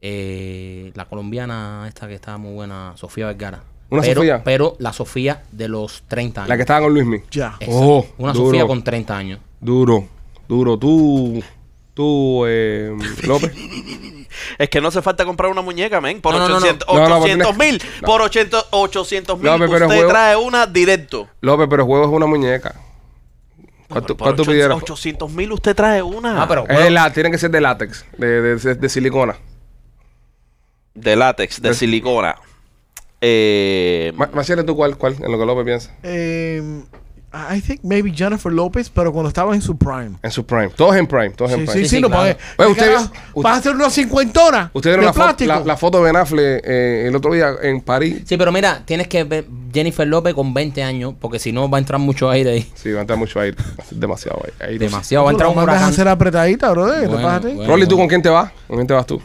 eh, 0.00 0.92
la 0.94 1.04
colombiana 1.06 1.84
esta 1.88 2.08
que 2.08 2.14
está 2.14 2.38
muy 2.38 2.52
buena, 2.54 2.92
Sofía 2.96 3.26
Vergara. 3.26 3.62
¿Una 3.90 4.02
pero, 4.02 4.20
Sofía? 4.20 4.42
Pero 4.44 4.76
la 4.78 4.92
Sofía 4.92 5.42
de 5.52 5.68
los 5.68 6.02
30 6.08 6.42
años. 6.42 6.48
La 6.48 6.56
que 6.56 6.62
estaba 6.62 6.80
con 6.80 6.94
Luismi. 6.94 7.18
Ya. 7.30 7.56
Esa. 7.60 7.70
Oh, 7.72 8.06
una 8.18 8.32
duro. 8.32 8.46
Sofía 8.46 8.66
con 8.66 8.82
30 8.82 9.16
años. 9.16 9.40
Duro, 9.60 10.06
duro. 10.48 10.78
Tú, 10.78 11.42
tú, 12.00 12.44
eh, 12.46 12.92
López. 13.26 13.52
Es 14.58 14.68
que 14.70 14.80
no 14.80 14.88
hace 14.88 15.02
falta 15.02 15.24
comprar 15.24 15.50
una 15.50 15.60
muñeca, 15.60 16.00
men. 16.00 16.20
Por 16.20 16.32
No, 16.34 16.40
no, 16.40 16.48
no, 16.48 16.60
no. 16.60 16.66
800 16.66 16.88
No, 16.88 17.08
no, 17.08 17.16
800 17.18 17.48
pero 17.48 17.58
mil. 17.58 17.82
no. 18.00 18.06
Por 18.06 18.22
800 18.22 18.66
800 18.70 19.38
mil. 19.38 19.50
Usted 19.62 19.86
juego- 19.86 20.08
trae 20.08 20.36
una 20.36 20.66
directo. 20.66 21.28
López, 21.40 21.66
pero 21.68 21.82
el 21.82 21.86
juego 21.86 22.04
es 22.06 22.10
una 22.10 22.26
muñeca. 22.26 22.74
¿Cuánto, 23.88 24.16
Por 24.16 24.26
cuánto 24.26 24.42
800 24.42 24.46
pidieras? 24.46 24.76
800 24.82 25.30
mil 25.32 25.52
usted 25.52 25.74
trae 25.76 26.02
una. 26.02 26.42
Ah, 26.42 26.48
pero 26.48 26.64
Es 26.68 26.78
de 26.78 26.90
la, 26.90 27.12
tiene 27.12 27.30
que 27.30 27.38
ser 27.38 27.50
de 27.50 27.60
látex, 27.60 28.04
de, 28.16 28.40
de, 28.40 28.56
de- 28.56 28.74
de 28.76 28.88
silicona. 28.88 29.36
De 30.94 31.16
látex, 31.16 31.60
de 31.60 31.68
De- 31.70 31.74
silicona. 31.74 32.36
Eh, 33.20 34.12
Ma- 34.16 34.30
Machete, 34.32 34.64
¿tú 34.64 34.74
cuál, 34.76 34.96
cuál? 34.96 35.14
En 35.20 35.30
lo 35.30 35.38
que 35.38 35.44
López 35.44 35.64
piensa. 35.64 35.94
Eh, 36.02 36.62
I 37.32 37.60
think 37.60 37.80
maybe 37.84 38.12
Jennifer 38.12 38.52
Lopez, 38.52 38.90
pero 38.90 39.12
cuando 39.12 39.28
estaba 39.28 39.54
en 39.54 39.62
su 39.62 39.76
prime. 39.78 40.16
En 40.22 40.30
su 40.32 40.44
prime. 40.44 40.70
Todos 40.70 40.96
en 40.96 41.06
prime, 41.06 41.30
todos 41.30 41.52
en 41.52 41.60
Sí, 41.60 41.64
prime. 41.66 41.72
sí, 41.74 41.78
Sí, 41.84 41.88
sí, 41.90 41.96
sí, 41.96 42.02
no 42.02 42.08
claro. 42.08 42.30
usted- 42.58 42.66
usted- 42.66 42.96
Vas 43.36 43.54
a 43.54 43.56
hacer 43.58 43.74
una 43.76 43.88
cincuentona. 43.88 44.70
Ustedes 44.74 44.96
vieron 44.98 45.14
la, 45.16 45.36
la, 45.46 45.60
la 45.64 45.76
foto 45.76 45.98
de 45.98 46.04
Ben 46.04 46.16
Affleck 46.16 46.62
eh, 46.64 47.04
el 47.06 47.14
otro 47.14 47.32
día 47.32 47.52
en 47.62 47.80
París. 47.82 48.22
Sí, 48.24 48.36
pero 48.36 48.50
mira, 48.50 48.82
tienes 48.84 49.06
que 49.06 49.22
ver 49.22 49.44
Jennifer 49.72 50.06
López 50.08 50.34
con 50.34 50.52
20 50.52 50.82
años, 50.82 51.14
porque 51.20 51.38
si 51.38 51.52
no 51.52 51.70
va 51.70 51.78
a 51.78 51.80
entrar 51.80 52.00
mucho 52.00 52.28
aire 52.28 52.50
ahí. 52.50 52.70
Sí, 52.74 52.90
va 52.90 52.98
a 52.98 53.00
entrar 53.02 53.18
mucho 53.18 53.38
aire. 53.38 53.56
Va 53.78 53.84
a 53.84 53.86
ser 53.86 53.98
demasiado 53.98 54.42
aire. 54.60 54.78
Demasiado, 54.78 55.24
va 55.24 55.30
a 55.30 55.32
entrar 55.32 55.50
un 55.50 55.54
mandas 55.56 55.74
a 55.74 55.76
huracán. 55.78 55.92
hacer 55.92 56.08
apretadita, 56.08 56.70
bro. 56.72 56.86
¿Qué 56.86 56.92
te 57.02 57.06
Bueno, 57.06 57.22
pasa 57.22 57.36
a 57.36 57.40
bueno. 57.40 57.66
Rolly, 57.66 57.86
¿tú 57.86 57.96
con 57.96 58.08
quién 58.08 58.22
te 58.22 58.28
vas? 58.28 58.50
¿Con 58.66 58.76
quién 58.78 58.86
te 58.88 58.94
vas 58.94 59.06
tú? 59.06 59.22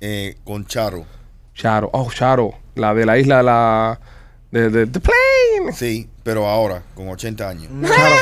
Eh, 0.00 0.36
con 0.44 0.64
Charo. 0.64 1.04
Charo. 1.54 1.90
Oh, 1.92 2.08
Charo. 2.12 2.52
La 2.76 2.94
de 2.94 3.04
la 3.04 3.18
isla 3.18 3.38
de 3.38 3.42
la... 3.42 4.00
De, 4.50 4.70
de, 4.70 4.86
The 4.86 5.00
Plane. 5.00 5.72
Sí, 5.74 6.08
pero 6.22 6.46
ahora, 6.48 6.82
con 6.94 7.08
80 7.08 7.48
años. 7.48 7.70
Charo. 7.86 8.16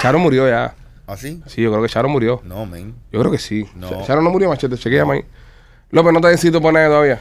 Charo 0.00 0.18
murió 0.18 0.48
ya. 0.48 0.74
¿Así? 1.06 1.42
Sí, 1.46 1.62
yo 1.62 1.70
creo 1.70 1.82
que 1.82 1.88
Charo 1.88 2.08
murió. 2.08 2.40
No, 2.44 2.66
men. 2.66 2.94
Yo 3.12 3.20
creo 3.20 3.30
que 3.30 3.38
sí. 3.38 3.64
No. 3.74 3.90
Ch- 3.90 4.06
Charo 4.06 4.22
no 4.22 4.30
murió, 4.30 4.48
Machete. 4.48 4.76
Chequeame 4.76 5.12
ahí. 5.14 5.24
López, 5.90 6.12
¿no 6.12 6.20
te 6.20 6.28
necesito 6.28 6.60
poner 6.60 6.88
todavía? 6.88 7.20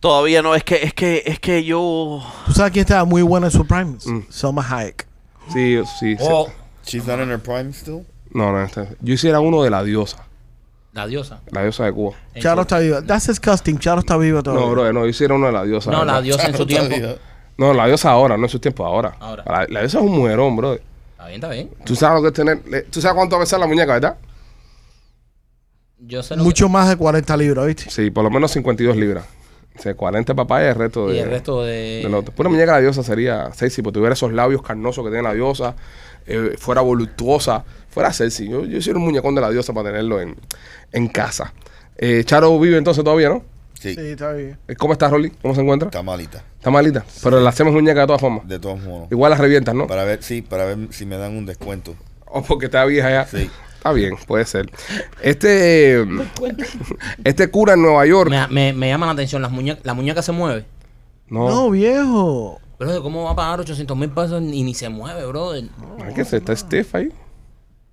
todavía 0.00 0.42
no, 0.42 0.54
es 0.56 0.64
que, 0.64 0.82
es 0.82 0.94
que, 0.94 1.22
es 1.26 1.38
que 1.38 1.62
yo. 1.62 2.20
¿Tú 2.46 2.52
sabes 2.52 2.72
quién 2.72 2.82
estaba 2.82 3.04
muy 3.04 3.22
buena 3.22 3.46
en 3.48 3.52
su 3.52 3.64
prime? 3.66 3.96
Mm. 4.04 4.20
Selma 4.30 4.66
Hayek. 4.68 5.06
Sí, 5.52 5.78
sí. 6.00 6.16
sí. 6.16 6.24
Oh, 6.28 6.48
She's 6.84 7.06
not 7.06 7.20
in 7.20 7.30
her 7.30 7.38
prime 7.40 7.72
still. 7.72 8.04
No, 8.32 8.50
no. 8.50 8.62
este- 8.64 8.88
Yo 9.00 9.14
hiciera 9.14 9.38
uno 9.40 9.62
de 9.62 9.70
la 9.70 9.84
diosa. 9.84 10.26
la 10.92 11.06
diosa. 11.06 11.40
La 11.50 11.62
diosa 11.62 11.84
de 11.84 11.92
Cuba. 11.92 12.16
Charo 12.40 12.62
está 12.62 12.78
viva. 12.80 13.02
That's 13.02 13.28
disgusting. 13.28 13.78
Charo 13.78 14.00
está 14.00 14.16
viva 14.16 14.42
todavía. 14.42 14.66
No, 14.66 14.72
bro, 14.72 14.92
no. 14.92 15.00
Yo 15.00 15.06
hiciera 15.06 15.34
uno 15.34 15.46
de 15.46 15.52
la 15.52 15.62
diosa. 15.64 15.90
No, 15.90 16.04
la 16.04 16.20
diosa 16.20 16.48
en 16.48 16.56
su 16.56 16.66
tiempo. 16.66 16.94
No, 17.58 17.72
la 17.74 17.86
diosa 17.86 18.10
ahora, 18.10 18.36
no 18.36 18.44
en 18.44 18.48
su 18.48 18.58
tiempo, 18.58 18.84
ahora. 18.84 19.14
Ahora. 19.20 19.44
La, 19.46 19.66
la 19.68 19.80
diosa 19.80 19.98
es 19.98 20.04
un 20.04 20.12
mujerón, 20.12 20.56
bro. 20.56 20.72
Está 20.74 21.26
bien, 21.26 21.34
está 21.34 21.48
bien. 21.50 21.70
Tú 21.84 21.94
sabes 21.94 22.16
lo 22.16 22.22
que 22.22 22.28
es 22.28 22.34
tener. 22.34 22.60
le- 22.68 22.82
Tú 22.82 23.00
sabes 23.00 23.14
cuánto 23.14 23.38
pesa 23.38 23.58
la 23.58 23.66
muñeca, 23.66 23.92
¿verdad? 23.94 24.16
Yo 25.98 26.22
sé 26.22 26.36
lo 26.36 26.42
Mucho 26.44 26.68
más 26.68 26.88
de 26.88 26.96
40 26.96 27.36
libras, 27.36 27.66
¿viste? 27.66 27.90
Sí, 27.90 28.10
por 28.10 28.24
lo 28.24 28.30
menos 28.30 28.50
52 28.52 28.96
libras. 28.96 29.24
O 29.78 29.80
sea, 29.80 29.94
40 29.94 30.34
papaya 30.34 30.66
y 30.66 30.68
el 30.70 30.74
resto 30.74 31.08
de. 31.08 31.16
Y 31.16 31.18
el 31.20 31.30
resto 31.30 31.62
de... 31.62 32.10
otro. 32.12 32.34
Una 32.36 32.48
muñeca 32.50 32.72
de 32.72 32.78
la 32.78 32.80
diosa 32.80 33.02
sería 33.02 33.52
sexy, 33.54 33.82
porque 33.82 33.94
tuviera 33.94 34.12
esos 34.14 34.32
labios 34.32 34.62
carnosos 34.62 35.04
que 35.04 35.10
tiene 35.10 35.22
la 35.22 35.32
diosa, 35.32 35.74
eh, 36.26 36.56
fuera 36.58 36.80
voluptuosa, 36.80 37.64
fuera 37.88 38.12
sexy. 38.12 38.48
Yo, 38.48 38.64
yo 38.64 38.82
soy 38.82 38.92
un 38.94 39.02
muñecón 39.02 39.34
de 39.34 39.40
la 39.40 39.50
diosa 39.50 39.72
para 39.72 39.90
tenerlo 39.90 40.20
en, 40.20 40.36
en 40.92 41.08
casa. 41.08 41.54
Eh, 41.96 42.22
Charo 42.24 42.58
vive 42.58 42.76
entonces 42.76 43.02
todavía, 43.04 43.28
¿no? 43.30 43.44
Sí, 43.82 43.94
Sí, 43.94 44.00
está 44.00 44.32
bien. 44.32 44.58
Eh, 44.68 44.76
¿Cómo 44.76 44.92
está 44.92 45.08
Rolly? 45.08 45.30
¿Cómo 45.42 45.54
se 45.54 45.60
encuentra? 45.60 45.88
está 45.88 46.02
malita. 46.02 46.44
Está 46.56 46.70
malita, 46.70 47.04
pero 47.22 47.40
le 47.40 47.48
hacemos 47.48 47.72
muñeca 47.72 48.00
de 48.00 48.06
todas 48.06 48.20
formas. 48.20 48.46
De 48.46 48.58
todos 48.58 48.80
modos. 48.80 49.08
Igual 49.10 49.30
la 49.30 49.36
revientas, 49.36 49.74
¿no? 49.74 49.86
Para 49.86 50.04
ver, 50.04 50.22
sí, 50.22 50.42
para 50.42 50.64
ver 50.64 50.78
si 50.90 51.04
me 51.06 51.16
dan 51.16 51.36
un 51.36 51.46
descuento. 51.46 51.96
O 52.26 52.42
porque 52.42 52.66
está 52.66 52.84
vieja 52.84 53.10
ya. 53.10 53.26
Sí. 53.26 53.50
Está 53.76 53.92
bien, 53.92 54.14
puede 54.28 54.44
ser. 54.44 54.70
Este, 55.20 56.06
este 57.24 57.50
cura 57.50 57.74
en 57.74 57.82
Nueva 57.82 58.06
York. 58.06 58.30
Me, 58.30 58.46
me, 58.48 58.72
me 58.72 58.88
llama 58.88 59.06
la 59.06 59.12
atención, 59.12 59.42
las 59.42 59.50
muñe 59.50 59.76
la 59.82 59.94
muñeca 59.94 60.22
se 60.22 60.30
mueve. 60.30 60.64
No, 61.28 61.48
No, 61.48 61.70
viejo. 61.70 62.60
Bro, 62.78 63.02
¿cómo 63.02 63.24
va 63.24 63.30
a 63.32 63.36
pagar 63.36 63.60
800 63.60 63.96
mil 63.96 64.10
pesos 64.10 64.42
y 64.42 64.62
ni 64.62 64.74
se 64.74 64.88
mueve, 64.88 65.26
bro? 65.26 65.54
es 65.54 65.64
que 66.14 66.24
se 66.24 66.36
está 66.36 66.54
stiff 66.54 66.94
ahí. 66.94 67.12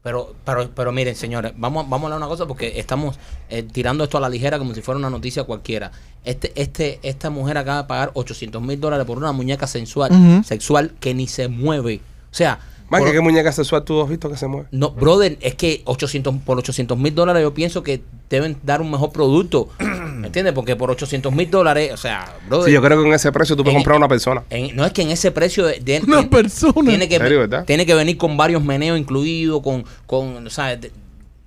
Pero, 0.02 0.34
pero, 0.46 0.70
pero 0.74 0.92
miren, 0.94 1.16
señores, 1.16 1.54
vamos, 1.58 1.90
vamos 1.90 2.04
a 2.04 2.06
hablar 2.06 2.18
una 2.20 2.28
cosa 2.28 2.48
porque 2.48 2.80
estamos 2.80 3.20
eh, 3.50 3.64
tirando 3.64 4.06
esto 4.06 4.18
a 4.18 4.22
la 4.22 4.30
ligera 4.30 4.58
como 4.58 4.74
si 4.74 4.82
fuera 4.82 4.98
una 4.98 5.10
noticia 5.10 5.44
cualquiera. 5.44 5.92
Este, 6.24 6.54
este, 6.56 7.00
esta 7.04 7.30
mujer 7.30 7.58
acaba 7.58 7.82
de 7.82 7.88
pagar 7.88 8.12
800 8.14 8.62
mil 8.62 8.80
dólares 8.80 9.06
por 9.06 9.18
una 9.18 9.32
muñeca 9.32 9.68
sensual, 9.68 10.44
sexual 10.46 10.94
que 11.00 11.14
ni 11.14 11.28
se 11.28 11.50
mueve. 11.50 12.02
O 12.32 12.36
sea, 12.36 12.60
Más 12.90 13.04
que 13.04 13.12
qué 13.12 13.20
muñeca 13.22 13.52
sexual 13.52 13.84
tú 13.84 14.02
has 14.02 14.10
visto 14.10 14.30
que 14.30 14.38
se 14.38 14.48
mueve. 14.48 14.68
no, 14.72 14.92
brother, 14.92 15.38
es 15.42 15.56
que 15.56 15.82
800, 15.86 16.36
por 16.46 16.58
800 16.58 16.98
mil 16.98 17.14
dólares 17.14 17.44
yo 17.44 17.54
pienso 17.54 17.84
que 17.84 18.02
deben 18.30 18.58
dar 18.64 18.82
un 18.82 18.90
mejor 18.92 19.12
producto. 19.12 19.70
entiendes? 19.80 20.54
Porque 20.54 20.76
por 20.76 20.90
800 20.92 21.32
mil 21.34 21.50
dólares, 21.50 21.92
o 21.94 21.98
sea, 21.98 22.36
brother, 22.48 22.66
Sí, 22.68 22.72
yo 22.74 22.82
creo 22.82 22.98
que 22.98 23.04
con 23.04 23.14
ese 23.14 23.32
precio 23.32 23.56
tú 23.56 23.64
puedes 23.64 23.76
En- 23.76 23.82
comprar 23.84 23.98
una 23.98 24.08
persona. 24.08 24.44
en- 24.50 24.76
no 24.76 24.86
es 24.86 24.92
que 24.94 25.02
en 25.04 25.12
ese 25.12 25.32
precio 25.32 25.66
de, 25.66 25.80
de- 25.80 26.02
Una 26.06 26.30
persona. 26.30 26.90
tiene 26.90 27.08
que 27.10 27.18
¿Serio, 27.18 27.40
verdad? 27.40 27.66
tiene 27.66 27.86
que 27.86 27.94
venir 27.96 28.18
con 28.18 28.36
varios 28.38 28.64
meneos 28.64 28.98
incluidos, 29.00 29.62
con, 29.62 29.84
con 30.06 30.46
o 30.46 30.50
sea, 30.50 30.76
de- 30.76 30.92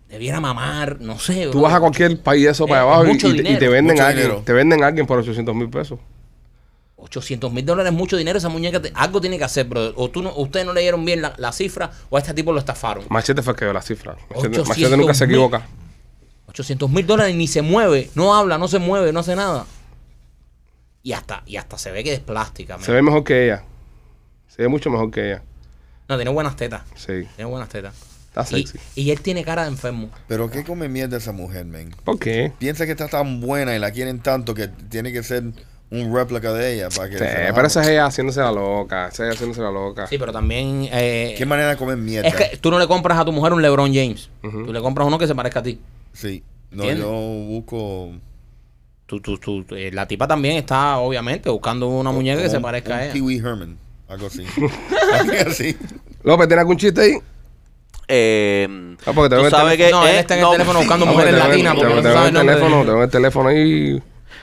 debiera 0.09 0.41
mamar, 0.41 1.01
no 1.01 1.19
sé. 1.19 1.45
Tú 1.47 1.53
bro. 1.53 1.61
vas 1.63 1.75
a 1.75 1.81
cualquier 1.81 2.21
país 2.21 2.45
de 2.45 2.51
eso 2.51 2.67
para 2.67 2.83
Es 2.83 2.87
abajo 2.87 3.07
y, 3.07 3.17
te- 3.19 3.69
venden 3.69 3.95
Mucho 3.95 4.03
a 4.03 4.09
alguien, 4.09 4.27
dinero. 4.27 4.43
te 4.45 4.53
venden 4.53 4.83
a 4.85 4.87
alguien 4.89 5.07
por 5.07 5.19
800 5.19 5.55
mil 5.55 5.71
pesos. 5.71 5.99
800 7.03 7.53
mil 7.53 7.65
dólares 7.67 7.93
es 7.93 7.99
mucho 7.99 8.17
dinero. 8.17 8.39
Esa 8.39 8.49
muñeca 8.49 8.81
te- 8.81 8.93
algo 8.95 9.21
tiene 9.21 9.37
que 9.39 9.45
hacer, 9.45 9.67
brother. 9.67 9.93
O 9.97 10.11
tú 10.11 10.23
no, 10.23 10.33
ustedes 10.37 10.65
no 10.67 10.73
leyeron 10.73 11.05
bien 11.05 11.21
la, 11.23 11.35
la 11.37 11.53
cifra 11.53 11.91
o 12.11 12.17
a 12.17 12.21
este 12.21 12.33
tipo 12.35 12.53
lo 12.53 12.59
estafaron. 12.59 13.05
Machete 13.11 13.43
fue 13.43 13.55
que 13.57 13.65
dio 13.65 13.73
la 13.75 13.83
cifra. 13.83 14.13
Machete, 14.31 14.37
800 14.61 14.69
Machete 14.69 14.97
nunca 14.97 15.15
se 15.15 15.25
equivoca. 15.25 15.67
800 16.47 16.91
mil 16.91 17.07
dólares 17.07 17.35
ni 17.35 17.47
se 17.49 17.63
mueve, 17.63 18.11
no 18.15 18.35
habla, 18.35 18.59
no 18.59 18.69
se 18.69 18.79
mueve, 18.79 19.13
no 19.13 19.21
hace 19.21 19.35
nada. 19.37 19.65
Y 21.03 21.13
hasta, 21.13 21.43
y 21.47 21.57
hasta 21.57 21.79
se 21.79 21.91
ve 21.91 22.05
que 22.05 22.13
es 22.15 22.21
plástica. 22.21 22.77
man. 22.77 22.85
Se 22.85 22.93
ve 22.93 23.03
mejor 23.03 23.25
que 23.25 23.45
ella. 23.47 23.65
Se 24.49 24.63
ve 24.63 24.69
mucho 24.69 24.91
mejor 24.91 25.11
que 25.11 25.29
ella. 25.31 25.43
No, 26.09 26.17
tiene 26.17 26.31
buenas 26.31 26.57
tetas. 26.57 26.83
Sí, 26.95 27.27
Tiene 27.37 27.51
buenas 27.51 27.69
tetas. 27.71 27.95
está 28.29 28.43
Y, 28.57 28.67
sexy. 28.67 28.79
y 29.01 29.11
él 29.11 29.21
tiene 29.21 29.45
cara 29.45 29.63
de 29.63 29.69
enfermo. 29.69 30.11
Pero 30.29 30.51
¿qué 30.51 30.63
come 30.63 30.89
mierda 30.89 31.17
esa 31.17 31.33
mujer, 31.33 31.65
men? 31.65 31.91
¿Por 32.05 32.19
qué? 32.19 32.53
Piensa 32.59 32.85
que 32.87 32.93
está 32.93 33.09
tan 33.09 33.41
buena 33.41 33.75
y 33.75 33.79
la 33.79 33.91
quieren 33.91 34.21
tanto 34.21 34.55
que 34.55 34.69
tiene 34.69 35.13
que 35.13 35.23
ser 35.23 35.45
un 35.93 36.15
réplica 36.15 36.53
de 36.53 36.75
ella 36.75 36.89
para 36.89 37.09
que 37.11 37.19
Sí, 37.19 37.25
pero 37.55 37.67
esa 37.67 37.83
es 37.83 37.89
ella 37.89 38.07
haciéndose 38.07 38.41
la 38.41 38.51
loca. 38.51 39.09
Esa 39.09 39.15
es 39.15 39.21
ella 39.21 39.33
haciéndose 39.35 39.61
la 39.61 39.71
loca. 39.71 40.07
Sí, 40.07 40.17
pero 40.19 40.33
también. 40.33 40.89
eh, 40.91 41.35
¿Qué 41.39 41.45
manera 41.47 41.69
de 41.71 41.77
comer 41.77 41.97
mierda? 41.99 42.27
es 42.29 42.35
que 42.35 42.57
tú 42.57 42.71
no 42.71 42.79
le 42.79 42.87
compras 42.89 43.19
a 43.19 43.25
tu 43.25 43.33
mujer 43.33 43.53
un 43.53 43.61
LeBron 43.63 43.93
James. 43.95 44.31
Ujú. 44.43 44.65
Tú 44.67 44.73
le 44.73 44.81
compras 44.81 45.07
uno 45.07 45.19
que 45.19 45.27
se 45.27 45.35
parezca 45.35 45.61
a 45.61 45.63
ti. 45.63 45.79
Sí. 46.13 46.43
No, 46.71 46.85
¿Entiendes? 46.85 47.05
yo 47.07 47.13
busco... 47.13 48.11
Tú, 49.05 49.21
tú, 49.21 49.37
tú- 49.37 49.67
eh, 49.77 49.91
la 49.93 50.09
tipa 50.09 50.27
también 50.27 50.57
está, 50.57 50.97
obviamente, 50.97 51.51
buscando 51.51 51.87
una 51.89 52.11
muñeca 52.13 52.41
que 52.41 52.47
un- 52.47 52.51
se 52.51 52.61
parezca 52.61 52.95
un 52.95 52.99
a 53.01 53.05
ella. 53.07 53.23
Wee 53.23 53.37
Herman. 53.37 53.77
Algo 54.09 54.27
así. 54.29 54.45
Algo 55.13 55.51
así. 55.51 55.77
López, 56.25 56.49
¿tienes 56.49 56.61
algún 56.63 56.77
chiste 56.79 57.01
ahí? 57.03 57.13
Eh, 58.09 58.97
Ah, 59.05 59.13
porque 59.15 59.31
te 59.35 59.41
tú 59.41 59.45
el 59.47 59.51
sabes 59.51 59.77
que... 59.77 59.91
No, 59.91 60.07
él 60.07 60.17
está 60.17 60.35
en 60.35 60.41
el 60.41 60.45
no, 60.45 60.53
teléfono 60.53 60.79
buscando 60.81 61.07
mujeres 61.07 61.33
el- 61.35 61.39
latinas 61.39 61.75
te 61.75 61.81
veo- 61.85 61.99
el 61.99 62.07
el 62.89 63.03
el 63.03 63.11
teléfono 63.11 63.49
ahí. 63.51 64.03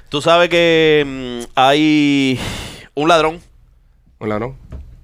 Tú 0.09 0.23
sabes 0.23 0.49
que 0.49 1.03
mm, 1.05 1.51
hay 1.55 2.39
un 2.95 3.07
ladrón, 3.07 3.41
Hola, 4.17 4.39
¿no? 4.39 4.55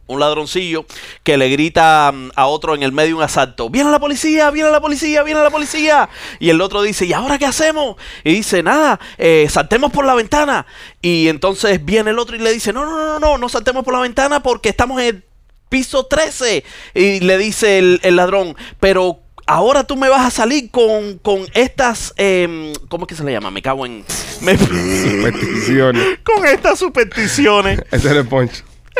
un 0.08 0.20
ladroncillo, 0.20 0.86
que 1.24 1.38
le 1.38 1.50
grita 1.50 2.12
mm, 2.12 2.32
a 2.36 2.48
otro 2.48 2.76
en 2.76 2.84
el 2.84 2.92
medio 2.92 3.10
de 3.10 3.14
un 3.16 3.22
asalto, 3.24 3.70
viene 3.70 3.92
la 3.92 4.00
policía, 4.00 4.50
viene 4.52 4.70
la 4.72 4.82
policía, 4.82 5.24
viene 5.24 5.42
la 5.42 5.52
policía. 5.52 6.10
Y 6.40 6.50
el 6.50 6.60
otro 6.60 6.82
dice, 6.82 7.06
¿y 7.06 7.14
ahora 7.14 7.38
qué 7.38 7.46
hacemos? 7.46 7.98
Y 8.24 8.34
dice, 8.34 8.64
nada, 8.64 9.00
eh, 9.18 9.48
saltemos 9.50 9.92
por 9.92 10.06
la 10.06 10.16
ventana. 10.16 10.66
Y 11.02 11.28
entonces 11.28 11.84
viene 11.86 12.10
el 12.10 12.20
otro 12.20 12.36
y 12.36 12.40
le 12.40 12.52
dice, 12.52 12.74
no, 12.74 12.86
no, 12.86 12.98
no, 12.98 13.20
no, 13.20 13.38
no 13.38 13.50
saltemos 13.50 13.84
por 13.84 13.94
la 13.94 14.02
ventana 14.02 14.42
porque 14.42 14.70
estamos 14.70 15.00
en 15.02 15.08
el 15.08 15.24
piso 15.70 16.08
13. 16.08 16.64
Y 16.96 17.20
le 17.20 17.38
dice 17.38 17.78
el, 17.78 18.00
el 18.04 18.16
ladrón, 18.16 18.56
pero... 18.80 19.20
Ahora 19.48 19.84
tú 19.84 19.96
me 19.96 20.10
vas 20.10 20.26
a 20.26 20.32
salir 20.32 20.72
con, 20.72 21.20
con 21.20 21.42
estas, 21.54 22.14
em, 22.18 22.74
¿cómo 22.90 23.04
es 23.06 23.10
que 23.10 23.16
se 23.16 23.24
le 23.24 23.32
llama? 23.32 23.52
Me 23.52 23.62
cago 23.62 23.86
en... 23.86 24.04
me- 24.42 24.58
Supersticiones. 24.58 26.04
con 26.24 26.46
estas 26.48 26.80
supersticiones. 26.80 27.80
Ese 27.92 28.08
es 28.10 28.16
el 28.16 28.26
punch. 28.28 28.52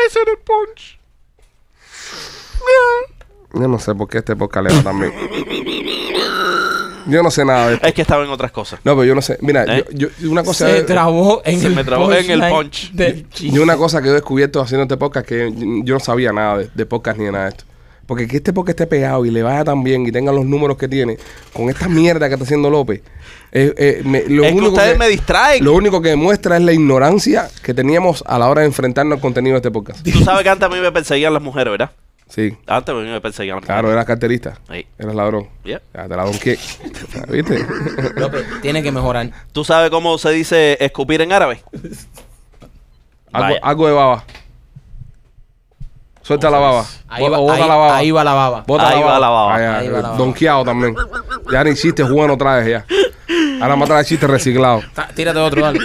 Ese 0.06 0.20
era 0.20 0.30
el 0.32 0.38
punch. 0.38 0.98
Yo 3.54 3.68
no 3.68 3.78
sé 3.78 3.94
por 3.94 4.08
qué 4.08 4.18
este 4.18 4.36
podcast 4.36 4.68
le 4.68 4.74
va 4.76 4.82
también. 4.82 5.12
Yo 7.06 7.22
no 7.22 7.30
sé 7.30 7.44
nada 7.44 7.68
de 7.68 7.74
esto. 7.74 7.86
Es 7.86 7.94
que 7.94 8.02
estaba 8.02 8.24
en 8.24 8.30
otras 8.30 8.50
cosas. 8.52 8.80
No, 8.84 8.94
pero 8.94 9.04
yo 9.04 9.14
no 9.14 9.22
sé. 9.22 9.38
Mira, 9.40 9.64
¿Eh? 9.64 9.84
yo, 9.92 10.08
yo- 10.18 10.30
una 10.30 10.42
cosa 10.44 10.66
Se 10.68 10.82
trabó 10.82 11.40
en 11.44 11.60
Se 11.60 11.68
el 11.68 11.74
me 11.74 11.84
trabó 11.84 12.12
en 12.12 12.30
el 12.30 12.40
punch. 12.50 12.90
del 12.92 13.28
chiste. 13.30 13.56
Y 13.56 13.58
una 13.60 13.76
cosa 13.76 14.00
que 14.00 14.06
yo 14.08 14.12
he 14.12 14.16
descubierto 14.16 14.60
haciendo 14.60 14.82
este 14.82 14.96
podcast 14.96 15.26
que 15.26 15.52
yo 15.84 15.94
no 15.94 16.00
sabía 16.00 16.32
nada 16.32 16.58
de, 16.58 16.70
de 16.74 16.86
podcast 16.86 17.18
ni 17.18 17.24
de 17.26 17.32
nada 17.32 17.44
de 17.44 17.50
esto. 17.50 17.64
Porque 18.06 18.28
que 18.28 18.36
este 18.36 18.52
podcast 18.52 18.80
esté 18.80 18.86
pegado 18.86 19.24
y 19.26 19.30
le 19.30 19.42
vaya 19.42 19.64
tan 19.64 19.82
bien 19.82 20.06
y 20.06 20.12
tenga 20.12 20.30
los 20.32 20.44
números 20.44 20.76
que 20.76 20.86
tiene 20.88 21.18
con 21.52 21.68
esta 21.68 21.88
mierda 21.88 22.28
que 22.28 22.34
está 22.34 22.44
haciendo 22.44 22.70
López. 22.70 23.02
eh, 23.52 23.74
eh, 23.76 24.02
me- 24.04 24.24
lo, 24.28 24.44
es 24.44 24.50
que 24.52 24.56
único 24.58 24.72
ustedes 24.72 24.92
que, 24.92 24.98
me 24.98 25.08
distraen. 25.08 25.64
lo 25.64 25.74
único 25.74 26.00
que 26.00 26.10
demuestra 26.10 26.56
es 26.56 26.62
la 26.62 26.72
ignorancia 26.72 27.48
que 27.62 27.74
teníamos 27.74 28.22
a 28.26 28.38
la 28.38 28.48
hora 28.48 28.60
de 28.60 28.68
enfrentarnos 28.68 29.16
al 29.16 29.20
contenido 29.22 29.54
de 29.54 29.58
este 29.58 29.70
podcast. 29.70 30.04
Tú 30.04 30.20
sabes 30.24 30.42
que 30.44 30.48
antes 30.50 30.66
a 30.66 30.72
mí 30.72 30.80
me 30.80 30.92
perseguían 30.92 31.32
las 31.32 31.42
mujeres, 31.42 31.70
¿verdad? 31.72 31.90
Sí, 32.28 32.56
Antes 32.66 32.92
a 32.92 32.98
mí 32.98 33.08
me 33.08 33.20
perseguían 33.20 33.56
las 33.56 33.64
claro, 33.64 33.82
mujeres. 33.82 33.94
eras 33.94 34.06
carterista. 34.06 34.58
Sí. 34.70 34.84
Eras 34.98 35.14
ladrón. 35.14 35.48
Yeah. 35.64 35.80
Ya, 35.94 36.08
te 36.08 36.16
ladrón 36.16 36.38
qué. 36.40 36.58
¿Viste? 37.30 37.64
López, 38.16 38.44
tiene 38.62 38.82
que 38.82 38.90
mejorar. 38.90 39.30
¿Tú 39.52 39.62
sabes 39.64 39.90
cómo 39.90 40.18
se 40.18 40.30
dice 40.30 40.76
escupir 40.80 41.20
en 41.20 41.32
árabe? 41.32 41.60
algo, 43.32 43.56
algo 43.62 43.86
de 43.86 43.92
baba. 43.92 44.24
Suelta 46.26 46.50
la 46.50 46.58
baba. 46.58 46.84
Ahí 47.08 47.28
va, 47.28 47.38
o 47.38 47.42
bota 47.42 47.54
ahí- 47.54 47.60
la 47.60 47.66
baba. 47.76 47.96
ahí 47.96 48.10
va 48.10 48.24
la 48.24 48.34
baba. 48.34 48.64
Bota 48.66 48.88
Ahí 48.88 49.00
va 49.02 49.18
la 49.20 49.28
baba. 49.28 49.54
Ah, 49.54 49.60
ya, 49.60 49.78
Ahí 49.78 49.88
va 49.88 49.96
la 49.98 50.02
baba. 50.02 50.16
Donkeado 50.16 50.64
también. 50.64 50.96
Ya 51.52 51.62
ni 51.62 51.74
chistes 51.76 52.08
bueno 52.10 52.36
traes 52.36 52.66
ya. 52.68 52.84
Ahora 53.62 53.76
me 53.76 53.86
trae 53.86 54.04
chistes 54.04 54.28
reciclados. 54.28 54.84
Ta- 54.92 55.06
Tírate 55.14 55.38
otro, 55.38 55.62
dale. 55.62 55.78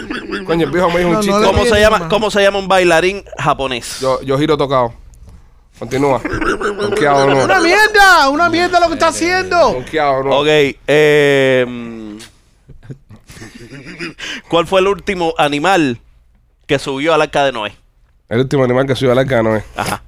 Coño, 0.46 0.66
el 0.66 0.72
viejo 0.72 0.90
me 0.90 0.98
dijo 0.98 1.10
un 1.10 1.14
No, 1.16 1.22
no 1.22 1.24
chiste. 1.24 1.44
¿Cómo 1.46 1.64
se 1.66 1.80
llama, 1.80 2.00
más. 2.00 2.10
cómo 2.10 2.32
se 2.32 2.42
llama 2.42 2.58
un 2.58 2.68
bailarín 2.68 3.24
japonés? 3.38 4.00
Yo, 4.00 4.20
yo 4.24 4.38
giro 4.40 4.58
tocado. 4.58 4.94
Continúa. 5.78 6.22
Donkeado 6.80 7.26
o 7.28 7.44
¡Una 7.46 7.58
no. 7.58 7.62
mierda! 7.64 8.30
¡Una 8.30 8.50
mierda 8.50 8.80
lo 8.80 8.88
que 8.88 8.94
está 8.94 9.08
haciendo! 9.10 9.58
Donkeado 9.74 10.12
o 10.14 10.24
no. 10.24 10.40
Ok, 10.40 10.48
eh, 10.88 12.18
¿cuál 14.50 14.68
fue 14.68 14.80
el 14.82 14.88
último 14.88 15.34
animal 15.38 16.00
que 16.68 16.80
subió 16.80 17.14
al 17.14 17.22
arca 17.22 17.44
de 17.46 17.52
Noé? 17.52 17.74
El 18.30 18.40
último 18.40 18.64
animal 18.64 18.86
que 18.88 18.96
subió 18.96 19.12
al 19.12 19.20
arca 19.20 19.42
no 19.44 19.56
es. 19.56 19.64
Ajá. 19.76 20.04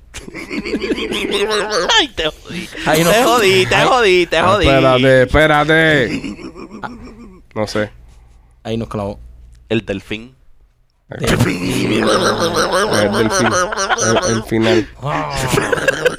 Ay, 1.97 2.07
te 2.15 2.25
jodí. 2.25 2.67
No- 3.03 3.11
te 3.11 3.23
jodí, 3.23 3.65
te 3.65 3.81
jodí, 3.83 4.25
te 4.27 4.41
jodí. 4.41 4.67
Espérate, 4.67 5.21
espérate. 5.23 6.21
No 7.55 7.67
sé. 7.67 7.89
Ahí 8.63 8.77
nos 8.77 8.87
clavó. 8.89 9.19
El 9.69 9.85
delfín. 9.85 10.35
El 11.09 11.25
delfín. 11.25 12.03
El, 12.03 12.09
el 14.31 14.43
final. 14.43 14.87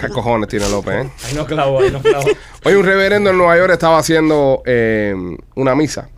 ¿Qué 0.00 0.08
cojones 0.08 0.48
tiene 0.48 0.68
López, 0.68 1.06
eh? 1.06 1.10
Ahí 1.26 1.34
nos 1.34 1.46
clavó, 1.46 1.80
ahí 1.80 1.90
nos 1.90 2.02
clavó. 2.02 2.24
Hoy 2.64 2.74
un 2.74 2.84
reverendo 2.84 3.30
en 3.30 3.38
Nueva 3.38 3.56
York 3.56 3.72
estaba 3.72 3.98
haciendo 3.98 4.62
eh, 4.66 5.14
una 5.54 5.74
misa. 5.74 6.08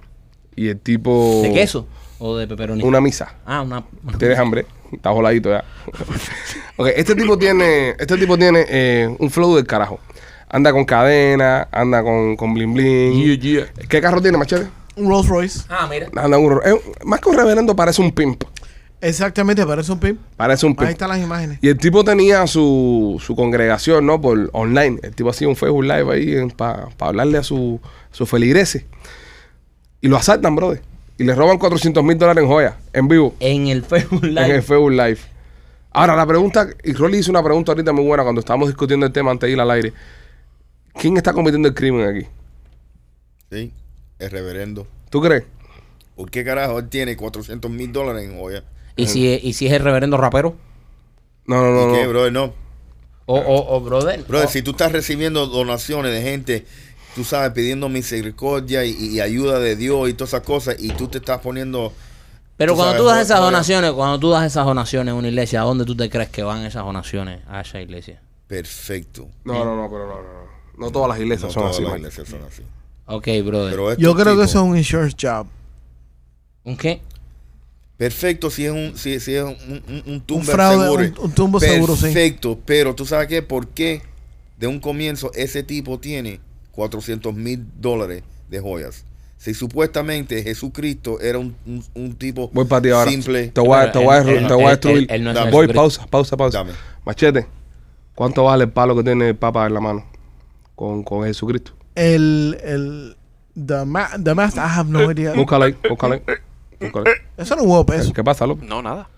Y 0.57 0.69
el 0.69 0.81
tipo. 0.81 1.41
¿De 1.43 1.53
queso? 1.53 1.87
¿O 2.19 2.37
de 2.37 2.47
pepperoni? 2.49 2.83
Una 2.83 3.01
misa. 3.01 3.37
Ah, 3.47 3.63
una... 3.63 3.85
¿Tienes 4.19 4.39
hambre? 4.39 4.67
Está 4.93 5.11
voladito 5.11 5.51
ya. 5.51 5.65
ok, 6.77 6.89
este 6.97 7.15
tipo 7.15 7.39
tiene, 7.39 7.91
este 7.99 8.17
tipo 8.17 8.37
tiene 8.39 8.65
eh, 8.69 9.15
un 9.19 9.31
flow 9.31 9.57
del 9.57 9.67
carajo. 9.67 10.01
Anda 10.49 10.73
con 10.73 10.85
cadena, 10.85 11.69
anda 11.71 12.03
con, 12.03 12.37
con 12.37 12.55
bling 12.55 12.73
bling. 12.75 13.67
¿Qué 13.89 14.01
carro 14.01 14.21
tiene, 14.23 14.39
machete? 14.39 14.69
Un 14.97 15.09
Rolls 15.09 15.29
Royce. 15.29 15.61
Ah, 15.69 15.87
mira. 15.89 16.09
Anda 16.17 16.39
un, 16.39 16.61
eh, 16.65 16.75
más 17.05 17.21
que 17.21 17.29
un 17.29 17.37
reverendo, 17.37 17.77
parece 17.77 18.01
un 18.01 18.11
pimp. 18.13 18.45
Exactamente, 19.01 19.65
parece 19.65 19.93
un 19.93 20.01
pimp. 20.01 20.19
Parece 20.37 20.67
un 20.67 20.73
Ahí 20.73 20.77
pimp. 20.79 20.91
están 20.91 21.09
las 21.11 21.19
imágenes. 21.21 21.59
Y 21.63 21.69
el 21.69 21.77
tipo 21.79 22.03
tenía 22.03 22.47
su, 22.47 23.23
su 23.25 23.37
congregación, 23.37 24.07
¿no? 24.07 24.21
Por 24.21 24.51
online. 24.53 24.99
El 25.03 25.15
tipo 25.15 25.31
hacía 25.31 25.49
un 25.49 25.55
Facebook 25.55 25.85
Live 25.85 26.13
ahí 26.13 26.49
para 26.57 26.89
hablarle 26.99 27.39
a 27.39 27.43
su, 27.43 27.81
su 28.11 28.27
feligreses. 28.27 28.87
Y 30.01 30.09
lo 30.09 30.17
asaltan, 30.17 30.57
brother. 30.57 30.83
Y 31.19 31.25
le 31.25 31.35
roban 31.35 31.59
400 31.59 32.03
mil 32.05 32.17
dólares 32.17 32.45
en 32.45 32.49
joyas, 32.49 32.75
en 32.93 33.09
vivo. 33.09 33.35
En 33.41 33.67
el 33.67 33.85
Facebook 33.85 34.23
en 34.23 34.29
el 34.29 34.35
Live. 34.37 34.63
Facebook 34.63 34.93
Live. 34.93 35.19
Ahora, 35.91 36.15
la 36.15 36.25
pregunta, 36.27 36.69
y 36.85 36.93
Rolly 36.93 37.19
hizo 37.19 37.33
una 37.33 37.43
pregunta 37.43 37.73
ahorita 37.73 37.93
muy 37.93 38.05
buena 38.05 38.23
cuando 38.23 38.39
estábamos 38.39 38.69
discutiendo 38.69 39.05
el 39.05 39.13
tema 39.13 39.33
antes 39.33 39.49
de 39.49 39.53
ir 39.53 39.61
al 39.61 39.71
aire. 39.71 39.93
¿Quién 40.95 41.17
está 41.17 41.33
cometiendo 41.33 41.67
el 41.69 41.75
crimen 41.75 42.09
aquí? 42.09 42.27
Sí, 43.51 43.73
el 44.21 44.31
reverendo. 44.31 44.87
¿Tú 45.11 45.21
crees? 45.21 45.45
¿Por 46.15 46.31
qué 46.31 46.45
carajo 46.45 46.79
él 46.79 46.89
tiene 46.89 47.17
400 47.17 47.69
mil 47.69 47.93
dólares 47.93 48.25
en 48.25 48.39
joya? 48.39 48.63
¿Y 48.95 49.07
si, 49.07 49.27
¿Y 49.43 49.53
si 49.55 49.67
es 49.67 49.73
el 49.73 49.83
reverendo 49.83 50.17
rapero? 50.19 50.55
No, 51.47 51.63
no, 51.63 51.73
no. 51.73 51.93
¿Y 51.93 51.99
qué, 51.99 52.05
no. 52.05 52.11
brother? 52.11 52.33
No. 52.33 52.55
O, 53.27 53.39
o, 53.39 53.77
o 53.77 53.81
brother. 53.81 54.23
Brother, 54.25 54.49
si 54.49 54.63
tú 54.63 54.73
estás 54.73 54.93
recibiendo 54.93 55.47
donaciones 55.47 56.13
de 56.13 56.23
gente, 56.23 56.67
tú 57.19 57.25
sabes, 57.25 57.51
pidiendo 57.51 57.89
misericordia 57.89 58.85
y, 58.85 58.93
y 58.93 59.21
ayuda 59.21 59.59
de 59.59 59.75
Dios 59.75 60.09
y 60.09 60.13
todas 60.15 60.31
esas 60.35 60.43
cosas, 60.47 60.77
y 60.79 60.91
tú 60.91 61.09
te 61.09 61.19
estás 61.19 61.41
poniendo... 61.41 61.93
Pero 62.57 62.73
tú 62.73 62.77
cuando 62.77 62.93
sabes, 62.93 63.03
tú 63.03 63.09
das 63.09 63.25
esas 63.27 63.41
donaciones, 63.41 63.91
cuando 63.91 64.21
tú 64.21 64.31
das 64.31 64.45
esas 64.47 64.65
donaciones 64.65 65.11
en 65.11 65.19
una 65.19 65.27
iglesia, 65.27 65.63
¿a 65.63 65.65
dónde 65.65 65.85
tú 65.85 65.97
te 65.97 66.09
crees 66.09 66.29
que 66.29 66.45
van 66.45 66.65
esas 66.65 66.85
donaciones 66.85 67.41
a 67.49 67.63
esa 67.63 67.81
iglesia? 67.81 68.23
Perfecto. 68.47 69.27
No, 69.45 69.65
no, 69.65 69.75
no, 69.77 69.91
pero 69.91 70.07
no, 70.07 70.15
no. 70.23 70.87
no. 70.87 70.91
Todas 70.93 71.09
las 71.09 71.19
iglesias 71.19 71.49
No 71.49 71.53
son 71.55 71.63
todas 71.63 71.75
así, 71.77 71.85
las 71.85 71.97
iglesias 71.99 72.29
son 72.29 72.41
así. 72.45 72.63
Ok, 73.07 73.27
brother. 73.45 73.71
Pero 73.73 73.95
Yo 73.97 74.15
creo 74.15 74.37
que 74.37 74.45
eso 74.45 74.59
es 74.61 74.65
un 74.65 74.77
insurance 74.77 75.17
job. 75.21 75.49
¿Un 76.63 76.77
qué? 76.77 77.01
Perfecto 77.97 78.49
si 78.49 78.65
es 78.65 78.71
un, 78.71 78.97
si, 78.97 79.19
si 79.19 79.35
es 79.35 79.43
un, 79.43 79.57
un, 80.07 80.23
un 80.31 80.45
fraude, 80.45 80.85
seguro. 80.85 81.03
un- 81.03 81.15
un 81.27 81.33
tumbo 81.33 81.59
seguro, 81.59 81.97
sí. 81.97 82.03
Perfecto, 82.03 82.57
pero 82.65 82.95
tú 82.95 83.05
sabes 83.05 83.27
qué, 83.27 83.43
por 83.43 83.67
qué 83.69 84.03
de 84.57 84.69
un 84.69 84.79
comienzo 84.79 85.33
ese 85.35 85.65
tipo 85.65 85.99
tiene 85.99 86.41
400 86.79 87.35
mil 87.35 87.67
dólares 87.81 88.23
de 88.49 88.61
joyas. 88.61 89.05
Si 89.37 89.53
supuestamente 89.53 90.45
Jesucristo 90.45 91.19
era 91.21 91.37
un, 91.39 91.57
un- 91.67 91.83
un 91.95 92.15
tipo 92.15 92.51
Voy 92.53 92.67
para 92.67 92.83
ti 92.83 92.91
ahora. 92.91 93.11
simple. 93.11 93.49
Te 93.49 93.61
voy 93.61 93.77
a, 93.77 93.91
te 93.91 93.99
voy 93.99 94.15
a, 94.15 94.19
él- 94.19 94.29
él- 94.29 94.47
te 94.47 94.55
voy 94.55 94.63
a 94.63 94.67
él- 94.67 94.71
destruir. 94.71 94.99
él- 94.99 95.07
él 95.11 95.25
no 95.25 95.31
es 95.33 95.37
Voy, 95.37 95.45
Jesucristo. 95.67 95.75
pausa, 95.75 96.07
pausa, 96.07 96.37
pausa. 96.37 96.59
Dame. 96.59 96.71
Machete, 97.05 97.47
¿cuánto 98.15 98.45
vale 98.45 98.63
el 98.65 98.71
palo 98.71 98.95
que 98.95 99.03
tiene 99.03 99.31
el 99.31 99.35
Papa 99.37 99.67
en 99.67 99.75
la 99.75 99.81
mano 99.81 100.05
con, 100.77 101.03
con 101.03 101.25
Jesucristo? 101.25 101.73
El, 101.97 102.57
el, 102.63 103.17
the, 103.67 103.85
ma 103.85 104.11
the 104.23 104.35
math, 104.37 104.55
I 104.55 104.61
have 104.61 104.89
no 104.89 105.11
idea. 105.11 105.33
Ahí, 105.33 105.37
ahí. 105.37 105.39
búscala 105.89 106.15
ahí. 106.15 106.23
Eso 107.37 107.57
no 107.57 107.65
hubo 107.65 107.85
peso. 107.87 108.13
¿Qué 108.13 108.23
pasa, 108.23 108.47
López? 108.47 108.69
No, 108.69 108.83
nada. 108.83 109.09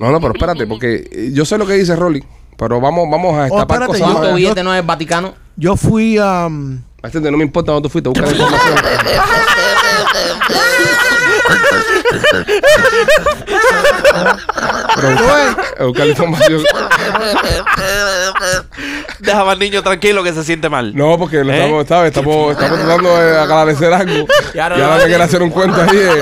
No, 0.00 0.10
no, 0.10 0.18
pero 0.18 0.32
espérate, 0.32 0.66
porque 0.66 1.08
eh, 1.12 1.30
yo 1.34 1.44
sé 1.44 1.58
lo 1.58 1.66
que 1.66 1.74
dice 1.74 1.94
Rolly, 1.94 2.24
pero 2.56 2.80
vamos, 2.80 3.08
vamos 3.10 3.34
a 3.38 3.42
destapar 3.44 3.82
espérate, 3.82 3.86
cosas. 4.00 4.12
¿Cuánto 4.12 4.30
yo- 4.30 4.34
billete 4.36 4.62
no 4.62 4.72
es 4.74 4.80
el 4.80 4.86
Vaticano? 4.86 5.34
Yo 5.56 5.76
fui 5.76 6.18
a... 6.18 6.46
um, 6.46 6.80
Machete, 7.02 7.30
no 7.30 7.36
me 7.36 7.44
importa 7.44 7.72
dónde 7.72 7.88
tú 7.88 7.92
fuiste, 7.92 8.08
busca 8.08 8.24
la 8.26 8.32
información. 8.32 8.74
Pero 14.96 15.10
busca, 15.10 15.84
busca 15.84 16.04
la 16.04 16.10
información. 16.10 16.62
Déjame 19.20 19.50
al 19.50 19.58
niño 19.58 19.82
tranquilo 19.82 20.22
que 20.22 20.32
se 20.32 20.44
siente 20.44 20.68
mal. 20.68 20.94
No, 20.94 21.18
porque 21.18 21.42
lo 21.44 21.52
¿Eh? 21.52 21.56
estamos, 21.58 21.86
¿sabes? 21.86 22.08
Estamos, 22.10 22.52
estamos 22.52 22.78
tratando 22.78 23.18
de 23.18 23.38
aclarecer 23.38 23.92
algo. 23.92 24.26
Y 24.52 24.56
Ya 24.56 24.68
no, 24.68 24.74
ahora 24.76 24.96
me 24.98 25.04
quiere 25.06 25.22
hacer 25.22 25.42
un 25.42 25.50
cuento 25.50 25.80
ahí 25.80 25.96
de, 25.96 26.14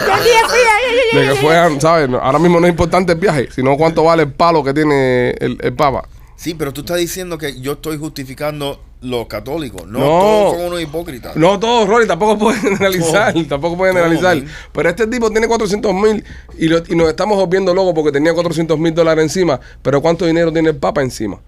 de 1.20 1.28
que 1.28 1.34
fueran, 1.40 1.80
¿sabes? 1.80 2.08
No, 2.08 2.18
Ahora 2.18 2.38
mismo 2.38 2.60
no 2.60 2.66
es 2.66 2.70
importante 2.70 3.12
el 3.12 3.18
viaje, 3.18 3.48
sino 3.54 3.76
cuánto 3.76 4.04
vale 4.04 4.22
el 4.24 4.32
palo 4.32 4.62
que 4.64 4.72
tiene 4.74 5.30
el, 5.30 5.58
el 5.60 5.72
Papa. 5.74 6.04
Sí, 6.42 6.54
pero 6.54 6.72
tú 6.72 6.80
estás 6.80 6.96
diciendo 6.98 7.38
que 7.38 7.60
yo 7.60 7.72
estoy 7.74 7.98
justificando 7.98 8.82
los 9.00 9.28
católicos. 9.28 9.86
No, 9.86 9.98
No. 10.00 10.06
todos 10.08 10.56
son 10.56 10.66
unos 10.66 10.82
hipócritas. 10.82 11.36
No 11.36 11.60
todos, 11.60 11.88
Rolly, 11.88 12.08
tampoco 12.08 12.36
pueden 12.36 12.60
generalizar, 12.62 13.32
Todo. 13.32 13.46
tampoco 13.46 13.76
pueden 13.76 13.94
generalizar. 13.94 14.42
Pero 14.72 14.88
este 14.88 15.06
tipo 15.06 15.30
tiene 15.30 15.46
400 15.46 15.94
mil 15.94 16.24
y, 16.58 16.66
lo- 16.66 16.82
y 16.88 16.96
nos 16.96 17.08
estamos 17.08 17.36
volviendo 17.38 17.72
locos 17.72 17.92
porque 17.94 18.10
tenía 18.10 18.34
400 18.34 18.76
mil 18.76 18.92
dólares 18.92 19.22
encima. 19.22 19.60
Pero 19.82 20.02
¿cuánto 20.02 20.26
dinero 20.26 20.52
tiene 20.52 20.70
el 20.70 20.76
Papa 20.76 21.00
encima? 21.02 21.40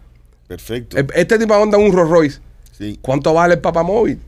Perfecto. 0.47 0.97
El- 0.97 1.09
Este 1.14 1.38
tipo 1.40 1.55
anda 1.55 1.76
un 1.76 1.92
Rolls 1.92 2.11
Royce. 2.11 2.40
Sí. 2.70 2.97
¿Cuánto 3.03 3.34
vale 3.34 3.55
el 3.55 3.61
Papa 3.61 3.82
móvil? 3.82 4.20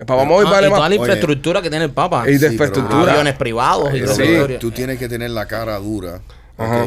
El 0.00 0.06
Papa 0.06 0.24
móvil 0.24 0.46
Ah, 0.48 0.50
vale 0.50 0.66
y 0.66 0.70
toda 0.70 0.80
más. 0.80 0.90
la 0.90 0.94
Oye. 0.94 0.96
infraestructura 0.96 1.62
que 1.62 1.70
tiene 1.70 1.84
el 1.84 1.92
Papa. 1.92 2.24
Y 2.28 2.32
de 2.32 2.38
Sí, 2.38 2.40
pero- 2.40 2.52
infraestructura. 2.52 3.12
Aviones 3.12 3.34
privados 3.36 3.94
y 3.94 4.00
toda 4.00 4.14
sí. 4.16 4.56
Tú 4.58 4.72
tienes 4.72 4.98
que 4.98 5.08
tener 5.08 5.30
la 5.30 5.46
cara 5.46 5.78
dura. 5.78 6.20
Ajá. 6.56 6.86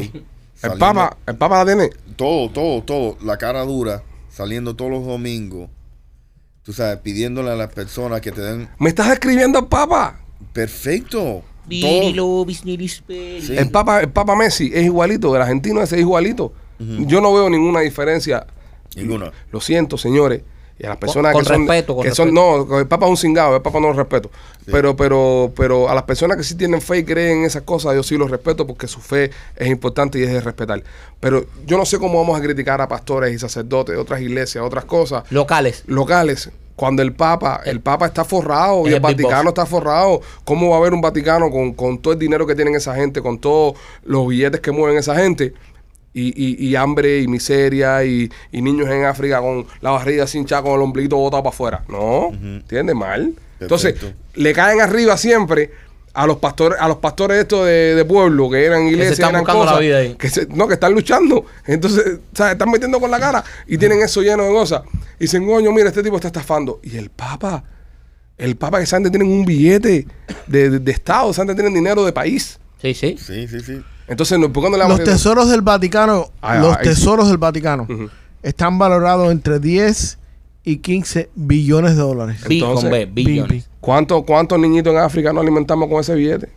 El 0.62 0.78
Papa, 0.78 1.16
el 1.26 1.36
Papa 1.36 1.58
la 1.58 1.66
tiene. 1.66 1.90
Todo, 2.16 2.50
todo, 2.50 2.82
todo. 2.82 3.16
La 3.22 3.36
cara 3.36 3.64
dura. 3.64 4.02
Saliendo 4.30 4.74
todos 4.76 4.90
los 4.90 5.04
domingos. 5.04 5.68
Tú 6.62 6.72
sabes, 6.72 6.98
pidiéndole 6.98 7.50
a 7.50 7.56
las 7.56 7.72
personas 7.72 8.20
que 8.20 8.30
te 8.30 8.40
den. 8.40 8.68
¿Me 8.78 8.88
estás 8.88 9.10
escribiendo 9.12 9.58
al 9.58 9.66
Papa? 9.66 10.20
Perfecto. 10.52 11.42
Todo. 11.80 12.46
Sí. 13.40 13.56
El 13.56 13.70
Papa, 13.70 14.00
el 14.00 14.10
Papa 14.10 14.36
Messi 14.36 14.70
es 14.72 14.84
igualito, 14.84 15.34
el 15.34 15.42
argentino 15.42 15.82
ese 15.82 15.96
es 15.96 16.00
igualito. 16.02 16.52
Yo 16.78 17.20
no 17.20 17.32
veo 17.32 17.48
ninguna 17.48 17.80
diferencia. 17.80 18.46
Ninguna. 18.96 19.30
Lo 19.52 19.60
siento, 19.60 19.96
señores. 19.96 20.42
Y 20.78 20.86
a 20.86 20.90
las 20.90 20.98
personas 20.98 21.32
con 21.32 21.42
que 21.42 21.48
son. 21.48 21.66
respeto, 21.66 21.94
con 21.94 22.04
que 22.04 22.14
son 22.14 22.34
no, 22.34 22.78
el 22.78 22.86
Papa 22.86 23.06
es 23.06 23.10
un 23.10 23.16
cingado, 23.16 23.56
el 23.56 23.62
Papa 23.62 23.78
no 23.80 23.88
lo 23.88 23.94
respeto. 23.94 24.30
Pero, 24.66 24.96
pero, 24.96 25.52
pero 25.56 25.88
a 25.88 25.94
las 25.94 26.04
personas 26.04 26.36
que 26.36 26.44
sí 26.44 26.54
tienen 26.54 26.80
fe 26.80 26.98
y 26.98 27.04
creen 27.04 27.38
en 27.38 27.44
esas 27.44 27.62
cosas, 27.62 27.94
yo 27.94 28.02
sí 28.02 28.16
los 28.16 28.30
respeto 28.30 28.66
porque 28.66 28.86
su 28.86 29.00
fe 29.00 29.30
es 29.56 29.68
importante 29.68 30.18
y 30.18 30.22
es 30.22 30.32
de 30.32 30.40
respetar. 30.40 30.82
Pero 31.20 31.44
yo 31.66 31.76
no 31.76 31.84
sé 31.84 31.98
cómo 31.98 32.18
vamos 32.18 32.38
a 32.38 32.42
criticar 32.42 32.80
a 32.80 32.88
pastores 32.88 33.34
y 33.34 33.38
sacerdotes 33.38 33.94
de 33.94 34.00
otras 34.00 34.20
iglesias, 34.20 34.64
otras 34.64 34.84
cosas 34.84 35.24
Locales. 35.30 35.82
locales. 35.86 36.50
Cuando 36.74 37.02
el 37.02 37.12
Papa, 37.12 37.60
el 37.64 37.80
Papa 37.80 38.06
está 38.06 38.24
forrado 38.24 38.88
y 38.88 38.94
el 38.94 39.00
Vaticano 39.00 39.50
está 39.50 39.66
forrado, 39.66 40.20
¿cómo 40.44 40.70
va 40.70 40.76
a 40.76 40.78
haber 40.78 40.94
un 40.94 41.00
Vaticano 41.00 41.50
con, 41.50 41.74
con 41.74 41.98
todo 41.98 42.14
el 42.14 42.18
dinero 42.18 42.46
que 42.46 42.54
tienen 42.54 42.74
esa 42.74 42.94
gente, 42.94 43.20
con 43.20 43.38
todos 43.38 43.74
los 44.04 44.26
billetes 44.26 44.60
que 44.60 44.72
mueven 44.72 44.98
esa 44.98 45.14
gente? 45.14 45.52
Y, 46.14 46.28
y, 46.36 46.66
y 46.68 46.76
hambre 46.76 47.20
y 47.20 47.26
miseria 47.28 48.04
y, 48.04 48.30
y 48.50 48.60
niños 48.60 48.88
en 48.90 49.04
África 49.04 49.40
con 49.40 49.66
la 49.80 49.92
barriga 49.92 50.26
sin 50.26 50.42
hinchada, 50.42 50.62
con 50.62 50.72
el 50.74 50.80
ombliguito 50.82 51.16
botado 51.16 51.42
para 51.42 51.54
afuera. 51.54 51.84
No, 51.88 52.28
¿entiendes? 52.32 52.94
Mal. 52.94 53.32
Entonces, 53.60 53.94
le 54.34 54.52
caen 54.52 54.80
arriba 54.80 55.16
siempre 55.16 55.70
a 56.14 56.26
los 56.26 56.36
pastores, 56.36 56.78
a 56.78 56.86
los 56.88 56.98
pastores 56.98 57.38
estos 57.40 57.64
de, 57.64 57.94
de 57.94 58.04
pueblo 58.04 58.50
que 58.50 58.62
eran 58.62 58.86
iglesias, 58.86 59.12
están 59.12 59.30
eran 59.30 59.40
buscando 59.42 59.64
la 59.64 59.70
cosas, 59.70 59.80
vida 59.80 59.96
ahí. 59.98 60.14
que 60.16 60.28
se- 60.28 60.46
no, 60.48 60.68
que 60.68 60.74
están 60.74 60.92
luchando. 60.92 61.46
Entonces, 61.66 62.18
¿sabes? 62.34 62.52
Están 62.52 62.70
metiendo 62.70 63.00
con 63.00 63.10
la 63.10 63.18
cara 63.18 63.42
y 63.66 63.78
tienen 63.78 64.02
eso 64.02 64.20
lleno 64.20 64.42
de 64.44 64.50
cosas. 64.50 64.82
Y 65.18 65.22
dicen, 65.22 65.46
coño, 65.46 65.72
mira, 65.72 65.88
este 65.88 66.02
tipo 66.02 66.16
está 66.16 66.28
estafando. 66.28 66.80
Y 66.82 66.98
el 66.98 67.08
Papa, 67.08 67.64
el 68.36 68.56
Papa 68.56 68.80
que 68.80 68.84
Sante 68.86 69.08
tienen 69.08 69.28
un 69.30 69.46
billete 69.46 70.06
de, 70.46 70.68
de, 70.70 70.78
de 70.80 70.92
Estado, 70.92 71.32
Sante 71.32 71.54
tienen 71.54 71.72
dinero 71.72 72.04
de 72.04 72.12
país. 72.12 72.58
Sí, 72.82 72.92
sí. 72.92 73.16
Sí, 73.18 73.48
sí, 73.48 73.60
sí. 73.60 73.80
Entonces, 74.12 74.38
no, 74.38 74.52
¿por 74.52 74.62
qué 74.64 74.70
no 74.70 74.76
le 74.76 74.82
vamos 74.84 74.98
Los 75.00 75.08
a 75.08 75.12
tesoros 75.12 75.50
del 75.50 75.62
Vaticano, 75.62 76.26
Ah, 76.40 76.56
los 76.58 76.76
ahí 76.76 76.84
sí. 76.84 76.90
tesoros 76.90 77.28
del 77.28 77.38
Vaticano 77.38 77.86
están 78.42 78.78
valorados 78.78 79.30
entre 79.32 79.58
10 79.58 80.18
y 80.64 80.76
15 80.78 81.28
billones 81.34 81.96
de 81.96 82.02
dólares. 82.02 82.36
Entonces, 82.48 82.90
B, 82.90 83.06
billones. 83.06 83.68
¿Cuántos 83.80 84.22
cuántos 84.24 84.58
niñitos 84.60 84.92
en 84.92 85.00
África 85.00 85.32
no 85.32 85.40
alimentamos 85.40 85.88
con 85.88 86.00
ese 86.00 86.14
billete? 86.14 86.48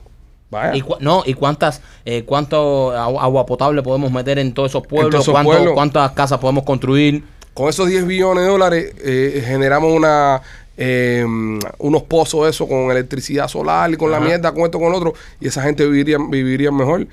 Vaya. 0.51 0.75
¿Y 0.75 0.81
cu- 0.81 0.97
no, 0.99 1.23
¿y 1.25 1.33
cuántas, 1.33 1.81
eh, 2.05 2.23
cuánto 2.23 2.91
agua, 2.91 3.45
potable 3.47 3.81
podemos 3.81 4.11
meter 4.11 4.37
en 4.37 4.53
todos 4.53 4.71
esos 4.71 4.85
pueblos? 4.85 5.21
esos 5.21 5.31
¿Cuánto- 5.33 5.51
pueblos. 5.51 5.73
¿Cuántas 5.73 6.11
casas 6.11 6.37
podemos 6.37 6.63
construir? 6.63 7.23
Con 7.55 7.67
esos 7.69 7.87
10 7.87 8.05
billones 8.05 8.43
de 8.43 8.49
dólares 8.49 8.93
eh, 9.03 9.43
generamos 9.47 9.91
una 9.93 10.41
eh, 10.77 11.25
unos 11.79 12.03
pozos 12.03 12.49
eso 12.49 12.67
con 12.67 12.91
electricidad 12.91 13.47
solar 13.47 13.89
y 13.91 13.95
con 13.95 14.11
la 14.11 14.19
mierda, 14.19 14.51
con 14.53 14.63
esto, 14.63 14.77
con 14.77 14.91
lo 14.91 14.97
otro, 14.97 15.13
y 15.39 15.47
esa 15.47 15.61
gente 15.61 15.85
viviría, 15.85 16.17
viviría 16.29 16.69
mejor. 16.69 17.07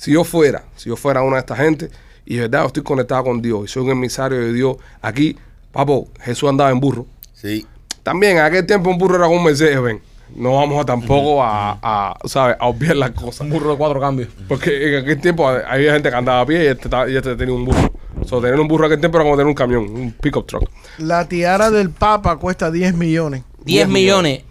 Si 0.00 0.12
yo 0.12 0.24
fuera, 0.24 0.64
si 0.76 0.88
yo 0.88 0.96
fuera 0.96 1.20
una 1.20 1.36
de 1.36 1.40
estas 1.40 1.58
gente, 1.58 1.90
y 2.24 2.36
de 2.36 2.48
verdad 2.48 2.64
estoy 2.64 2.82
conectado 2.82 3.24
con 3.24 3.42
Dios 3.42 3.64
y 3.64 3.68
soy 3.68 3.82
un 3.82 3.90
emisario 3.90 4.38
de 4.38 4.50
Dios, 4.50 4.78
aquí, 5.02 5.36
papo, 5.72 6.08
Jesús 6.22 6.48
andaba 6.48 6.70
en 6.70 6.80
burro. 6.80 7.04
Sí. 7.34 7.66
También 8.02 8.38
en 8.38 8.44
aquel 8.44 8.64
tiempo 8.64 8.88
un 8.88 8.96
burro 8.96 9.16
era 9.16 9.28
un 9.28 9.44
Mercedes, 9.44 9.78
ven. 9.82 10.00
No 10.34 10.54
vamos 10.54 10.80
a 10.80 10.86
tampoco 10.86 11.42
a, 11.42 11.78
a, 11.82 12.18
¿sabes? 12.24 12.56
a 12.58 12.66
obviar 12.68 12.96
las 12.96 13.10
cosas. 13.10 13.42
Un 13.42 13.50
burro 13.50 13.72
de 13.72 13.76
cuatro 13.76 14.00
cambios. 14.00 14.30
Porque 14.48 14.88
en 14.88 15.02
aquel 15.02 15.20
tiempo 15.20 15.46
había 15.46 15.92
gente 15.92 16.08
que 16.08 16.16
andaba 16.16 16.40
a 16.40 16.46
pie 16.46 16.64
y 16.64 16.66
este, 16.68 16.88
y 17.10 17.16
este 17.16 17.36
tenía 17.36 17.54
un 17.54 17.66
burro. 17.66 17.92
O 18.22 18.24
sea, 18.24 18.40
tener 18.40 18.58
un 18.58 18.68
burro 18.68 18.86
en 18.86 18.92
aquel 18.92 19.00
tiempo 19.00 19.18
era 19.18 19.24
como 19.24 19.36
tener 19.36 19.48
un 19.48 19.54
camión, 19.54 19.82
un 19.82 20.12
pickup 20.12 20.46
truck. 20.46 20.70
La 20.96 21.28
tiara 21.28 21.70
del 21.70 21.90
Papa 21.90 22.36
cuesta 22.36 22.70
10 22.70 22.94
millones. 22.94 23.42
10 23.66 23.86
millones. 23.86 24.44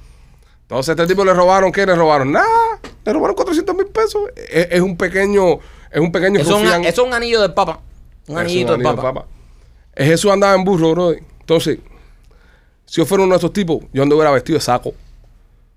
Entonces, 0.62 0.90
a 0.90 0.92
este 0.92 1.08
tipo 1.08 1.26
le 1.26 1.34
robaron, 1.34 1.72
¿qué 1.72 1.88
le 1.88 1.96
robaron? 1.96 2.32
Nada, 2.32 2.69
le 3.06 3.14
robaron 3.14 3.36
400 3.36 3.76
mil 3.76 3.88
pesos. 3.88 4.24
Es, 4.36 4.68
es 4.72 4.82
un 4.82 4.96
pequeño, 4.98 5.60
es 5.92 6.00
un 6.00 6.12
pequeño 6.12 6.40
Eso 6.40 6.58
es, 6.60 6.78
un, 6.78 6.86
es 6.86 6.98
un 7.00 7.14
anillo 7.14 7.42
del 7.42 7.54
Papa. 7.54 7.80
Un 8.28 8.38
anillito 8.38 8.74
del 8.74 8.84
Papa. 8.84 9.26
Es 9.96 10.08
Jesús 10.08 10.32
andaba 10.32 10.56
en 10.56 10.64
burro, 10.64 10.92
bro. 10.92 11.12
Entonces, 11.12 11.80
si 12.86 12.98
yo 13.02 13.06
fuera 13.06 13.24
uno 13.24 13.34
de 13.34 13.38
estos 13.38 13.54
tipos, 13.54 13.80
yo 13.94 14.04
anduviera 14.04 14.32
vestido 14.32 14.58
de 14.58 14.62
saco. 14.64 14.94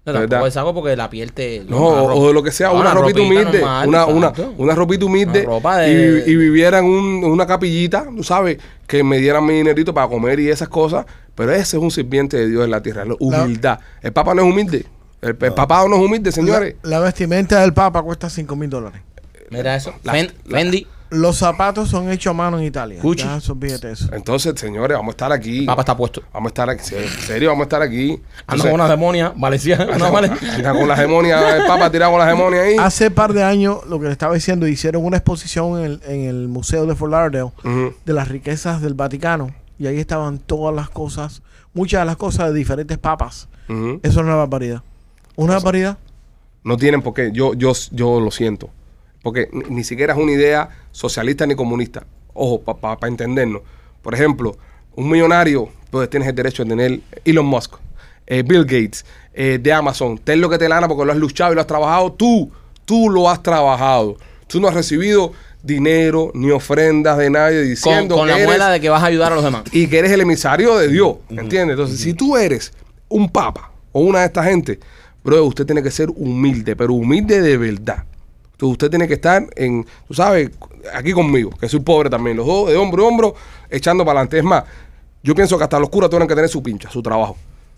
No, 0.04 0.46
es 0.46 0.56
algo 0.56 0.74
porque 0.74 0.96
la 0.96 1.08
piel 1.08 1.32
te... 1.32 1.62
No, 1.68 1.76
o, 1.78 2.26
de 2.26 2.34
lo 2.34 2.42
que 2.42 2.50
sea, 2.50 2.70
No, 2.72 2.80
una, 2.80 2.92
ropita 2.92 3.20
humilde, 3.20 3.60
normal, 3.60 3.88
una, 3.88 4.06
una, 4.06 4.32
una 4.58 4.74
ropita 4.74 5.04
humilde 5.04 5.42
Una 5.42 5.48
ropa 5.48 5.86
y, 5.86 5.94
de- 5.94 6.24
y 6.26 6.34
viviera 6.34 6.80
en 6.80 6.86
un- 6.86 7.22
una 7.24 7.46
capillita, 7.46 8.06
tú 8.16 8.24
sabes, 8.24 8.58
que 8.88 9.04
me 9.04 9.18
dieran 9.18 9.46
mi 9.46 9.52
dinerito 9.54 9.94
para 9.94 10.08
comer 10.08 10.40
y 10.40 10.48
esas 10.50 10.68
cosas, 10.68 11.06
pero 11.36 11.52
ese 11.52 11.76
es 11.76 11.82
un 11.82 11.92
sirviente 11.92 12.36
de 12.36 12.48
Dios 12.48 12.64
en 12.64 12.72
la 12.72 12.82
tierra, 12.82 13.04
la 13.04 13.14
humildad. 13.20 13.78
El 14.00 14.12
Papa 14.12 14.34
no 14.34 14.42
es 14.42 14.48
humilde, 14.48 14.86
el, 15.22 15.36
el 15.40 15.54
papado 15.54 15.88
no 15.88 15.96
es 15.96 16.02
humilde, 16.02 16.30
señores. 16.32 16.76
La, 16.82 16.90
la 16.90 17.00
vestimenta 17.00 17.60
del 17.60 17.72
Papa 17.72 18.02
cuesta 18.02 18.28
5 18.28 18.54
mil 18.56 18.68
dólares. 18.68 19.00
Mira 19.50 19.76
eso. 19.76 19.92
La- 20.02 20.12
Fen- 20.14 20.32
la- 20.44 20.58
Fendi. 20.58 20.86
Los 21.10 21.36
zapatos 21.36 21.90
son 21.90 22.10
hechos 22.10 22.30
a 22.30 22.32
mano 22.32 22.58
en 22.58 22.64
Italia. 22.64 22.98
Deja 23.02 23.36
esos 23.36 23.58
billetes. 23.58 24.08
Entonces, 24.14 24.58
señores, 24.58 24.96
vamos 24.96 25.10
a 25.10 25.14
estar 25.14 25.30
aquí. 25.30 25.66
Papa 25.66 25.82
está 25.82 25.94
puesto. 25.94 26.22
Vamos 26.32 26.48
a 26.48 26.50
estar 26.52 26.70
aquí, 26.70 26.94
en 26.94 27.06
serio, 27.06 27.50
vamos 27.50 27.64
a 27.64 27.66
estar 27.66 27.82
aquí. 27.82 28.18
Anda 28.46 28.64
con 28.64 28.72
una 28.72 28.88
demonia 28.88 29.30
valenciana. 29.36 29.84
anda 29.92 29.98
con- 30.06 30.12
vale- 30.14 30.30
anda 30.56 30.72
con 30.72 30.88
la 30.88 30.94
hegemonia, 30.94 31.56
el 31.58 31.66
Papa 31.66 31.90
tirado 31.90 32.12
con 32.12 32.20
la 32.20 32.28
hegemonia 32.32 32.62
ahí. 32.62 32.76
Hace 32.78 33.10
par 33.10 33.34
de 33.34 33.44
años, 33.44 33.80
lo 33.90 33.98
que 34.00 34.06
le 34.06 34.12
estaba 34.12 34.32
diciendo, 34.32 34.66
hicieron 34.66 35.04
una 35.04 35.18
exposición 35.18 35.78
en 35.80 35.84
el, 35.84 36.00
en 36.06 36.20
el 36.30 36.48
Museo 36.48 36.86
de 36.86 36.94
Fort 36.94 37.12
Lauderdale 37.12 37.50
de 38.06 38.12
las 38.14 38.28
riquezas 38.28 38.80
del 38.80 38.94
Vaticano. 38.94 39.54
Y 39.78 39.88
ahí 39.88 39.98
estaban 39.98 40.38
todas 40.38 40.74
las 40.74 40.88
cosas, 40.88 41.42
muchas 41.74 42.00
de 42.00 42.06
las 42.06 42.16
cosas 42.16 42.46
de 42.48 42.54
diferentes 42.54 42.96
papas. 42.96 43.48
Ujú. 43.68 44.00
Eso 44.02 44.20
es 44.20 44.26
una 44.26 44.36
barbaridad. 44.36 44.82
Una 45.36 45.54
barbaridad. 45.54 45.98
No 46.64 46.76
tienen 46.76 47.02
por 47.02 47.14
qué. 47.14 47.30
Yo, 47.32 47.54
yo, 47.54 47.72
yo 47.90 48.20
lo 48.20 48.30
siento. 48.30 48.70
Porque 49.22 49.48
ni, 49.52 49.76
ni 49.76 49.84
siquiera 49.84 50.12
es 50.14 50.18
una 50.18 50.32
idea 50.32 50.68
socialista 50.90 51.46
ni 51.46 51.54
comunista. 51.54 52.04
Ojo, 52.34 52.60
para 52.62 53.08
entendernos. 53.08 53.62
Por 54.02 54.14
ejemplo, 54.14 54.56
un 54.94 55.08
millonario, 55.10 55.68
pues 55.90 56.08
tienes 56.10 56.28
el 56.28 56.34
derecho 56.34 56.64
de 56.64 56.70
tener 56.70 57.00
Elon 57.24 57.46
Musk, 57.46 57.74
eh, 58.26 58.42
Bill 58.42 58.64
Gates, 58.64 59.04
eh, 59.34 59.58
de 59.60 59.72
Amazon. 59.72 60.18
Ten 60.18 60.40
lo 60.40 60.48
que 60.48 60.58
te 60.58 60.68
lana 60.68 60.88
porque 60.88 61.04
lo 61.04 61.12
has 61.12 61.18
luchado 61.18 61.52
y 61.52 61.54
lo 61.54 61.60
has 61.60 61.66
trabajado. 61.66 62.12
Tú, 62.12 62.50
tú 62.84 63.08
lo 63.10 63.28
has 63.28 63.42
trabajado. 63.42 64.16
Tú 64.46 64.60
no 64.60 64.68
has 64.68 64.74
recibido 64.74 65.32
dinero 65.62 66.30
ni 66.34 66.50
ofrendas 66.50 67.16
de 67.18 67.30
nadie 67.30 67.60
Con, 67.60 67.68
diciendo 67.68 68.16
con 68.16 68.26
que 68.26 68.30
la 68.32 68.36
eres- 68.38 68.46
muela 68.48 68.68
de 68.70 68.80
que 68.80 68.88
vas 68.88 69.02
a 69.02 69.06
ayudar 69.06 69.32
a 69.32 69.36
los 69.36 69.44
demás. 69.44 69.62
y 69.72 69.86
que 69.86 69.98
eres 70.00 70.10
el 70.10 70.20
emisario 70.20 70.76
de 70.76 70.88
Dios, 70.88 71.16
¿entiendes? 71.30 71.74
Entonces, 71.74 72.00
si 72.00 72.14
tú 72.14 72.36
eres 72.36 72.72
un 73.08 73.28
papa, 73.28 73.70
o 73.92 74.00
una 74.00 74.20
de 74.20 74.26
estas 74.26 74.46
gente, 74.46 74.80
bro, 75.24 75.44
usted 75.44 75.66
tiene 75.66 75.82
que 75.82 75.90
ser 75.90 76.08
humilde, 76.14 76.76
pero 76.76 76.94
humilde 76.94 77.40
de 77.40 77.56
verdad. 77.56 78.04
Entonces 78.52 78.72
usted 78.72 78.90
tiene 78.90 79.08
que 79.08 79.14
estar 79.14 79.44
en, 79.56 79.84
tú 80.06 80.14
sabes, 80.14 80.50
aquí 80.94 81.12
conmigo, 81.12 81.50
que 81.50 81.68
soy 81.68 81.80
pobre 81.80 82.08
también, 82.10 82.36
los 82.36 82.46
dos 82.46 82.68
de 82.68 82.76
hombro 82.76 83.04
a 83.04 83.08
hombro, 83.08 83.34
echando 83.70 84.04
para 84.04 84.20
adelante. 84.20 84.38
Es 84.38 84.44
más, 84.44 84.64
yo 85.22 85.34
pienso 85.34 85.58
que 85.58 85.64
hasta 85.64 85.78
los 85.80 85.88
curas 85.88 86.10
tienen 86.10 86.28
que 86.28 86.34
tener 86.34 86.48
su 86.48 86.62
pincha, 86.62 86.90
su 86.90 87.02
trabajo, 87.02 87.36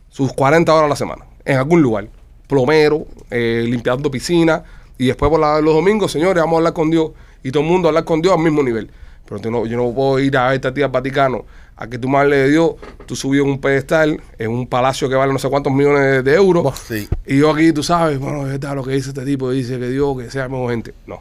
sus 0.08 0.32
40 0.32 0.72
horas 0.72 0.86
a 0.86 0.88
la 0.88 0.96
semana, 0.96 1.24
en 1.44 1.56
algún 1.58 1.80
lugar. 1.82 2.08
Plomero, 2.46 3.06
eh, 3.30 3.64
limpiando 3.66 4.10
piscina, 4.10 4.62
y 4.98 5.06
después 5.06 5.30
por 5.30 5.40
la- 5.40 5.60
los 5.60 5.74
domingos, 5.74 6.12
señores, 6.12 6.42
vamos 6.42 6.54
a 6.54 6.58
hablar 6.58 6.72
con 6.74 6.90
Dios, 6.90 7.12
y 7.42 7.50
todo 7.50 7.62
el 7.62 7.68
mundo 7.68 7.88
a 7.88 7.90
hablar 7.90 8.04
con 8.04 8.20
Dios 8.20 8.34
al 8.36 8.42
mismo 8.42 8.62
nivel. 8.62 8.90
Pero 9.26 9.40
tú 9.40 9.50
no- 9.50 9.64
yo 9.66 9.76
no 9.78 9.92
puedo 9.94 10.18
ir 10.18 10.36
a 10.36 10.54
esta 10.54 10.72
tía 10.72 10.88
Vaticano 10.88 11.44
a 11.76 11.86
que 11.88 11.98
tú 11.98 12.08
me 12.08 12.18
hables 12.18 12.38
de 12.44 12.50
Dios, 12.50 12.72
tú 13.06 13.16
subido 13.16 13.44
en 13.44 13.50
un 13.50 13.60
pedestal, 13.60 14.20
en 14.38 14.50
un 14.50 14.66
palacio 14.66 15.08
que 15.08 15.14
vale 15.16 15.32
no 15.32 15.38
sé 15.38 15.48
cuántos 15.48 15.72
millones 15.72 16.00
de, 16.02 16.22
de 16.22 16.34
euros, 16.36 16.78
Sí. 16.78 17.08
y 17.26 17.38
yo 17.38 17.50
aquí, 17.50 17.72
tú 17.72 17.82
sabes, 17.82 18.18
bueno, 18.18 18.42
es 18.42 18.52
verdad 18.52 18.74
lo 18.76 18.84
que 18.84 18.92
dice 18.92 19.08
este 19.10 19.24
tipo, 19.24 19.50
dice 19.50 19.78
que 19.78 19.88
Dios, 19.88 20.16
que 20.18 20.30
sea 20.30 20.48
mejor 20.48 20.70
gente. 20.70 20.94
No, 21.06 21.20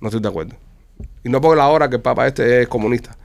no 0.00 0.08
estoy 0.08 0.20
de 0.20 0.28
acuerdo. 0.28 0.54
Y 1.24 1.28
no 1.28 1.40
porque 1.40 1.56
la 1.56 1.68
hora 1.68 1.88
que 1.88 1.96
el 1.96 2.02
papa 2.02 2.26
este 2.26 2.62
es 2.62 2.68
comunista. 2.68 3.16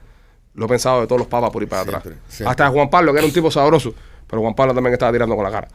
Lo 0.53 0.65
he 0.65 0.69
pensado 0.69 1.01
de 1.01 1.07
todos 1.07 1.19
los 1.19 1.27
papas 1.27 1.49
por 1.51 1.61
ir 1.63 1.69
para 1.69 1.83
Siempre, 1.83 1.97
atrás. 2.13 2.23
siempre. 2.29 2.51
Hasta 2.51 2.69
Juan 2.69 2.89
Pablo, 2.89 3.11
que 3.11 3.19
era 3.19 3.27
un 3.27 3.33
tipo 3.33 3.49
sabroso, 3.51 3.93
pero 4.27 4.41
Juan 4.41 4.53
Pablo 4.55 4.73
también 4.73 4.93
estaba 4.93 5.11
tirando 5.11 5.35
con 5.35 5.43
la 5.43 5.51
cara. 5.51 5.67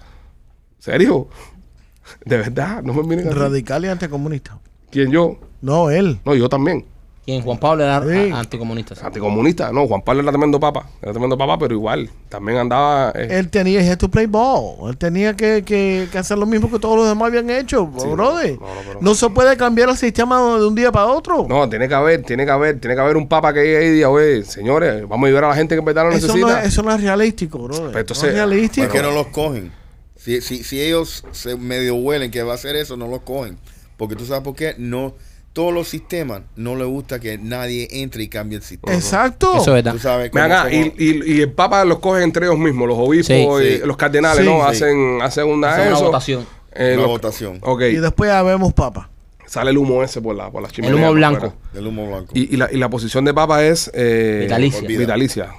¿Serio? 0.78 1.28
De 2.24 2.36
verdad, 2.36 2.82
no 2.82 2.92
me 2.94 3.02
miren. 3.02 3.30
Radical 3.34 3.84
y 3.84 3.88
anticomunista. 3.88 4.58
¿Quién 4.90 5.10
yo? 5.10 5.38
No, 5.60 5.90
él. 5.90 6.18
No, 6.24 6.34
yo 6.34 6.48
también. 6.48 6.84
Quien 7.24 7.40
Juan 7.42 7.56
Pablo 7.58 7.84
era 7.84 8.02
Sí. 8.02 8.32
anticomunista. 8.34 8.96
sí. 8.96 9.00
Anticomunista. 9.04 9.70
No, 9.70 9.86
Juan 9.86 10.02
Pablo 10.02 10.22
era 10.22 10.32
tremendo 10.32 10.58
papa. 10.58 10.88
Era 11.00 11.12
tremendo 11.12 11.38
papa, 11.38 11.56
pero 11.56 11.72
igual. 11.72 12.10
También 12.28 12.58
andaba... 12.58 13.12
eh, 13.14 13.28
Él 13.38 13.48
tenía 13.48 13.80
had 13.80 13.96
to 13.98 14.08
play 14.10 14.26
ball. 14.26 14.90
Él 14.90 14.96
tenía 14.96 15.36
que, 15.36 15.62
que- 15.64 16.08
que 16.10 16.18
hacer 16.18 16.36
lo 16.36 16.46
mismo 16.46 16.68
que 16.68 16.80
todos 16.80 16.96
los 16.96 17.06
demás 17.08 17.28
habían 17.28 17.48
hecho, 17.50 17.86
brother. 17.86 18.58
no, 18.58 18.66
no, 18.66 18.72
pero- 18.88 18.98
no 19.00 19.14
se 19.14 19.30
puede 19.30 19.56
cambiar 19.56 19.88
el 19.90 19.96
sistema 19.96 20.40
de 20.58 20.66
un 20.66 20.74
día 20.74 20.90
para 20.90 21.06
otro. 21.06 21.46
no, 21.48 21.68
tiene 21.68 21.86
que 21.86 21.94
haber, 21.94 22.22
tiene 22.24 22.44
que 22.44 22.50
haber, 22.50 22.80
tiene 22.80 22.96
que 22.96 23.00
haber 23.00 23.16
un 23.16 23.28
papa 23.28 23.54
que 23.54 23.60
llegue 23.62 23.76
ahí 23.76 23.86
y 23.86 23.90
diga, 23.90 24.08
oye, 24.08 24.44
señores, 24.44 25.08
vamos 25.08 25.24
a 25.24 25.28
ayudar 25.28 25.44
a 25.44 25.48
la 25.50 25.54
gente 25.54 25.76
que 25.76 25.78
en 25.78 25.84
verdad 25.84 26.04
lo 26.06 26.10
eso, 26.16 26.26
no 26.26 26.34
necesita. 26.34 26.62
es, 26.62 26.68
eso 26.68 26.82
no 26.82 26.92
es 26.92 27.00
realístico, 27.00 27.58
brother. 27.60 27.86
Pero 27.88 28.00
entonces- 28.00 28.24
no 28.24 28.28
es 28.30 28.34
realístico. 28.34 28.86
¿Por 28.88 28.96
qué 28.96 29.02
no 29.02 29.10
los 29.12 29.26
cogen? 29.28 29.70
Si, 30.16 30.40
si, 30.40 30.64
si 30.64 30.80
ellos 30.80 31.24
se 31.30 31.54
medio 31.56 31.94
huelen 31.94 32.32
que 32.32 32.42
va 32.42 32.50
a 32.52 32.54
hacer 32.56 32.74
eso, 32.74 32.96
no 32.96 33.06
los 33.06 33.20
cogen. 33.20 33.58
Porque 33.96 34.16
tú 34.16 34.26
sabes 34.26 34.42
por 34.42 34.56
qué. 34.56 34.74
No, 34.78 35.14
todos 35.52 35.72
los 35.72 35.86
sistemas 35.88 36.42
no 36.56 36.76
les 36.76 36.86
gusta 36.86 37.20
que 37.20 37.36
nadie 37.38 37.86
entre 37.90 38.22
y 38.22 38.28
cambie 38.28 38.56
el 38.58 38.62
sistema. 38.64 38.94
Exacto. 38.94 39.52
Eso 39.56 39.76
es 39.76 39.84
verdad. 39.84 39.92
Tú 39.92 39.98
sabes 39.98 40.30
cómo- 40.30 40.44
y, 40.44 40.48
cómo- 40.48 40.94
y- 40.98 41.32
y 41.36 41.40
el 41.42 41.52
Papa 41.52 41.84
los 41.84 41.98
coge 41.98 42.22
entre 42.22 42.46
ellos 42.46 42.58
mismos, 42.58 42.88
los 42.88 42.98
obispos 42.98 43.60
Sí. 43.60 43.66
y 43.68 43.72
Sí. 43.78 43.80
los 43.84 43.96
cardenales, 43.96 44.44
Sí, 44.44 44.50
¿no? 44.50 44.58
sí. 44.60 44.66
Hacen, 44.68 45.18
hacen 45.22 45.46
una, 45.46 45.72
Hacen 45.72 45.86
una 45.88 45.96
eso. 45.96 46.04
votación. 46.06 46.46
Eh, 46.74 46.92
Una 46.94 47.02
lo- 47.02 47.08
votación. 47.08 47.58
Ok, 47.62 47.82
Y 47.82 47.96
después 47.96 48.30
ya 48.30 48.42
vemos 48.42 48.72
papa. 48.72 49.10
sale 49.46 49.70
el 49.72 49.76
humo 49.76 50.02
ese 50.02 50.22
por 50.22 50.34
la, 50.34 50.50
por 50.50 50.62
la 50.62 50.70
chimenea. 50.70 50.96
humo 50.96 51.06
por 51.08 51.16
blanco. 51.16 51.54
del 51.74 51.86
humo 51.86 52.06
blanco. 52.08 52.32
Y, 52.34 52.54
y 52.54 52.56
la, 52.56 52.70
y 52.72 52.78
la 52.78 52.88
posición 52.88 53.26
de 53.26 53.34
Papa 53.34 53.62
es... 53.62 53.90
eh, 53.92 54.38
Vitalicia. 54.44 54.80
Olvida. 54.80 54.98
Vitalicia. 55.00 55.50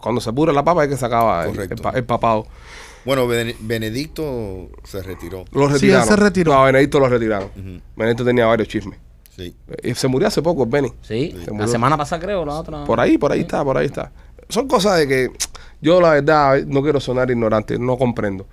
Cuando 0.00 0.22
se 0.22 0.30
apura 0.30 0.52
la 0.54 0.64
Papa 0.64 0.84
es 0.84 0.88
que 0.90 0.96
se 0.96 1.04
acaba 1.04 1.44
el, 1.44 1.50
Correcto. 1.50 1.90
el 1.90 1.96
el 1.98 2.04
papado. 2.04 2.46
Bueno, 3.04 3.26
Ben- 3.26 3.54
Benedicto 3.60 4.70
se 4.84 5.02
retiró. 5.02 5.44
Los 5.52 5.66
Sí, 5.78 5.86
él 5.88 5.92
retiraron. 5.92 6.08
se 6.08 6.16
retiró. 6.16 6.54
No, 6.54 6.64
Benedicto 6.64 7.00
lo 7.00 7.08
retiraron. 7.10 7.50
Benedicto 7.96 8.24
tenía 8.24 8.46
varios 8.46 8.68
chismes. 8.68 8.98
Sí. 9.36 9.54
Y 9.82 9.94
se 9.94 10.06
murió 10.08 10.28
hace 10.28 10.42
poco, 10.42 10.64
Benny. 10.66 10.92
Sí, 11.02 11.32
Se 11.40 11.46
la 11.46 11.52
murió. 11.52 11.68
semana 11.68 11.96
pasada 11.96 12.22
creo, 12.22 12.44
la 12.44 12.54
otra. 12.54 12.84
Por 12.84 13.00
ahí, 13.00 13.18
por 13.18 13.32
ahí 13.32 13.40
está, 13.40 13.64
por 13.64 13.76
ahí 13.76 13.86
está. 13.86 14.12
Son 14.48 14.68
cosas 14.68 14.98
de 14.98 15.08
que 15.08 15.30
yo 15.80 16.00
la 16.00 16.10
verdad 16.10 16.62
no 16.66 16.82
quiero 16.82 17.00
sonar 17.00 17.30
ignorante, 17.30 17.78
no 17.78 17.96
comprendo. 17.98 18.46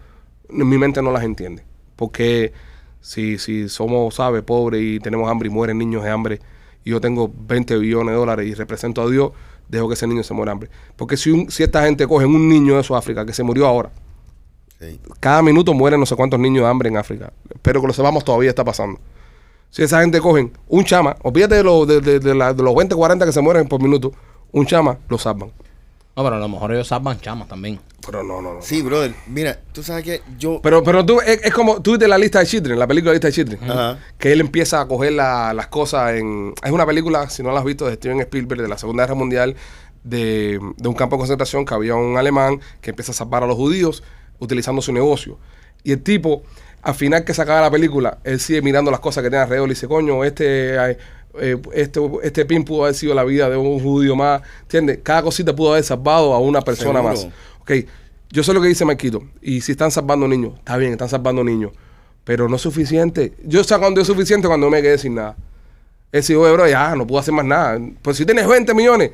Mi 0.49 0.77
mente 0.77 1.01
no 1.01 1.11
las 1.11 1.23
entiende. 1.23 1.63
Porque 1.95 2.51
si, 2.99 3.37
si 3.37 3.69
somos, 3.69 4.15
¿sabes? 4.15 4.41
Pobres 4.43 4.81
y 4.81 4.99
tenemos 4.99 5.29
hambre 5.29 5.47
y 5.47 5.51
mueren 5.51 5.77
niños 5.77 6.03
de 6.03 6.09
hambre 6.09 6.39
y 6.83 6.89
yo 6.91 6.99
tengo 7.01 7.31
20 7.47 7.77
billones 7.77 8.13
de 8.13 8.17
dólares 8.19 8.47
y 8.47 8.53
represento 8.55 9.01
a 9.03 9.09
Dios, 9.09 9.31
dejo 9.69 9.87
que 9.87 9.93
ese 9.93 10.07
niño 10.07 10.23
se 10.23 10.33
muera 10.33 10.49
de 10.49 10.53
hambre. 10.53 10.69
Porque 10.95 11.15
si, 11.15 11.29
un- 11.29 11.51
si 11.51 11.61
esta 11.63 11.83
gente 11.83 12.07
coge 12.07 12.25
un 12.25 12.49
niño 12.49 12.77
de 12.77 12.83
Sudáfrica 12.83 13.23
que 13.25 13.33
se 13.33 13.43
murió 13.43 13.67
ahora, 13.67 13.91
sí. 14.79 14.99
cada 15.19 15.41
minuto 15.43 15.73
mueren 15.73 15.99
no 15.99 16.05
sé 16.07 16.15
cuántos 16.15 16.39
niños 16.39 16.63
de 16.63 16.69
hambre 16.69 16.89
en 16.89 16.97
África. 16.97 17.31
Pero 17.61 17.81
que 17.81 17.87
lo 17.87 17.93
sepamos 17.93 18.23
todavía 18.25 18.49
está 18.49 18.63
pasando. 18.63 18.99
Si 19.71 19.81
esa 19.83 20.01
gente 20.01 20.19
cogen 20.21 20.51
un 20.67 20.83
chama, 20.85 21.15
olvídate 21.23 21.55
de, 21.55 21.63
los 21.63 21.87
de, 21.87 21.99
de- 22.01 22.19
de 22.19 22.35
la- 22.35 22.53
de 22.53 22.61
los 22.61 22.75
20, 22.75 22.93
40 22.93 23.25
que 23.25 23.31
se 23.31 23.41
mueren 23.41 23.67
por 23.67 23.81
minuto, 23.81 24.11
un 24.51 24.65
chama, 24.67 24.97
lo 25.09 25.17
salvan. 25.17 25.51
No, 26.13 26.23
pero 26.23 26.35
a 26.35 26.39
lo 26.39 26.49
mejor 26.49 26.73
ellos 26.73 26.87
salvan 26.87 27.19
chamas 27.21 27.47
también. 27.47 27.79
Pero 28.05 28.21
no, 28.21 28.41
no, 28.41 28.55
no. 28.55 28.61
Sí, 28.61 28.81
brother. 28.81 29.13
Mira, 29.27 29.59
tú 29.71 29.81
sabes 29.81 30.03
que 30.03 30.21
yo. 30.37 30.59
Pero, 30.61 30.83
pero 30.83 31.05
tú, 31.05 31.21
es, 31.21 31.39
es 31.43 31.53
como 31.53 31.81
tú 31.81 31.97
de 31.97 32.07
la 32.07 32.17
lista 32.17 32.39
de 32.39 32.45
Children, 32.47 32.77
la 32.77 32.85
película 32.85 33.13
Lista 33.13 33.27
de 33.27 33.33
Children, 33.33 33.59
Ajá. 33.71 33.97
que 34.17 34.33
él 34.33 34.41
empieza 34.41 34.81
a 34.81 34.87
coger 34.87 35.13
la- 35.13 35.53
las 35.53 35.67
cosas 35.67 36.15
en... 36.15 36.53
Es 36.63 36.71
una 36.71 36.85
película, 36.85 37.29
si 37.29 37.41
no 37.41 37.51
la 37.53 37.59
has 37.59 37.65
visto, 37.65 37.85
de 37.87 37.93
Steven 37.95 38.19
Spielberg 38.21 38.61
de 38.61 38.67
la 38.67 38.77
Segunda 38.77 39.03
Guerra 39.03 39.15
Mundial, 39.15 39.55
de, 40.03 40.59
de 40.77 40.87
un 40.89 40.95
campo 40.95 41.15
de 41.15 41.19
concentración 41.19 41.63
que 41.63 41.73
había 41.73 41.95
un 41.95 42.17
alemán 42.17 42.59
que 42.81 42.89
empieza 42.89 43.11
a 43.13 43.15
salvar 43.15 43.43
a 43.43 43.47
los 43.47 43.55
judíos 43.55 44.03
utilizando 44.39 44.81
su 44.81 44.91
negocio. 44.91 45.37
Y 45.83 45.91
el 45.93 46.01
tipo, 46.03 46.43
al 46.81 46.95
final 46.95 47.23
que 47.23 47.33
se 47.33 47.41
acaba 47.41 47.61
la 47.61 47.71
película, 47.71 48.17
él 48.23 48.39
sigue 48.39 48.61
mirando 48.61 48.91
las 48.91 48.99
cosas 48.99 49.23
que 49.23 49.29
tiene 49.29 49.43
alrededor 49.43 49.67
y 49.67 49.71
dice, 49.71 49.87
coño, 49.87 50.23
este... 50.23 50.75
eh, 50.91 50.97
este, 51.73 52.01
este 52.23 52.45
pin 52.45 52.65
pudo 52.65 52.83
haber 52.83 52.93
sido 52.95 53.13
la 53.13 53.23
vida 53.23 53.49
de 53.49 53.55
un 53.55 53.79
judío 53.79 54.15
más, 54.17 54.41
¿entiendes? 54.63 54.99
Cada 55.01 55.23
cosita 55.23 55.55
pudo 55.55 55.71
haber 55.71 55.83
salvado 55.83 56.33
a 56.33 56.39
una 56.39 56.61
persona 56.61 56.99
Seguro. 56.99 57.03
más. 57.03 57.27
Ok, 57.61 57.71
yo 58.31 58.43
sé 58.43 58.53
lo 58.53 58.61
que 58.61 58.67
dice 58.67 58.83
Marquito. 58.83 59.23
Y 59.41 59.61
si 59.61 59.71
están 59.71 59.91
salvando 59.91 60.27
niños, 60.27 60.53
está 60.57 60.75
bien, 60.75 60.91
están 60.91 61.07
salvando 61.07 61.41
niños. 61.43 61.71
Pero 62.25 62.49
no 62.49 62.57
es 62.57 62.61
suficiente. 62.61 63.33
Yo 63.45 63.63
sé 63.63 63.77
cuando 63.77 64.01
es 64.01 64.07
suficiente 64.07 64.47
cuando 64.47 64.69
me 64.69 64.81
quedé 64.81 64.97
sin 64.97 65.15
nada. 65.15 65.37
Es 66.11 66.23
decir, 66.23 66.35
oye, 66.35 66.51
bro, 66.51 66.67
ya 66.67 66.95
no 66.95 67.07
puedo 67.07 67.19
hacer 67.19 67.33
más 67.33 67.45
nada. 67.45 67.79
Pues 68.01 68.17
si 68.17 68.25
tienes 68.25 68.45
20 68.47 68.73
millones, 68.73 69.11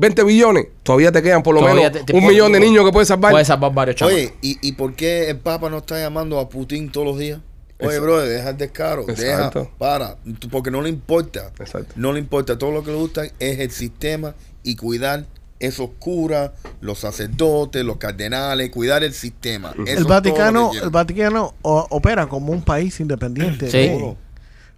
20 0.00 0.24
billones, 0.24 0.66
todavía 0.82 1.12
te 1.12 1.22
quedan 1.22 1.42
por 1.42 1.54
lo 1.54 1.60
Todavía 1.60 1.90
menos 1.90 1.98
te- 1.98 2.04
te 2.04 2.12
un 2.14 2.20
puede- 2.22 2.32
millón 2.34 2.52
de 2.52 2.60
niños 2.60 2.84
que 2.86 2.92
puedes 2.92 3.08
salvar. 3.08 3.32
Puede 3.32 3.44
salvar 3.44 3.72
varios 3.74 3.96
chamas. 3.96 4.14
Oye, 4.14 4.34
¿y, 4.40 4.58
¿y 4.66 4.72
por 4.72 4.94
qué 4.94 5.28
el 5.30 5.38
Papa 5.38 5.68
no 5.70 5.78
está 5.78 5.98
llamando 6.00 6.38
a 6.40 6.48
Putin 6.48 6.90
todos 6.90 7.06
los 7.06 7.18
días? 7.18 7.38
Oye, 7.78 7.86
Exacto. 7.88 8.02
bro, 8.02 8.20
deja 8.20 8.50
el 8.50 8.56
descaro, 8.56 9.02
Exacto. 9.08 9.58
deja, 9.60 9.70
para, 9.78 10.16
porque 10.50 10.70
no 10.70 10.82
le 10.82 10.88
importa. 10.88 11.50
Exacto. 11.58 11.92
No 11.96 12.12
le 12.12 12.18
importa, 12.18 12.58
todo 12.58 12.70
lo 12.72 12.82
que 12.82 12.90
le 12.90 12.96
gusta 12.96 13.24
es 13.38 13.58
el 13.58 13.70
sistema 13.70 14.34
y 14.62 14.76
cuidar 14.76 15.26
esos 15.60 15.90
curas, 15.98 16.52
los 16.80 16.98
sacerdotes, 16.98 17.84
los 17.84 17.98
cardenales, 17.98 18.70
cuidar 18.70 19.04
el 19.04 19.12
sistema. 19.12 19.74
Eso 19.86 19.98
El 19.98 20.04
Vaticano, 20.04 20.72
el 20.82 20.88
Vaticano 20.90 21.54
o- 21.62 21.86
opera 21.90 22.26
como 22.26 22.52
un 22.52 22.62
país 22.62 22.98
independiente, 23.00 23.70
Sí. 23.70 23.90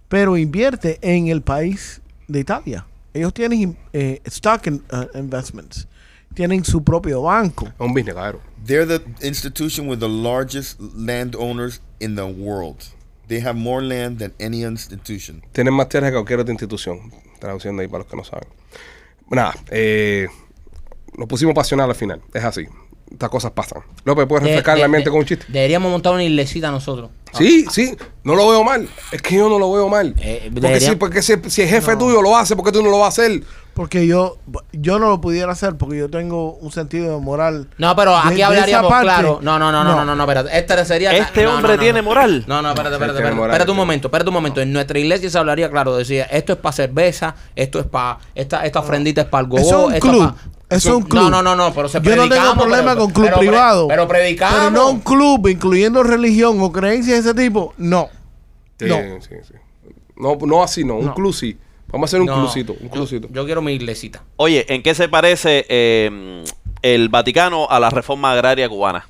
pero 0.09 0.35
invierte 0.37 0.99
en 1.01 1.27
el 1.27 1.41
país 1.41 2.01
de 2.27 2.39
Italia. 2.41 2.85
Ellos 3.13 3.33
tienen 3.33 3.77
eh, 3.93 4.21
stock 4.25 4.65
in- 4.67 4.83
uh, 4.91 5.05
investments, 5.17 5.87
tienen 6.33 6.63
su 6.65 6.83
propio 6.83 7.21
banco. 7.21 7.67
Es 7.67 7.73
un 7.79 7.93
business, 7.93 8.15
cabrón. 8.15 8.41
They're 8.65 8.85
the 8.85 9.03
institution 9.27 9.87
with 9.87 9.99
the 9.99 10.07
largest 10.09 10.79
landowners 10.79 11.81
in 11.99 12.15
the 12.15 12.23
world. 12.25 12.77
They 13.27 13.39
have 13.41 13.55
more 13.55 13.81
land 13.81 14.19
than 14.19 14.33
any 14.39 14.63
institution. 14.63 15.43
Tienen 15.53 15.73
más 15.73 15.89
tierras 15.89 16.11
que 16.11 16.15
cualquier 16.15 16.39
otra 16.39 16.51
institución. 16.53 17.11
Traduciendo 17.39 17.81
ahí 17.81 17.87
para 17.87 17.99
los 18.03 18.07
que 18.07 18.17
no 18.17 18.23
saben. 18.23 18.47
Nada, 19.29 19.53
eh, 19.69 20.27
nos 21.17 21.27
pusimos 21.27 21.53
pasional 21.55 21.89
al 21.89 21.95
final. 21.95 22.21
Es 22.33 22.43
así. 22.43 22.65
Estas 23.11 23.29
cosas 23.29 23.51
pasan. 23.51 23.81
López, 24.05 24.25
¿puedes 24.27 24.43
De- 24.43 24.49
refrescar 24.49 24.75
de- 24.75 24.81
la 24.81 24.87
mente 24.87 25.05
de- 25.05 25.11
con 25.11 25.19
un 25.19 25.25
chiste? 25.25 25.45
Deberíamos 25.49 25.91
montar 25.91 26.13
una 26.13 26.23
iglesita 26.23 26.71
nosotros. 26.71 27.09
Sí, 27.37 27.65
sí, 27.71 27.95
no 28.23 28.35
lo 28.35 28.47
veo 28.49 28.63
mal. 28.63 28.87
Es 29.11 29.21
que 29.21 29.35
yo 29.35 29.49
no 29.49 29.57
lo 29.59 29.71
veo 29.71 29.89
mal. 29.89 30.13
Eh, 30.19 30.51
porque 30.53 30.79
si, 30.79 30.95
porque 30.95 31.21
si, 31.21 31.33
si 31.47 31.61
el 31.63 31.69
jefe 31.69 31.95
tuyo 31.95 32.21
lo 32.21 32.35
hace, 32.37 32.55
¿por 32.55 32.63
qué 32.65 32.71
tú 32.71 32.83
no 32.83 32.89
lo 32.91 32.99
vas 32.99 33.17
a 33.19 33.23
hacer? 33.23 33.43
Porque 33.73 34.05
yo, 34.05 34.37
yo 34.71 34.99
no 34.99 35.09
lo 35.09 35.19
pudiera 35.19 35.51
hacer 35.51 35.75
porque 35.77 35.97
yo 35.97 36.07
tengo 36.07 36.53
un 36.57 36.71
sentido 36.71 37.15
de 37.15 37.21
moral. 37.23 37.69
No, 37.79 37.95
pero 37.95 38.11
de- 38.11 38.17
aquí 38.17 38.35
de 38.35 38.43
hablaríamos 38.43 38.91
parte, 38.91 39.05
claro. 39.05 39.39
No, 39.41 39.57
no, 39.57 39.71
no, 39.71 39.83
no, 39.83 39.95
no, 39.95 40.05
no, 40.05 40.15
no, 40.15 40.23
espérate. 40.23 40.55
Este 40.57 40.85
sería. 40.85 41.11
Este 41.11 41.43
no, 41.43 41.49
no, 41.51 41.55
hombre 41.57 41.73
no, 41.77 41.79
tiene 41.81 42.01
no. 42.01 42.07
moral. 42.07 42.43
No, 42.47 42.61
no, 42.61 42.69
espérate, 42.69 42.93
espérate, 42.95 42.97
tiene 42.97 43.29
espérate. 43.29 43.35
moral. 43.35 43.51
Espérate 43.51 43.71
un 43.71 43.77
momento, 43.77 44.07
espérate 44.09 44.29
un 44.29 44.33
momento. 44.35 44.61
En 44.61 44.71
nuestra 44.73 44.99
iglesia 44.99 45.27
se 45.29 45.37
hablaría 45.39 45.71
claro. 45.71 45.95
Decía, 45.97 46.25
esto 46.25 46.53
es 46.53 46.59
para 46.59 46.73
cerveza, 46.73 47.35
esto 47.55 47.79
es 47.79 47.85
para. 47.87 48.19
Esta, 48.35 48.63
esta 48.63 48.79
ofrendita 48.79 49.21
es 49.21 49.27
para 49.27 49.41
el 49.41 49.47
gogo. 49.49 49.61
Eso 49.61 49.89
es 49.91 50.03
un 50.03 50.09
club. 50.11 50.33
Eso 50.69 50.89
es 50.89 50.95
un 50.95 51.03
club. 51.03 51.23
No, 51.23 51.29
no, 51.31 51.41
no, 51.41 51.55
no, 51.55 51.73
pero 51.73 51.87
se 51.89 51.99
Yo 51.99 52.15
no 52.15 52.29
tengo 52.29 52.53
problema 52.53 52.93
pero- 52.93 53.05
con 53.05 53.11
club 53.11 53.25
pero 53.25 53.37
privado. 53.39 53.87
Pero 53.87 54.07
predicamos. 54.07 54.55
Pero 54.59 54.69
no 54.71 54.89
un 54.91 54.99
club 54.99 55.47
incluyendo 55.47 56.03
religión 56.03 56.57
o 56.61 56.71
creencias 56.71 57.23
de 57.23 57.31
ese 57.31 57.39
tipo. 57.39 57.73
No. 57.77 58.09
Sí, 58.79 58.85
No. 58.85 58.97
sí, 59.19 59.35
sí. 59.47 59.53
No, 60.15 60.37
no 60.45 60.63
así, 60.63 60.83
no. 60.83 60.97
Un 60.97 61.05
No. 61.07 61.13
club 61.15 61.33
sí. 61.33 61.57
Vamos 61.93 62.07
a 62.07 62.09
hacer 62.09 62.19
un 62.21 62.25
No, 62.27 62.35
clubcito. 62.35 62.73
Un 62.73 62.87
yo- 62.87 62.89
clubcito. 62.89 63.27
Yo, 63.31 63.45
quiero 63.45 63.61
mi 63.61 63.71
iglesita. 63.73 64.23
Oye, 64.35 64.65
¿en 64.67 64.81
qué 64.83 64.93
se 64.95 65.07
parece 65.07 65.65
eh, 65.69 66.43
el 66.81 67.07
Vaticano 67.09 67.67
a 67.69 67.79
la 67.79 67.89
reforma 67.91 68.31
agraria 68.33 68.67
cubana? 68.67 69.07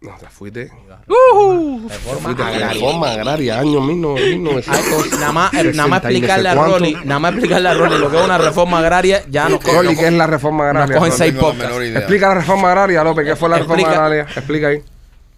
No, 0.00 0.10
te 0.18 0.26
fuiste. 0.26 0.68
Reforma 1.06 1.88
Fuiste 2.20 2.42
agraria. 2.42 2.68
reforma 2.72 3.10
agraria, 3.12 3.60
año 3.60 3.80
1900. 3.80 4.68
Ay, 4.68 5.10
nada 5.12 5.32
más, 5.32 5.54
eh, 5.54 5.72
nada 5.72 5.88
más 5.88 6.02
60 6.02 6.12
y 6.12 6.20
no 6.20 6.26
sé 6.26 6.32
explicarle 6.34 6.48
a. 6.48 6.54
Rolly, 6.56 6.96
nada 7.04 7.18
más 7.20 7.32
explicarle 7.34 7.68
a 7.68 7.74
Rolly 7.74 7.98
lo 7.98 8.10
que 8.10 8.16
es 8.18 8.24
una 8.24 8.38
reforma 8.38 8.78
agraria, 8.80 9.22
ya 9.30 9.48
nos. 9.48 9.62
Rolly, 9.62 9.96
¿qué 9.96 10.06
es 10.08 10.12
la 10.12 10.26
reforma 10.26 10.64
agraria? 10.64 10.96
cogen 10.96 11.10
Rolly? 11.12 11.18
seis 11.18 11.34
podcasts. 11.34 11.76
Explica 11.96 12.28
la 12.30 12.34
reforma 12.34 12.68
agraria, 12.68 13.04
López. 13.04 13.24
¿Qué 13.26 13.36
fue 13.36 13.48
la 13.48 13.58
reforma 13.58 13.88
agraria? 13.88 14.22
Explica 14.22 14.66
ahí. 14.68 14.82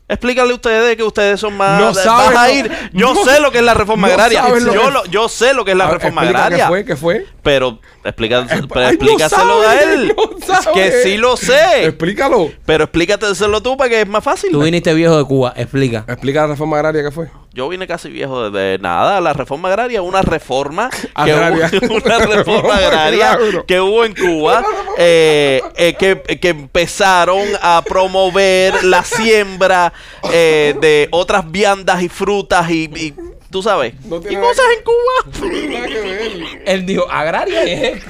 Explícale 0.06 0.50
a 0.52 0.54
ustedes 0.54 0.96
que 0.96 1.02
ustedes 1.02 1.40
son 1.40 1.56
más. 1.56 1.80
No 1.80 1.86
vas 1.86 2.02
sabes 2.02 2.36
a 2.36 2.46
lo- 2.48 2.52
ir. 2.54 2.70
Yo 2.92 3.14
no- 3.14 3.24
sé 3.24 3.40
lo 3.40 3.50
que 3.50 3.58
es 3.58 3.64
la 3.64 3.72
reforma 3.74 4.06
no 4.08 4.12
agraria. 4.14 4.44
Yo, 4.58 4.90
lo- 4.90 5.04
yo 5.06 5.28
sé 5.28 5.54
lo 5.54 5.64
que 5.64 5.70
es 5.70 5.76
la 5.76 5.86
A 5.86 5.90
reforma 5.92 6.22
explica 6.22 6.44
agraria. 6.44 6.64
¿Qué 6.66 6.68
fue? 6.68 6.84
¿Qué 6.84 6.96
fue? 6.96 7.26
Pero, 7.44 7.78
explica, 8.04 8.46
pero 8.48 8.86
Ay, 8.86 8.96
no 8.98 9.04
explícaselo 9.04 9.60
a 9.68 9.80
él. 9.82 10.14
no 10.16 10.46
sabe. 10.46 10.72
que 10.72 10.92
sí 11.02 11.16
lo 11.18 11.36
sé. 11.36 11.84
Explícalo. 11.84 12.50
Pero 12.66 12.84
explícatelo 12.84 13.62
tú 13.62 13.76
para 13.76 13.90
que 13.90 14.00
es 14.00 14.08
más 14.08 14.24
fácil. 14.24 14.50
Tú 14.50 14.62
viniste 14.62 14.92
viejo 14.94 15.16
de 15.16 15.24
Cuba, 15.24 15.52
explica. 15.56 16.04
Explica 16.08 16.40
la 16.42 16.46
reforma 16.48 16.76
agraria 16.78 17.02
que 17.04 17.10
fue. 17.12 17.28
Yo 17.52 17.68
vine 17.68 17.86
casi 17.86 18.08
viejo 18.08 18.50
de, 18.50 18.60
de 18.70 18.78
nada. 18.78 19.20
La 19.20 19.32
reforma 19.32 19.68
agraria, 19.68 20.02
una 20.02 20.22
reforma 20.22 20.90
que 21.00 21.08
Agraria. 21.14 21.70
hubo, 21.82 21.94
una 22.04 22.18
reforma 22.18 22.76
agraria 22.78 23.38
que 23.66 23.80
hubo 23.80 24.04
en 24.04 24.14
Cuba 24.14 24.64
eh, 24.98 25.62
eh, 25.76 25.94
que, 25.94 26.20
que 26.40 26.48
empezaron 26.48 27.46
a 27.62 27.82
promover 27.86 28.82
la 28.84 29.04
siembra 29.04 29.92
eh, 30.32 30.74
de 30.80 31.08
otras 31.12 31.50
viandas 31.52 32.02
y 32.02 32.08
frutas 32.08 32.68
y, 32.70 32.84
y, 32.96 33.14
tú 33.54 33.62
sabes 33.62 33.94
No 34.06 34.16
y 34.16 34.20
tiene 34.20 34.40
cosas 34.40 34.64
en 34.76 34.84
Cuba. 34.84 35.70
Nada 35.70 35.86
que 35.86 36.00
ver. 36.00 36.32
Él 36.66 36.86
dijo, 36.86 37.08
agraria 37.08 37.62
es. 37.62 38.02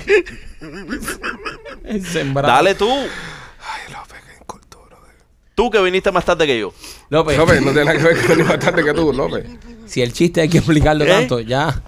El 1.84 2.06
sembrado. 2.06 2.48
Dale 2.48 2.74
tú, 2.74 2.88
Ay, 2.90 3.92
López, 3.92 4.22
qué 4.26 4.78
brother. 4.88 5.14
tú 5.54 5.70
que 5.70 5.82
viniste 5.82 6.10
más 6.10 6.24
tarde 6.24 6.46
que 6.46 6.58
yo. 6.58 6.72
López, 7.10 7.36
López, 7.36 7.60
no 7.60 7.72
tiene 7.72 7.84
nada 7.84 7.98
que 7.98 8.04
ver 8.04 8.26
con 8.26 8.38
ni 8.38 8.42
bastante 8.42 8.82
que 8.84 8.94
tú, 8.94 9.12
López. 9.12 9.44
si 9.84 10.00
el 10.00 10.14
chiste 10.14 10.40
hay 10.40 10.48
que 10.48 10.58
explicarlo 10.58 11.04
¿Eh? 11.04 11.08
tanto, 11.08 11.40
ya. 11.40 11.82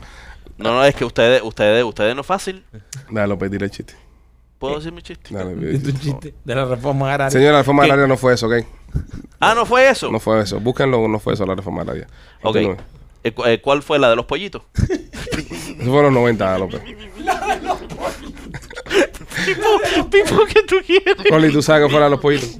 No, 0.59 0.75
no, 0.75 0.85
es 0.85 0.95
que 0.95 1.07
ustedes, 1.07 1.41
ustedes, 1.43 1.83
ustedes 1.83 2.15
no 2.15 2.21
es 2.21 2.27
fácil. 2.27 2.63
Dale, 3.11 3.27
López, 3.29 3.51
tira 3.51 3.65
el 3.65 3.71
chiste. 3.71 3.95
¿Puedo 4.59 4.77
decir 4.77 4.93
mi 4.93 5.01
chiste? 5.01 5.33
Dale, 5.35 5.79
tu 5.79 5.93
chiste 5.93 6.35
de 6.45 6.55
la 6.55 6.67
reforma 6.67 7.11
agraria. 7.11 7.31
Señora, 7.31 7.53
la 7.53 7.59
reforma 7.61 7.85
¿Qué? 7.85 7.91
agraria 7.93 8.07
no 8.07 8.19
fue 8.19 8.35
eso, 8.35 8.49
¿ok? 8.49 8.55
Ah, 9.41 9.55
¿no 9.55 9.65
fue 9.65 9.89
eso? 9.89 10.11
No 10.13 10.21
fue 10.21 10.43
eso. 10.43 10.61
Búsquenlo, 10.61 11.09
no 11.09 11.19
fue 11.19 11.33
eso 11.33 11.47
la 11.47 11.55
reforma 11.55 11.81
agraria. 11.81 12.07
ok. 12.43 12.53
Continúe. 12.55 12.77
Eh, 13.27 13.35
eh, 13.45 13.61
¿Cuál 13.61 13.83
fue 13.83 13.99
la 13.99 14.09
de 14.09 14.15
los 14.15 14.25
pollitos? 14.25 14.63
Eso 14.79 15.91
fue 15.91 15.99
en 15.99 16.03
los 16.03 16.13
90, 16.13 16.59
López. 16.61 16.81
Pipo, 20.11 20.47
que 20.55 20.63
tú 20.63 20.77
quieres? 20.87 21.17
Rolly, 21.29 21.53
¿tú 21.53 21.61
sabes 21.61 21.85
qué 21.85 21.91
fue 21.91 21.99
la 21.99 22.05
de 22.07 22.11
los 22.13 22.21
pollitos? 22.21 22.57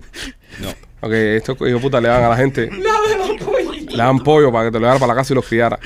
No. 0.59 0.71
Ok, 1.03 1.13
estos 1.13 1.57
hijos 1.57 1.73
de 1.75 1.79
puta 1.79 2.01
le 2.01 2.09
dan 2.09 2.25
a 2.25 2.31
la 2.31 2.37
gente. 2.37 2.69
Le 2.69 3.97
dan 3.97 4.19
pollo 4.19 4.51
para 4.51 4.65
que 4.65 4.73
te 4.73 4.81
lo 4.81 4.87
llevara 4.87 4.99
para 4.99 5.15
la 5.15 5.21
casa 5.21 5.35
y 5.35 5.37
los 5.37 5.47
criara. 5.47 5.79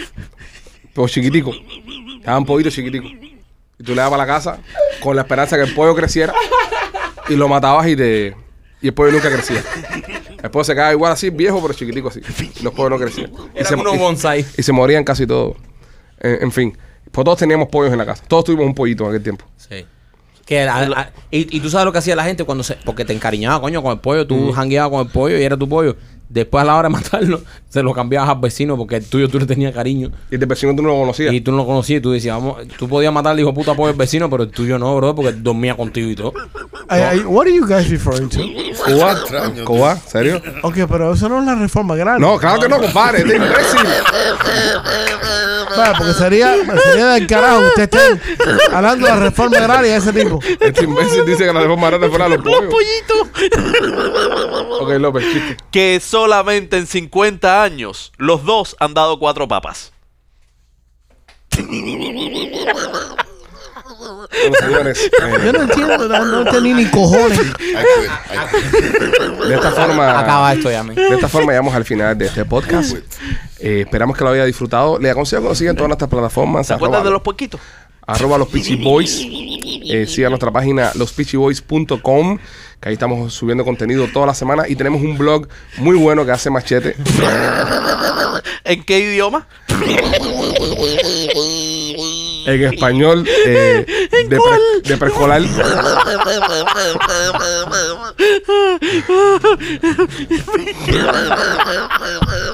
Pero 0.95 1.07
chiquitico. 1.09 1.53
Le 1.53 2.25
dan 2.25 2.47
pollito 2.47 2.71
chiquitico. 2.71 3.07
Y 3.07 3.85
tú 3.85 3.95
le 3.95 4.01
das 4.01 4.09
para 4.09 4.25
la 4.25 4.27
casa 4.27 4.61
con 5.03 5.15
la 5.15 5.23
esperanza 5.23 5.57
que 5.57 5.65
el 5.65 5.75
pollo 5.75 5.95
creciera. 5.95 6.33
Y 7.29 7.37
lo 7.37 7.49
matabas 7.49 7.87
y 7.87 7.97
te. 7.97 8.35
Y 8.81 8.89
el 8.89 8.95
pollo 8.95 9.13
nunca 9.13 9.31
crecía. 9.31 9.63
El 10.43 10.51
pollo 10.51 10.65
se 10.65 10.73
quedaba 10.75 10.93
igual 10.93 11.13
así, 11.13 11.31
viejo, 11.31 11.61
pero 11.63 11.75
chiquitico 11.75 12.09
así. 12.09 12.21
Los 12.63 12.73
pollos 12.75 12.91
no 12.91 12.99
crecían. 12.99 13.31
Y 13.55 13.59
Eran 13.59 13.67
se, 13.69 13.75
unos 13.77 13.99
bonsai. 13.99 14.45
y 14.57 14.63
se 14.63 14.73
morían 14.73 15.05
casi 15.05 15.27
todos. 15.27 15.57
En, 16.21 16.45
en 16.45 16.53
fin. 16.53 16.77
Pues 17.11 17.25
todos 17.25 17.39
teníamos 17.39 17.69
pollos 17.69 17.93
en 17.93 17.99
la 17.99 18.07
casa. 18.07 18.23
Todos 18.29 18.45
tuvimos 18.45 18.67
un 18.67 18.75
pollito 18.75 19.05
en 19.05 19.11
aquel 19.11 19.23
tiempo. 19.23 19.45
Sí. 19.57 19.85
Que 20.47 20.65
la- 20.65 21.13
y, 21.31 21.57
y 21.57 21.61
tú 21.61 21.69
sabes 21.71 21.85
lo 21.85 21.93
que 21.93 21.99
hacía 21.99 22.17
la 22.17 22.25
gente 22.25 22.45
cuando 22.45 22.65
se. 22.65 22.75
Porque 22.85 23.05
te 23.05 23.13
encariñaba, 23.13 23.61
coño, 23.61 23.83
con 23.83 23.93
el 23.93 23.99
pollo. 24.01 24.27
Tú 24.27 24.53
jangueabas 24.53 24.91
con 24.91 25.07
el 25.07 25.13
pollo 25.13 25.39
y 25.39 25.43
era 25.43 25.57
tu 25.57 25.69
pollo. 25.69 25.97
Después, 26.31 26.63
a 26.63 26.65
la 26.65 26.77
hora 26.77 26.89
de 26.89 26.93
matarlo, 26.95 27.43
se 27.69 27.83
lo 27.83 27.93
cambiabas 27.93 28.31
al 28.31 28.41
vecino 28.41 28.77
porque 28.77 28.97
el 28.97 29.05
tuyo 29.05 29.29
tú 29.29 29.39
le 29.41 29.47
tenías 29.47 29.75
cariño. 29.75 30.11
Y 30.31 30.37
el 30.37 30.47
vecino 30.47 30.75
tú 30.75 30.83
no 30.83 30.89
lo 30.89 30.95
conocías. 31.01 31.35
Y 31.35 31.41
tú 31.41 31.51
no 31.51 31.59
lo 31.59 31.67
conocías 31.67 31.99
y 31.99 32.01
tú 32.01 32.13
decías, 32.13 32.37
vamos, 32.37 32.57
tú 32.79 32.89
podías 32.89 33.13
matar 33.13 33.33
al 33.33 33.41
hijo 33.41 33.53
puta 33.53 33.75
pollo 33.75 33.91
al 33.91 33.97
vecino, 33.97 34.31
pero 34.31 34.45
el 34.45 34.51
tuyo 34.51 34.79
no, 34.79 34.97
bro, 34.97 35.15
porque 35.15 35.33
dormía 35.33 35.77
contigo 35.77 36.09
y 36.09 36.15
todo. 36.15 36.33
Ay, 36.89 37.03
ay, 37.03 37.19
what 37.21 37.47
are 37.47 37.55
you 37.55 37.67
guys 37.67 37.91
referring 37.91 38.29
to? 38.29 38.39
Cuba, 38.85 39.17
Cuba, 39.65 39.97
¿serio? 39.97 40.41
Ok, 40.63 40.79
pero 40.89 41.13
eso 41.13 41.29
no 41.29 41.41
es 41.41 41.47
la 41.47 41.55
reforma 41.57 41.97
grande. 41.97 42.21
No, 42.21 42.39
claro 42.39 42.61
que 42.61 42.69
no, 42.69 42.79
compadre, 42.81 43.19
este 43.19 43.37
imbécil. 43.37 43.81
Vaya, 45.77 45.93
porque 45.97 46.15
sería, 46.15 46.55
sería 46.85 47.07
del 47.09 47.27
carajo 47.27 47.61
que 47.61 47.67
usted 47.67 47.83
esté 47.83 48.21
hablando 48.73 49.07
de 49.07 49.13
la 49.13 49.19
reforma 49.21 49.59
agraria 49.59 49.93
de 49.93 49.99
ese 49.99 50.13
tipo. 50.13 50.41
Este 50.59 50.85
imbécil 50.85 51.25
dice 51.27 51.45
que 51.47 51.53
la 51.53 51.61
reforma 51.61 51.89
agraria 51.89 52.09
fuera 52.09 52.29
los 52.29 52.39
pollitos. 52.39 53.29
Ok, 54.81 54.91
López, 54.99 55.25
chiste. 55.33 55.57
que 55.71 56.01
solamente 56.21 56.77
en 56.77 56.87
50 56.87 57.63
años 57.63 58.13
los 58.19 58.45
dos 58.45 58.77
han 58.79 58.93
dado 58.93 59.19
cuatro 59.19 59.49
papas. 59.49 59.91
Bueno, 63.99 64.57
señores, 64.61 65.11
Yo 65.19 65.27
eh, 65.27 65.53
no 65.53 65.63
entiendo, 65.63 66.09
no, 66.09 66.25
no 66.27 66.41
entendí 66.43 66.75
ni 66.75 66.91
cojones. 66.91 67.41
De 69.49 69.55
esta 69.55 69.71
forma, 69.71 70.21
Acaba 70.21 70.53
esto 70.53 70.71
ya, 70.71 70.83
men. 70.83 70.95
de 70.95 71.09
esta 71.09 71.29
forma 71.29 71.53
llegamos 71.53 71.75
al 71.75 71.87
final 71.87 72.19
de 72.19 72.27
este 72.27 72.45
podcast. 72.45 72.99
Eh, 73.59 73.81
esperamos 73.81 74.17
que 74.17 74.25
lo 74.25 74.31
haya 74.31 74.45
disfrutado. 74.45 74.99
Le 74.99 75.09
aconsejo 75.11 75.43
que 75.43 75.49
nos 75.49 75.59
sigan 75.59 75.73
en 75.73 75.77
todas 75.77 75.89
nuestras 75.89 76.11
plataformas. 76.11 76.67
¿Se 76.67 76.75
acuerdan 76.75 77.03
de 77.03 77.11
los 77.11 77.23
poquitos? 77.23 77.61
arroba 78.11 78.39
los 78.39 78.49
Peachy 78.49 78.77
Boys. 78.77 79.25
Eh, 79.25 80.07
sigan 80.07 80.31
nuestra 80.31 80.51
página 80.51 80.93
lospitchyboys.com, 80.95 82.39
que 82.81 82.89
ahí 82.89 82.95
estamos 82.95 83.35
subiendo 83.35 83.65
contenido 83.65 84.09
toda 84.13 84.27
la 84.27 84.35
semana 84.35 84.65
y 84.67 84.75
tenemos 84.75 85.03
un 85.03 85.19
blog 85.19 85.49
muy 85.79 85.97
bueno 85.97 86.25
que 86.25 86.33
hace 86.33 86.51
Machete. 86.51 86.97
¿En 88.65 88.83
qué 88.85 89.01
idioma? 89.01 89.47
En 92.55 92.65
español 92.75 93.25
eh, 93.47 93.87
de, 94.29 94.37
pre- 94.41 94.91
de 94.91 94.97
preescolar. 94.97 95.43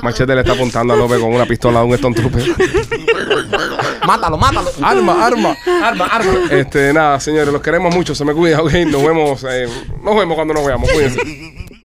Machete 0.03 0.35
le 0.35 0.41
está 0.41 0.53
apuntando 0.53 0.95
a 0.95 0.97
López 0.97 1.19
con 1.19 1.33
una 1.35 1.47
pistola 1.47 1.81
a 1.81 1.85
un 1.85 1.95
Stone 1.95 2.15
Trooper. 2.15 2.45
Mátalo, 4.07 4.37
mátalo. 4.39 4.71
Arma, 4.83 5.27
arma. 5.27 5.57
Arma, 5.83 6.05
arma. 6.07 6.33
Este, 6.51 6.93
nada, 6.93 7.19
señores, 7.19 7.53
los 7.53 7.61
queremos 7.63 7.95
mucho. 7.95 8.15
Se 8.15 8.25
me 8.25 8.33
cuida, 8.35 8.63
ok. 8.63 8.73
Nos 8.87 9.03
vemos, 9.03 9.45
eh, 9.49 9.69
nos 10.03 10.17
vemos 10.17 10.35
cuando 10.37 10.55
nos 10.55 10.65
veamos. 10.65 10.89
Cuídense. 10.91 11.21